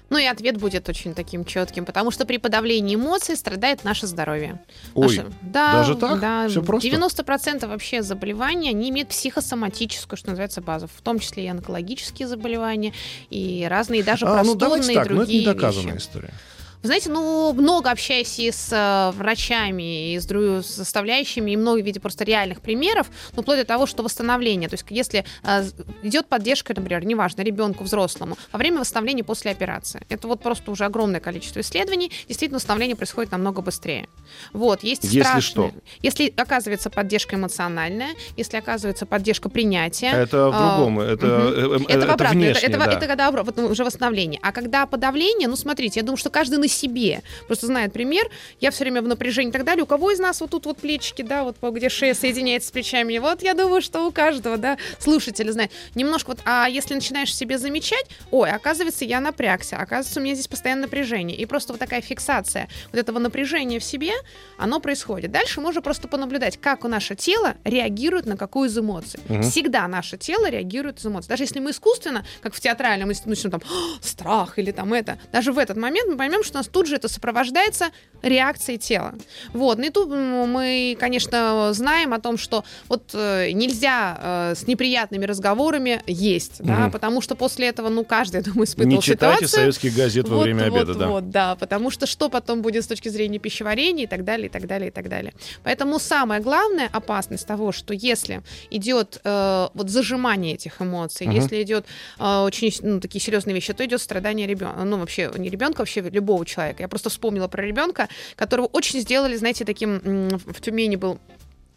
Ну 0.09 0.18
и 0.18 0.26
ответ 0.26 0.59
будет 0.59 0.90
очень 0.90 1.14
таким 1.14 1.46
четким, 1.46 1.87
потому 1.87 2.11
что 2.11 2.26
при 2.26 2.37
подавлении 2.37 2.96
эмоций 2.96 3.35
страдает 3.35 3.83
наше 3.83 4.07
здоровье. 4.07 4.61
Ой, 4.94 5.07
Наше- 5.16 5.26
да, 5.40 5.72
даже 5.72 5.94
так? 5.94 6.20
Да, 6.20 6.48
Всё 6.48 6.62
просто? 6.62 6.87
90% 6.87 7.66
вообще 7.66 8.02
заболеваний, 8.02 8.68
они 8.68 8.90
имеют 8.90 9.09
психосоматическую, 9.09 10.18
что 10.18 10.28
называется, 10.28 10.61
базу, 10.61 10.87
в 10.94 11.00
том 11.00 11.18
числе 11.18 11.44
и 11.44 11.48
онкологические 11.48 12.28
заболевания, 12.28 12.92
и 13.31 13.66
разные 13.70 14.02
даже 14.02 14.26
а, 14.26 14.42
ну 14.44 14.55
простудные 14.55 14.59
давайте 14.68 14.94
так, 14.94 15.09
но 15.09 15.14
это 15.14 15.14
другие 15.16 15.40
не 15.40 15.46
доказанная 15.46 15.94
вещи. 15.94 16.02
история. 16.02 16.35
Вы 16.83 16.88
знаете, 16.88 17.11
ну, 17.11 17.53
много 17.53 17.92
общаясь 17.92 18.40
и 18.40 18.51
с 18.51 18.68
э, 18.73 19.16
врачами, 19.16 20.14
и 20.14 20.18
с 20.18 20.27
дру- 20.27 20.62
с 20.62 20.66
составляющими, 20.66 21.53
и 21.53 21.57
много 21.57 21.81
видя 21.81 22.01
просто 22.01 22.25
реальных 22.25 22.61
примеров, 22.61 23.09
ну, 23.37 23.42
вплоть 23.42 23.59
до 23.59 23.64
того, 23.64 23.87
что 23.87 24.03
восстановление, 24.03 24.68
то 24.68 24.75
есть 24.75 24.85
если 24.90 25.25
э, 25.45 25.64
идет 26.03 26.27
поддержка, 26.27 26.75
например, 26.75 27.05
неважно, 27.05 27.42
ребенку, 27.42 27.85
взрослому, 27.85 28.37
во 28.51 28.59
время 28.59 28.81
восстановления 28.81 29.23
после 29.23 29.53
операции, 29.53 30.05
это 30.09 30.27
вот 30.27 30.42
просто 30.42 30.73
уже 30.73 30.85
огромное 30.85 31.21
количество 31.21 31.61
исследований, 31.61 32.11
действительно 32.27 32.57
восстановление 32.57 32.97
происходит 32.97 33.31
намного 33.31 33.62
быстрее. 33.62 34.09
Вот, 34.53 34.83
есть 34.83 35.05
Если 35.05 35.21
страшные- 35.21 35.42
что? 35.42 35.71
Если 36.03 36.35
оказывается 36.37 36.90
поддержка 36.90 37.37
эмоциональная, 37.37 38.11
если 38.37 38.57
оказывается 38.57 39.07
поддержка 39.07 39.49
принятия, 39.49 40.09
Это 40.11 40.51
в 40.51 40.53
а, 40.53 40.77
другом. 40.77 40.99
Это, 40.99 41.27
мгм. 41.27 41.35
э, 41.37 41.79
э, 41.90 41.95
это, 41.95 42.07
в 42.07 42.11
это 42.11 42.25
это, 42.25 42.29
внешне, 42.35 42.68
это, 42.68 42.79
да. 42.79 42.87
это 42.92 43.07
когда 43.07 43.31
вот, 43.31 43.57
ну, 43.57 43.68
уже 43.68 43.85
восстановление. 43.85 44.40
А 44.42 44.51
когда 44.51 44.85
подавление, 44.87 45.47
ну 45.47 45.55
смотрите, 45.55 46.01
я 46.01 46.05
думаю, 46.05 46.16
что 46.16 46.31
каждый 46.31 46.59
на 46.59 46.71
себе. 46.72 47.22
Просто 47.46 47.66
знает 47.66 47.92
пример. 47.92 48.28
Я 48.61 48.70
все 48.70 48.85
время 48.85 49.02
в 49.02 49.08
напряжении 49.08 49.50
и 49.50 49.52
так 49.52 49.64
далее. 49.64 49.85
У 49.85 49.87
кого 49.87 50.11
из 50.11 50.18
нас 50.18 50.40
вот 50.40 50.50
тут 50.50 50.66
вот 50.66 50.78
плечики, 50.78 51.22
да, 51.22 51.44
вот 51.44 51.56
где 51.61 51.88
шея 51.88 52.14
соединяется 52.14 52.68
с 52.68 52.72
плечами. 52.72 53.18
Вот 53.18 53.42
я 53.42 53.54
думаю, 53.54 53.82
что 53.82 54.06
у 54.06 54.12
каждого, 54.12 54.56
да, 54.56 54.78
слушателя 54.98 55.52
знает. 55.52 55.70
Немножко 55.94 56.28
вот, 56.28 56.40
а 56.44 56.66
если 56.68 56.94
начинаешь 56.94 57.35
себе 57.35 57.58
замечать, 57.58 58.06
ой, 58.30 58.50
оказывается, 58.50 59.04
я 59.04 59.20
напрягся, 59.20 59.76
оказывается, 59.76 60.20
у 60.20 60.22
меня 60.22 60.35
здесь 60.35 60.48
постоянно 60.48 60.82
напряжение. 60.82 61.37
И 61.37 61.46
просто 61.46 61.72
вот 61.72 61.80
такая 61.80 62.00
фиксация 62.00 62.68
вот 62.92 62.98
этого 62.98 63.18
напряжения 63.18 63.78
в 63.78 63.85
себе, 63.85 64.12
оно 64.56 64.80
происходит. 64.80 65.30
Дальше 65.30 65.61
можно 65.61 65.82
просто 65.82 66.08
понаблюдать, 66.08 66.58
как 66.61 66.85
у 66.85 66.88
наше 66.88 67.14
тело 67.14 67.54
реагирует 67.64 68.26
на 68.26 68.37
какую 68.37 68.68
из 68.68 68.78
эмоций. 68.78 69.20
Мгм. 69.28 69.42
Всегда 69.42 69.87
наше 69.88 70.16
тело 70.16 70.48
реагирует 70.50 70.98
из 70.98 71.06
эмоций. 71.06 71.28
Даже 71.28 71.44
если 71.44 71.61
мы 71.61 71.70
искусственно, 71.70 72.24
как 72.40 72.54
в 72.54 72.61
театральном, 72.61 73.11
если 73.11 73.28
начнем 73.28 73.50
там 73.50 73.62
«А, 73.64 74.02
страх 74.02 74.58
или 74.58 74.70
там 74.70 74.92
это, 74.92 75.18
даже 75.32 75.52
в 75.52 75.58
этот 75.58 75.76
момент 75.76 76.08
мы 76.11 76.16
поймем, 76.16 76.44
что 76.44 76.54
нас 76.62 76.68
тут 76.68 76.87
же 76.87 76.96
это 76.96 77.09
сопровождается 77.09 77.90
реакцией 78.22 78.79
тела. 78.79 79.14
Вот. 79.53 79.79
Ну 79.79 79.85
и 79.85 79.90
тут 79.90 80.09
мы, 80.11 80.96
конечно, 80.98 81.72
знаем 81.72 82.14
о 82.14 82.20
том, 82.20 82.38
что 82.38 82.64
вот 82.88 83.11
э, 83.14 83.51
нельзя 83.53 84.18
э, 84.53 84.55
с 84.55 84.66
неприятными 84.66 85.25
разговорами 85.25 86.03
есть, 86.07 86.62
да, 86.62 86.75
Мгм. 86.83 86.90
потому 86.92 87.20
что 87.20 87.35
после 87.35 87.68
этого, 87.68 87.88
ну, 87.88 88.05
каждый, 88.05 88.37
я 88.37 88.42
думаю, 88.42 88.64
испытывал 88.64 88.96
Не 88.96 89.03
читайте 89.03 89.46
ситуацию. 89.46 89.48
советских 89.48 89.96
газет 89.96 90.29
во 90.29 90.37
Вот, 90.37 90.44
время 90.44 90.70
вот, 90.70 90.77
обеда, 90.83 90.94
да. 90.94 91.09
Вот, 91.09 91.31
да, 91.31 91.55
потому 91.57 91.90
что 91.90 92.07
что 92.07 92.29
потом 92.29 92.62
будет 92.62 92.85
с 92.85 92.87
точки 92.87 93.09
зрения 93.09 93.38
пищеварения 93.38 94.05
и 94.05 94.07
так 94.07 94.25
далее, 94.25 94.46
и 94.46 94.51
так 94.51 94.66
далее, 94.66 94.88
и 94.88 94.92
так 94.92 95.09
далее. 95.09 95.35
Поэтому 95.64 95.98
самая 95.98 96.40
главная 96.40 96.88
опасность 96.92 97.46
того, 97.46 97.72
что 97.72 97.92
если 97.94 98.42
идет 98.70 99.20
э, 99.25 99.68
вот 99.75 99.90
зажимание 99.90 100.55
этих 100.55 100.81
эмоций, 100.81 101.27
Мгм. 101.27 101.37
если 101.37 101.62
идет 101.62 101.87
э, 102.20 102.38
очень 102.44 102.72
ну, 102.83 103.01
такие 103.01 103.20
серьезные 103.20 103.55
вещи, 103.55 103.72
то 103.72 103.85
идет 103.85 104.01
страдание 104.01 104.46
ребенка, 104.46 104.85
ну 104.85 104.98
вообще 104.98 105.31
не 105.37 105.51
ребенка, 105.51 105.81
вообще 105.81 106.01
любого 106.03 106.44
человека. 106.53 106.83
Я 106.83 106.88
просто 106.88 107.11
вспомнила 107.11 107.49
про 107.49 107.62
ребенка, 107.62 108.09
которого 108.37 108.67
очень 108.67 109.01
сделали, 109.01 109.37
знаете, 109.37 109.65
таким 109.65 110.29
в 110.47 110.61
Тюмени 110.61 110.97
был 110.97 111.19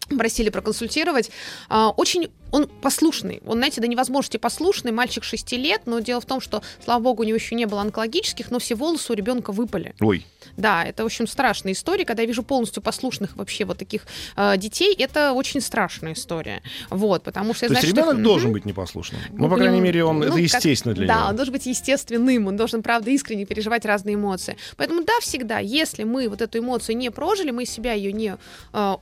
просили 0.09 0.49
проконсультировать. 0.49 1.31
А, 1.69 1.89
Очень 1.89 2.29
он 2.51 2.67
послушный. 2.67 3.41
Он, 3.45 3.57
знаете, 3.57 3.81
до 3.81 3.87
невозможности 3.87 4.37
послушный. 4.37 4.91
Мальчик 4.93 5.23
6 5.25 5.51
лет, 5.53 5.81
но 5.85 5.99
дело 5.99 6.21
в 6.21 6.25
том, 6.25 6.39
что, 6.39 6.61
слава 6.83 7.01
богу, 7.01 7.23
у 7.23 7.25
него 7.25 7.35
еще 7.35 7.53
не 7.55 7.65
было 7.65 7.81
онкологических, 7.81 8.49
но 8.49 8.59
все 8.59 8.75
волосы 8.75 9.11
у 9.11 9.15
ребенка 9.15 9.51
выпали. 9.51 9.93
Ой, 9.99 10.25
Да, 10.55 10.85
это, 10.85 11.03
в 11.03 11.07
общем, 11.07 11.27
страшная 11.27 11.73
история. 11.73 12.05
Когда 12.05 12.21
я 12.21 12.27
вижу 12.27 12.43
полностью 12.43 12.81
послушных 12.81 13.35
вообще 13.35 13.65
вот 13.65 13.77
таких 13.79 14.03
э, 14.37 14.55
детей, 14.57 14.95
это 14.97 15.33
очень 15.33 15.59
страшная 15.59 16.13
история. 16.13 16.61
Вот, 16.89 17.23
потому 17.23 17.53
что 17.53 17.65
я 17.65 17.69
то 17.69 17.73
есть 17.73 17.81
знаю, 17.81 17.93
что- 17.93 18.01
ребенок 18.01 18.15
Мгм. 18.15 18.23
должен 18.23 18.51
быть 18.53 18.63
непослушным. 18.65 19.19
Ну, 19.31 19.37
Ну, 19.45 19.49
по 19.49 19.55
крайней 19.57 19.81
мере, 19.81 20.05
он, 20.05 20.19
ну, 20.19 20.23
это 20.25 20.33
как- 20.33 20.41
естественно 20.41 20.93
для 20.93 21.07
да, 21.07 21.15
него. 21.21 21.27
он 21.29 21.35
должен 21.35 21.51
быть 21.53 21.65
естественным, 21.65 22.47
он 22.47 22.55
должен, 22.55 22.83
правда, 22.83 23.09
искренне 23.11 23.45
переживать 23.45 23.83
разные 23.85 24.15
эмоции. 24.15 24.55
Поэтому, 24.77 25.03
да, 25.03 25.13
всегда, 25.19 25.59
если 25.59 26.03
мы 26.03 26.29
вот 26.29 26.41
эту 26.41 26.59
эмоцию 26.59 26.95
не 26.95 27.09
прожили, 27.11 27.51
мы 27.51 27.63
из 27.63 27.69
себя 27.71 27.93
ее 27.93 28.13
не, 28.13 28.37
э, 28.71 28.95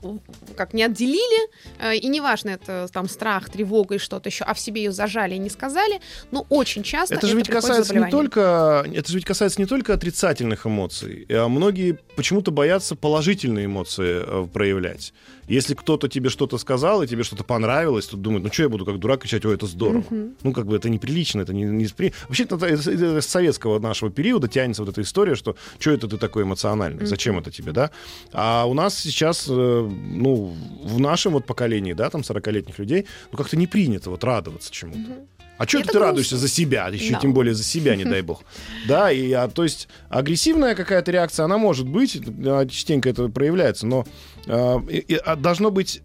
как, 0.55 0.73
не 0.73 0.81
отделили, 0.93 1.49
э, 1.79 1.95
и 1.97 2.07
неважно, 2.07 2.51
это 2.51 2.87
там 2.91 3.09
страх, 3.09 3.49
тревога 3.49 3.95
и 3.95 3.97
что-то 3.97 4.29
еще, 4.29 4.43
а 4.45 4.53
в 4.53 4.59
себе 4.59 4.83
ее 4.83 4.91
зажали 4.91 5.35
и 5.35 5.39
не 5.39 5.49
сказали, 5.49 5.99
но 6.31 6.45
очень 6.49 6.83
часто 6.83 7.15
Это 7.15 7.27
же 7.27 7.35
ведь 7.35 7.47
приходит 7.47 7.67
касается 7.67 7.95
не 7.95 8.09
только, 8.11 8.85
это 8.93 9.09
же 9.11 9.17
ведь 9.17 9.25
касается 9.25 9.59
не 9.61 9.65
только 9.67 9.93
отрицательных 9.93 10.65
эмоций. 10.65 11.25
А 11.29 11.47
многие 11.47 11.97
почему-то 12.15 12.51
боятся 12.51 12.95
положительные 12.95 13.65
эмоции 13.65 14.21
э, 14.25 14.47
проявлять. 14.53 15.13
Если 15.47 15.73
кто-то 15.73 16.07
тебе 16.07 16.29
что-то 16.29 16.57
сказал 16.57 17.03
и 17.03 17.07
тебе 17.07 17.23
что-то 17.23 17.43
понравилось, 17.43 18.05
то 18.05 18.15
думают, 18.15 18.45
ну 18.45 18.53
что 18.53 18.63
я 18.63 18.69
буду 18.69 18.85
как 18.85 18.97
дурак 18.99 19.21
кричать, 19.21 19.45
ой, 19.45 19.55
это 19.55 19.65
здорово. 19.65 20.03
Мгм. 20.09 20.35
Ну 20.43 20.53
как 20.53 20.65
бы 20.67 20.75
это 20.75 20.89
неприлично, 20.89 21.41
это 21.41 21.53
не, 21.53 21.63
не 21.63 21.87
Вообще 22.27 22.43
это, 22.43 22.55
это- 22.65 22.91
это 22.91 23.21
с 23.21 23.27
советского 23.27 23.79
нашего 23.79 24.09
периода 24.09 24.47
тянется 24.47 24.83
вот 24.83 24.91
эта 24.91 25.01
история, 25.01 25.35
что 25.35 25.55
что 25.79 25.91
это 25.91 26.07
ты 26.07 26.17
такой 26.17 26.43
эмоциональный, 26.43 27.05
зачем 27.05 27.37
это 27.37 27.51
тебе, 27.51 27.71
да? 27.71 27.91
А 28.31 28.65
у 28.65 28.73
нас 28.73 28.97
сейчас, 28.97 29.45
э, 29.49 29.51
ну, 29.53 30.53
в 30.83 30.99
нашем 30.99 31.33
вот 31.33 31.45
поколении, 31.45 31.93
да, 31.93 32.09
там 32.09 32.21
40-летних 32.21 32.77
людей, 32.79 33.05
ну 33.31 33.37
как-то 33.37 33.57
не 33.57 33.67
принято 33.67 34.09
вот 34.09 34.23
радоваться 34.23 34.71
чему-то. 34.71 34.99
Мгм. 34.99 35.13
А 35.59 35.67
что 35.67 35.77
Это 35.79 35.87
ты 35.89 35.93
грустно. 35.93 36.07
радуешься 36.09 36.37
за 36.37 36.47
себя, 36.47 36.87
еще 36.87 37.13
Да. 37.13 37.19
тем 37.19 37.33
более 37.33 37.53
за 37.53 37.63
себя, 37.63 37.95
не 37.95 38.05
дай 38.05 38.21
бог. 38.21 38.43
Да, 38.87 39.11
и 39.11 39.31
а, 39.31 39.47
то 39.47 39.63
есть 39.63 39.87
агрессивная 40.09 40.73
какая-то 40.75 41.11
реакция, 41.11 41.43
она 41.45 41.57
может 41.57 41.87
быть, 41.87 42.19
а, 42.45 42.65
частенько 42.67 43.09
это 43.09 43.29
проявляется, 43.29 43.85
но 43.85 44.05
а, 44.47 44.83
и- 44.89 44.97
и, 44.97 45.15
а, 45.15 45.35
должно 45.35 45.69
быть 45.71 46.01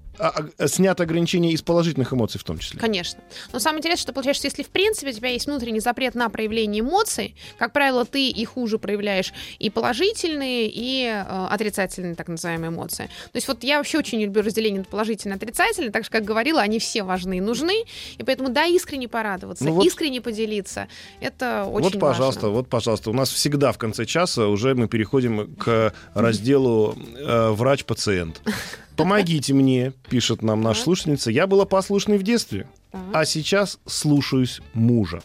снято 0.67 1.03
ограничение 1.05 1.53
из 1.53 1.63
положительных 1.63 2.13
эмоций 2.13 2.41
в 2.41 2.45
том 2.45 2.59
числе. 2.59 2.79
Конечно. 2.81 3.21
Но 3.53 3.59
самое 3.59 3.79
интересное, 3.81 4.03
что 4.03 4.13
получается, 4.13 4.41
что 4.41 4.47
если 4.49 4.63
в 4.63 4.71
принципе 4.73 5.11
у 5.11 5.13
тебя 5.13 5.31
есть 5.31 5.47
внутренний 5.47 5.81
запрет 5.81 6.15
на 6.15 6.29
проявление 6.29 6.81
эмоций, 6.81 7.35
как 7.59 7.73
правило, 7.73 8.05
ты 8.05 8.29
их 8.29 8.51
хуже 8.51 8.79
проявляешь 8.79 9.33
и 9.59 9.71
положительные, 9.71 10.69
и 10.73 11.05
э, 11.05 11.47
отрицательные 11.51 12.15
так 12.15 12.29
называемые 12.29 12.71
эмоции. 12.71 13.05
То 13.07 13.37
есть 13.37 13.49
вот 13.49 13.63
я 13.65 13.79
вообще 13.79 13.99
очень 13.99 14.21
люблю 14.23 14.43
разделение 14.43 14.81
на 14.81 14.85
положительные 14.85 15.35
и 15.35 15.37
отрицательные, 15.37 15.91
так 15.91 16.05
же, 16.05 16.11
как 16.11 16.25
говорила, 16.25 16.61
они 16.61 16.79
все 16.79 17.03
важны 17.03 17.39
и 17.39 17.41
нужны, 17.41 17.85
и 18.17 18.23
поэтому, 18.23 18.49
да, 18.51 18.67
искренне 18.67 19.09
порадоваться, 19.09 19.65
Ну 19.65 19.73
вот- 19.73 19.87
искренне 19.87 20.21
поделиться, 20.21 20.89
это 21.21 21.65
очень 21.65 21.91
вот, 21.91 22.01
пожалуйста, 22.01 22.43
важно. 22.43 22.57
вот, 22.57 22.69
пожалуйста. 22.69 23.11
У 23.11 23.15
нас 23.15 23.31
всегда 23.31 23.73
в 23.73 23.79
конце 23.79 24.05
часа 24.05 24.47
уже 24.49 24.75
мы 24.75 24.89
переходим 24.89 25.55
к 25.57 25.93
разделу 26.15 26.97
э, 27.17 27.51
врач-пациент. 27.51 28.41
Помогите 28.99 29.55
мне, 29.55 29.93
пишет 30.11 30.43
нам 30.43 30.61
наша 30.61 30.83
слушательница. 30.83 31.31
Я 31.31 31.47
была 31.47 31.65
послушной 31.65 32.19
в 32.19 32.23
детстве, 32.25 32.69
а 33.15 33.25
сейчас 33.25 33.79
слушаюсь 33.87 34.61
мужа. 34.75 35.23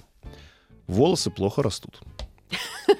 Волосы 0.87 1.31
плохо 1.31 1.63
растут. 1.63 1.99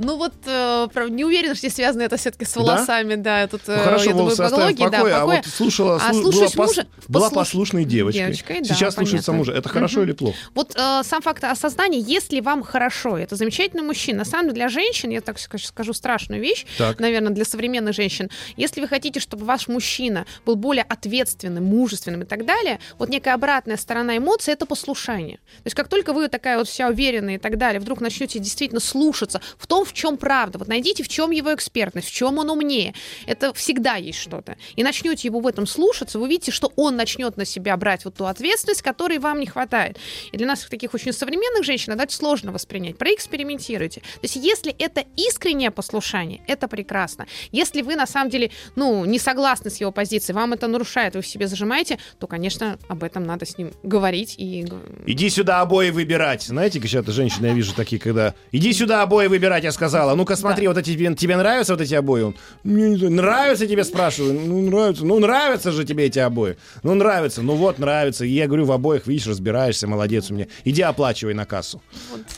Ну 0.00 0.16
вот, 0.16 0.32
э, 0.46 0.86
правда, 0.94 1.12
не 1.12 1.24
уверена, 1.24 1.56
что 1.56 1.68
связано 1.70 2.02
это 2.02 2.16
все-таки 2.18 2.44
с 2.44 2.52
Да? 2.54 2.60
волосами, 2.60 3.16
да, 3.16 3.48
тут, 3.48 3.62
Ну, 3.66 3.72
э, 3.74 3.78
хорошо, 3.82 4.04
я 4.04 4.12
думаю, 4.12 4.28
оставим 4.28 4.48
в 4.48 4.52
патологии, 4.52 4.84
да, 4.84 4.98
покое, 4.98 5.14
а 5.14 5.20
покое. 5.22 5.36
вот 5.44 5.46
слушала, 5.52 5.96
А 5.96 6.12
слу- 6.12 6.22
была, 6.22 6.22
слушаюсь 6.32 6.54
пос- 6.54 6.66
мужа, 6.68 6.86
была 7.08 7.28
послуш- 7.28 7.34
послушной 7.34 7.84
девочкой. 7.84 8.24
Девочкой, 8.26 8.60
да, 8.60 8.74
Сейчас 8.74 8.94
слушается 8.94 9.32
понятно. 9.32 9.38
мужа. 9.50 9.52
Это 9.58 9.68
хорошо 9.68 10.00
Мгм. 10.00 10.08
или 10.08 10.12
плохо? 10.12 10.36
Вот 10.54 10.74
э, 10.76 11.02
сам 11.04 11.22
факт 11.22 11.42
осознания, 11.44 11.98
если 11.98 12.40
вам 12.40 12.62
хорошо, 12.62 13.16
это 13.18 13.34
замечательный 13.36 13.82
мужчина. 13.82 14.18
На 14.18 14.24
самом 14.24 14.44
деле 14.46 14.54
для 14.56 14.68
женщин, 14.68 15.10
я 15.10 15.20
так 15.20 15.36
ска- 15.38 15.58
скажу 15.58 15.92
страшную 15.92 16.40
вещь, 16.42 16.66
Так. 16.76 17.00
наверное, 17.00 17.32
для 17.32 17.44
современных 17.44 17.94
женщин, 17.94 18.28
если 18.56 18.80
вы 18.80 18.88
хотите, 18.88 19.20
чтобы 19.20 19.44
ваш 19.44 19.68
мужчина 19.68 20.26
был 20.44 20.56
более 20.56 20.84
ответственным, 20.84 21.64
мужественным 21.64 22.22
и 22.22 22.24
так 22.26 22.44
далее, 22.44 22.78
вот 22.98 23.08
некая 23.08 23.34
обратная 23.34 23.76
сторона 23.76 24.16
эмоций— 24.18 24.52
это 24.54 24.66
послушание. 24.66 25.36
То 25.38 25.62
есть 25.66 25.76
как 25.76 25.88
только 25.88 26.12
вы 26.12 26.28
такая 26.28 26.58
вот 26.58 26.68
вся 26.68 26.88
уверенная 26.88 27.36
и 27.36 27.38
так 27.38 27.56
далее, 27.56 27.80
вдруг 27.80 28.00
начнете 28.00 28.38
действительно 28.38 28.80
слушаться 28.80 29.40
в 29.56 29.66
том, 29.66 29.84
в 29.84 29.92
чем 29.94 30.16
правда, 30.18 30.58
вот 30.58 30.68
найдите, 30.68 31.02
в 31.02 31.08
чем 31.08 31.30
его 31.30 31.54
экспертность, 31.54 32.08
в 32.08 32.12
чем 32.12 32.38
он 32.38 32.50
умнее, 32.50 32.94
это 33.26 33.54
всегда 33.54 33.94
есть 33.96 34.18
что-то. 34.18 34.56
И 34.76 34.82
начнете 34.82 35.26
его 35.28 35.40
в 35.40 35.46
этом 35.46 35.66
слушаться, 35.66 36.18
вы 36.18 36.26
увидите, 36.26 36.52
что 36.52 36.72
он 36.76 36.97
начнет 36.98 37.36
на 37.36 37.46
себя 37.46 37.76
брать 37.76 38.04
вот 38.04 38.16
ту 38.16 38.26
ответственность, 38.26 38.82
которой 38.82 39.18
вам 39.18 39.40
не 39.40 39.46
хватает. 39.46 39.96
И 40.32 40.36
для 40.36 40.46
нас, 40.46 40.66
таких 40.68 40.92
очень 40.92 41.12
современных 41.12 41.64
женщин, 41.64 41.92
это 41.92 42.12
сложно 42.12 42.52
воспринять. 42.52 42.98
Проэкспериментируйте. 42.98 44.00
То 44.00 44.20
есть 44.22 44.36
если 44.36 44.72
это 44.72 45.04
искреннее 45.16 45.70
послушание, 45.70 46.42
это 46.46 46.68
прекрасно. 46.68 47.26
Если 47.52 47.82
вы 47.82 47.96
на 47.96 48.06
самом 48.06 48.30
деле, 48.30 48.50
ну, 48.76 49.04
не 49.04 49.18
согласны 49.18 49.70
с 49.70 49.80
его 49.80 49.92
позицией, 49.92 50.34
вам 50.34 50.52
это 50.52 50.66
нарушает, 50.68 51.14
вы 51.14 51.22
в 51.22 51.26
себе 51.26 51.46
зажимаете, 51.46 51.98
то, 52.18 52.26
конечно, 52.26 52.78
об 52.88 53.02
этом 53.02 53.24
надо 53.24 53.46
с 53.46 53.56
ним 53.56 53.72
говорить 53.82 54.34
и 54.36 54.58
Иди 55.06 55.30
сюда 55.30 55.60
обои 55.60 55.90
выбирать. 55.90 56.42
Знаете, 56.42 56.80
сейчас 56.80 57.06
женщины, 57.06 57.46
я 57.46 57.54
вижу 57.54 57.74
такие, 57.74 58.00
когда... 58.00 58.34
Иди 58.52 58.72
сюда 58.72 59.02
обои 59.02 59.28
выбирать, 59.28 59.64
я 59.64 59.72
сказала. 59.72 60.14
Ну-ка 60.14 60.36
смотри, 60.36 60.68
вот 60.68 60.76
эти 60.76 60.94
тебе, 60.94 61.14
тебе 61.14 61.36
нравятся 61.36 61.74
вот 61.74 61.80
эти 61.80 61.94
обои? 61.94 62.22
Он, 62.22 62.36
«Мне 62.64 62.90
не 62.90 63.08
нравятся 63.08 63.66
тебе, 63.66 63.84
спрашиваю. 63.84 64.34
Ну, 64.34 64.62
нравятся. 64.62 65.04
Ну, 65.04 65.18
нравятся 65.18 65.72
же 65.72 65.84
тебе 65.84 66.06
эти 66.06 66.18
обои. 66.18 66.56
Ну, 66.88 66.94
нравится. 66.94 67.42
Ну, 67.42 67.54
вот, 67.54 67.78
нравится. 67.78 68.24
И 68.24 68.30
я 68.30 68.46
говорю, 68.46 68.64
в 68.64 68.72
обоих, 68.72 69.06
видишь, 69.06 69.26
разбираешься, 69.26 69.86
молодец 69.86 70.30
у 70.30 70.34
меня. 70.34 70.46
Иди 70.64 70.80
оплачивай 70.80 71.34
на 71.34 71.44
кассу. 71.44 71.82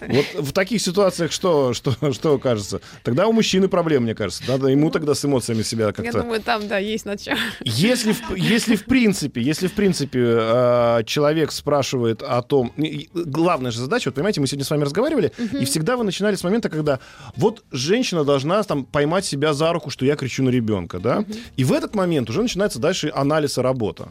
вот, 0.08 0.26
в 0.34 0.52
таких 0.52 0.82
ситуациях 0.82 1.30
что, 1.30 1.72
что, 1.72 1.94
что 2.12 2.36
кажется? 2.38 2.80
Тогда 3.04 3.28
у 3.28 3.32
мужчины 3.32 3.68
проблем, 3.68 4.02
мне 4.02 4.16
кажется. 4.16 4.42
Надо 4.48 4.66
ему 4.66 4.90
тогда 4.90 5.14
с 5.14 5.24
эмоциями 5.24 5.62
себя 5.62 5.86
я 5.86 5.92
как-то... 5.92 6.22
думаю, 6.22 6.40
там, 6.40 6.66
да, 6.66 6.78
есть 6.78 7.04
над 7.04 7.20
чем. 7.22 7.38
Если, 7.60 8.12
в- 8.12 8.34
если 8.34 8.74
в 8.74 8.86
принципе, 8.86 9.40
если 9.40 9.68
в 9.68 9.72
принципе 9.72 10.20
э, 10.20 11.02
человек 11.06 11.52
спрашивает 11.52 12.20
о 12.20 12.42
том, 12.42 12.72
главная 13.14 13.70
же 13.70 13.78
задача, 13.78 14.08
вот 14.08 14.16
понимаете, 14.16 14.40
мы 14.40 14.48
сегодня 14.48 14.64
с 14.64 14.70
вами 14.70 14.82
разговаривали, 14.82 15.30
и 15.60 15.64
всегда 15.64 15.96
вы 15.96 16.02
начинали 16.02 16.34
с 16.34 16.42
момента, 16.42 16.68
когда 16.70 16.98
вот 17.36 17.62
женщина 17.70 18.24
должна 18.24 18.60
там 18.64 18.84
поймать 18.84 19.24
себя 19.24 19.54
за 19.54 19.72
руку, 19.72 19.90
что 19.90 20.04
я 20.04 20.16
кричу 20.16 20.42
на 20.42 20.48
ребенка, 20.50 20.98
да, 20.98 21.24
и 21.56 21.62
в 21.62 21.72
этот 21.72 21.94
момент 21.94 22.28
уже 22.30 22.42
начинается 22.42 22.80
дальше 22.80 23.12
анализ 23.14 23.56
и 23.56 23.60
работа. 23.60 24.08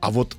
А 0.00 0.10
вот 0.10 0.36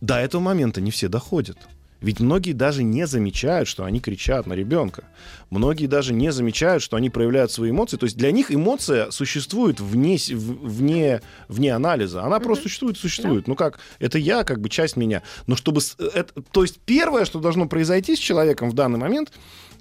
до 0.00 0.16
этого 0.18 0.40
момента 0.40 0.80
не 0.80 0.90
все 0.90 1.08
доходят. 1.08 1.56
Ведь 2.00 2.18
многие 2.18 2.52
даже 2.52 2.82
не 2.82 3.06
замечают, 3.06 3.68
что 3.68 3.84
они 3.84 4.00
кричат 4.00 4.46
на 4.48 4.54
ребенка. 4.54 5.04
Многие 5.50 5.86
даже 5.86 6.12
не 6.12 6.32
замечают, 6.32 6.82
что 6.82 6.96
они 6.96 7.10
проявляют 7.10 7.52
свои 7.52 7.70
эмоции. 7.70 7.96
То 7.96 8.06
есть 8.06 8.16
для 8.16 8.32
них 8.32 8.50
эмоция 8.52 9.12
существует 9.12 9.78
вне, 9.78 10.18
вне, 10.32 11.22
вне 11.46 11.72
анализа. 11.72 12.24
Она 12.24 12.40
просто 12.40 12.64
существует, 12.64 12.98
существует. 12.98 13.46
Ну 13.46 13.54
как, 13.54 13.78
это 14.00 14.18
я, 14.18 14.42
как 14.42 14.60
бы 14.60 14.68
часть 14.68 14.96
меня. 14.96 15.22
Но 15.46 15.54
чтобы... 15.54 15.80
с- 15.80 15.94
это- 15.96 16.42
то 16.50 16.62
есть 16.62 16.80
первое, 16.80 17.24
что 17.24 17.38
должно 17.38 17.66
произойти 17.68 18.16
с 18.16 18.18
человеком 18.18 18.68
в 18.70 18.72
данный 18.74 18.98
момент, 18.98 19.30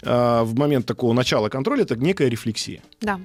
а, 0.03 0.43
в 0.43 0.53
момент 0.53 0.85
такого 0.85 1.13
начала 1.13 1.49
контроля, 1.49 1.81
это 1.81 1.95
некая 1.95 2.27
рефлексия. 2.29 2.83
Да. 3.01 3.19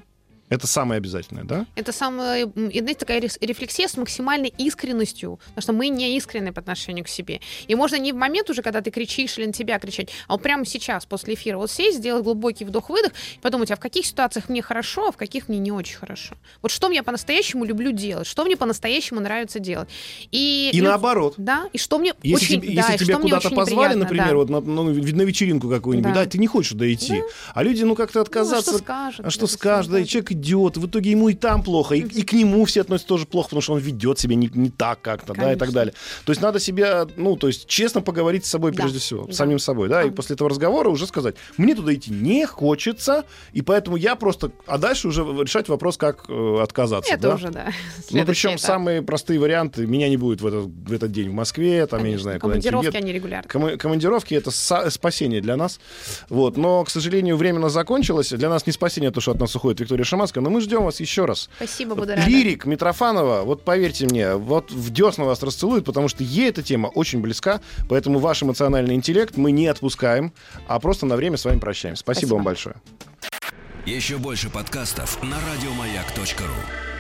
Это 0.49 0.67
самое 0.67 0.99
обязательное, 0.99 1.45
да? 1.45 1.67
Это 1.75 1.93
самая, 1.93 2.45
м, 2.47 2.69
и, 2.69 2.79
знаете, 2.79 3.01
такая 3.01 3.21
реф- 3.21 3.37
рефлексия 3.41 3.89
с 3.89 3.97
максимальной 3.97 4.53
искренностью, 4.57 5.41
потому 5.49 5.63
что 5.63 5.73
мы 5.73 5.89
не 5.89 6.17
искренны 6.17 6.53
по 6.53 6.61
отношению 6.61 7.05
к 7.05 7.09
себе. 7.09 7.41
И 7.67 7.75
можно 7.75 7.97
не 7.97 8.13
в 8.13 8.17
момент 8.17 8.49
уже, 8.51 8.63
когда 8.63 8.81
ты 8.81 8.91
кричишь 8.91 9.39
или 9.39 9.47
на 9.47 9.53
тебя 9.53 9.79
кричать, 9.79 10.11
а 10.29 10.35
вот 10.35 10.43
прямо 10.43 10.65
сейчас, 10.65 11.05
после 11.05 11.35
эфира, 11.35 11.57
вот 11.59 11.71
сесть, 11.71 11.99
сделать 11.99 12.23
глубокий 12.23 12.65
вдох-выдох 12.65 13.13
и 13.35 13.39
подумать, 13.41 13.71
а 13.73 13.77
в 13.77 13.81
каких 13.81 14.07
ситуациях 14.07 14.49
мне 14.49 14.63
хорошо, 14.63 15.09
а 15.09 15.13
в 15.13 15.17
каких 15.17 15.49
мне 15.49 15.59
не 15.59 15.73
очень 15.73 15.97
хорошо. 15.97 16.37
Вот 16.63 16.71
что 16.71 16.89
мне 16.89 17.03
по-настоящему 17.03 17.65
люблю 17.65 17.91
делать, 17.91 18.27
что 18.27 18.45
мне 18.45 18.57
по-настоящему 18.57 19.21
нравится 19.21 19.59
делать. 19.59 19.89
И, 20.31 20.71
И 20.73 20.79
лю- 20.81 20.85
наоборот. 20.85 21.35
Да, 21.39 21.69
и 21.73 21.79
что 21.79 21.99
мне 21.99 22.15
Если, 22.23 22.45
очень... 22.47 22.61
тебе, 22.63 22.75
да, 22.77 22.89
если 22.93 23.05
тебя 23.05 23.19
куда-то 23.19 23.51
позвали, 23.51 23.95
например, 23.95 24.29
да. 24.29 24.35
вот 24.37 24.49
на, 24.51 24.61
ну, 24.61 24.85
на 24.85 25.23
вечеринку 25.23 25.69
какую-нибудь, 25.69 26.13
да. 26.15 26.25
Да. 26.25 26.31
ты 26.31 26.39
не 26.39 26.47
хочешь 26.47 26.71
туда 26.73 26.93
идти. 26.93 27.23
А 27.55 27.63
люди, 27.65 27.83
ну, 27.83 27.97
как-то 27.97 28.21
отказаться. 28.21 28.71
что 28.71 28.79
скажут, 28.79 29.27
а 29.27 29.31
что 29.31 29.47
да, 29.47 29.53
скажут, 29.53 29.93
да, 29.93 29.99
и 29.99 30.03
да. 30.03 30.07
человек 30.09 30.36
идет, 30.37 30.77
в 30.77 30.87
итоге 30.87 31.11
ему 31.11 31.29
и 31.29 31.35
там 31.35 31.63
плохо, 31.63 31.95
и, 31.95 32.01
и 32.01 32.23
к 32.23 32.33
нему 32.33 32.65
все 32.65 32.83
относятся 32.83 33.09
тоже 33.09 33.27
плохо, 33.27 33.49
потому 33.49 33.63
что 33.63 33.73
он 33.75 33.81
ведет 33.81 34.19
себя 34.19 34.35
не, 34.37 34.51
не 34.55 34.71
так 34.71 35.01
как-то, 35.01 35.35
да, 35.35 35.53
и 35.53 35.57
так 35.57 35.61
Конечно. 35.69 35.73
далее. 35.75 35.95
То 36.25 36.33
есть 36.33 36.43
надо 36.43 36.61
себя, 36.61 37.07
ну, 37.17 37.37
то 37.37 37.47
есть 37.49 37.67
честно 37.67 38.01
поговорить 38.03 38.45
с 38.45 38.51
собой 38.51 38.73
Да. 38.73 38.83
прежде 38.83 38.99
всего, 38.99 39.25
Да. 39.27 39.33
самим 39.33 39.59
собой, 39.59 39.89
да, 39.89 40.03
и 40.05 40.11
Да. 40.11 40.15
после 40.17 40.35
этого 40.35 40.51
разговора 40.51 40.89
уже 40.91 41.07
сказать, 41.07 41.37
мне 41.57 41.75
туда 41.75 41.95
идти 41.95 42.11
не 42.13 42.47
хочется, 42.47 43.25
и 43.53 43.63
поэтому 43.63 43.97
я 43.97 44.15
просто, 44.17 44.51
а 44.67 44.79
дальше 44.79 45.09
уже 45.09 45.23
решать 45.23 45.69
вопрос, 45.69 45.97
как 45.97 46.25
э, 46.29 46.59
отказаться, 46.63 47.13
Это 47.13 47.29
да. 47.29 47.35
уже, 47.35 47.51
да. 47.51 47.67
Ну, 48.11 48.25
причем 48.25 48.51
этап. 48.51 48.61
самые 48.61 49.03
простые 49.03 49.39
варианты. 49.41 49.87
Меня 49.87 50.09
не 50.09 50.17
будет 50.17 50.41
в 50.41 50.47
этот, 50.47 50.67
в 50.67 50.93
этот 50.93 51.13
день 51.13 51.31
в 51.31 51.33
Москве, 51.33 51.87
там, 51.87 52.01
я 52.01 52.05
не 52.05 52.11
Конечно, 52.11 52.23
знаю, 52.23 52.41
Командировки, 52.41 52.97
они 52.97 53.13
регулярно. 53.13 53.49
Кома- 53.51 53.77
командировки 53.77 54.35
это 54.35 54.51
са- 54.51 54.91
спасение 54.91 55.41
для 55.41 55.57
нас. 55.57 55.81
Вот. 56.29 56.57
Но, 56.57 56.85
к 56.85 56.91
сожалению, 56.91 57.37
временно 57.37 57.69
закончилось. 57.69 58.31
Для 58.31 58.49
нас 58.49 58.67
не 58.67 58.73
спасение 58.73 59.11
то, 59.11 59.21
что 59.21 59.33
от 59.33 59.41
нас 59.41 59.55
уходит 59.57 59.81
Виктория 59.81 60.05
Шаманская, 60.27 60.43
но 60.43 60.51
мы 60.51 60.61
ждем 60.61 60.85
вас 60.85 61.01
еще 61.01 61.25
раз. 61.25 61.49
Спасибо, 61.57 61.95
буду 61.95 62.15
рада. 62.15 62.29
Лирик 62.29 62.67
Митрофанова, 62.67 63.43
вот 63.43 63.65
поверьте 63.65 64.07
мне, 64.07 64.35
вот 64.35 64.71
в 64.71 64.91
десна 64.91 65.25
вас 65.25 65.43
расцелует, 65.43 65.85
потому 65.85 66.09
что 66.09 66.23
ей 66.25 66.49
эта 66.49 66.63
тема 66.63 66.89
очень 66.89 67.21
близка, 67.21 67.61
поэтому 67.89 68.19
ваш 68.19 68.43
эмоциональный 68.43 68.95
интеллект 68.95 69.37
мы 69.37 69.53
не 69.53 69.67
отпускаем, 69.67 70.33
а 70.69 70.79
просто 70.81 71.07
на 71.07 71.17
время 71.17 71.37
с 71.37 71.45
вами 71.45 71.59
прощаемся. 71.59 72.01
Спасибо, 72.01 72.19
Спасибо. 72.19 72.35
вам 72.37 72.45
большое. 72.45 72.77
Еще 73.85 74.19
больше 74.19 74.51
подкастов 74.51 75.23
на 75.23 75.37
радиомаяк.ру. 75.53 76.96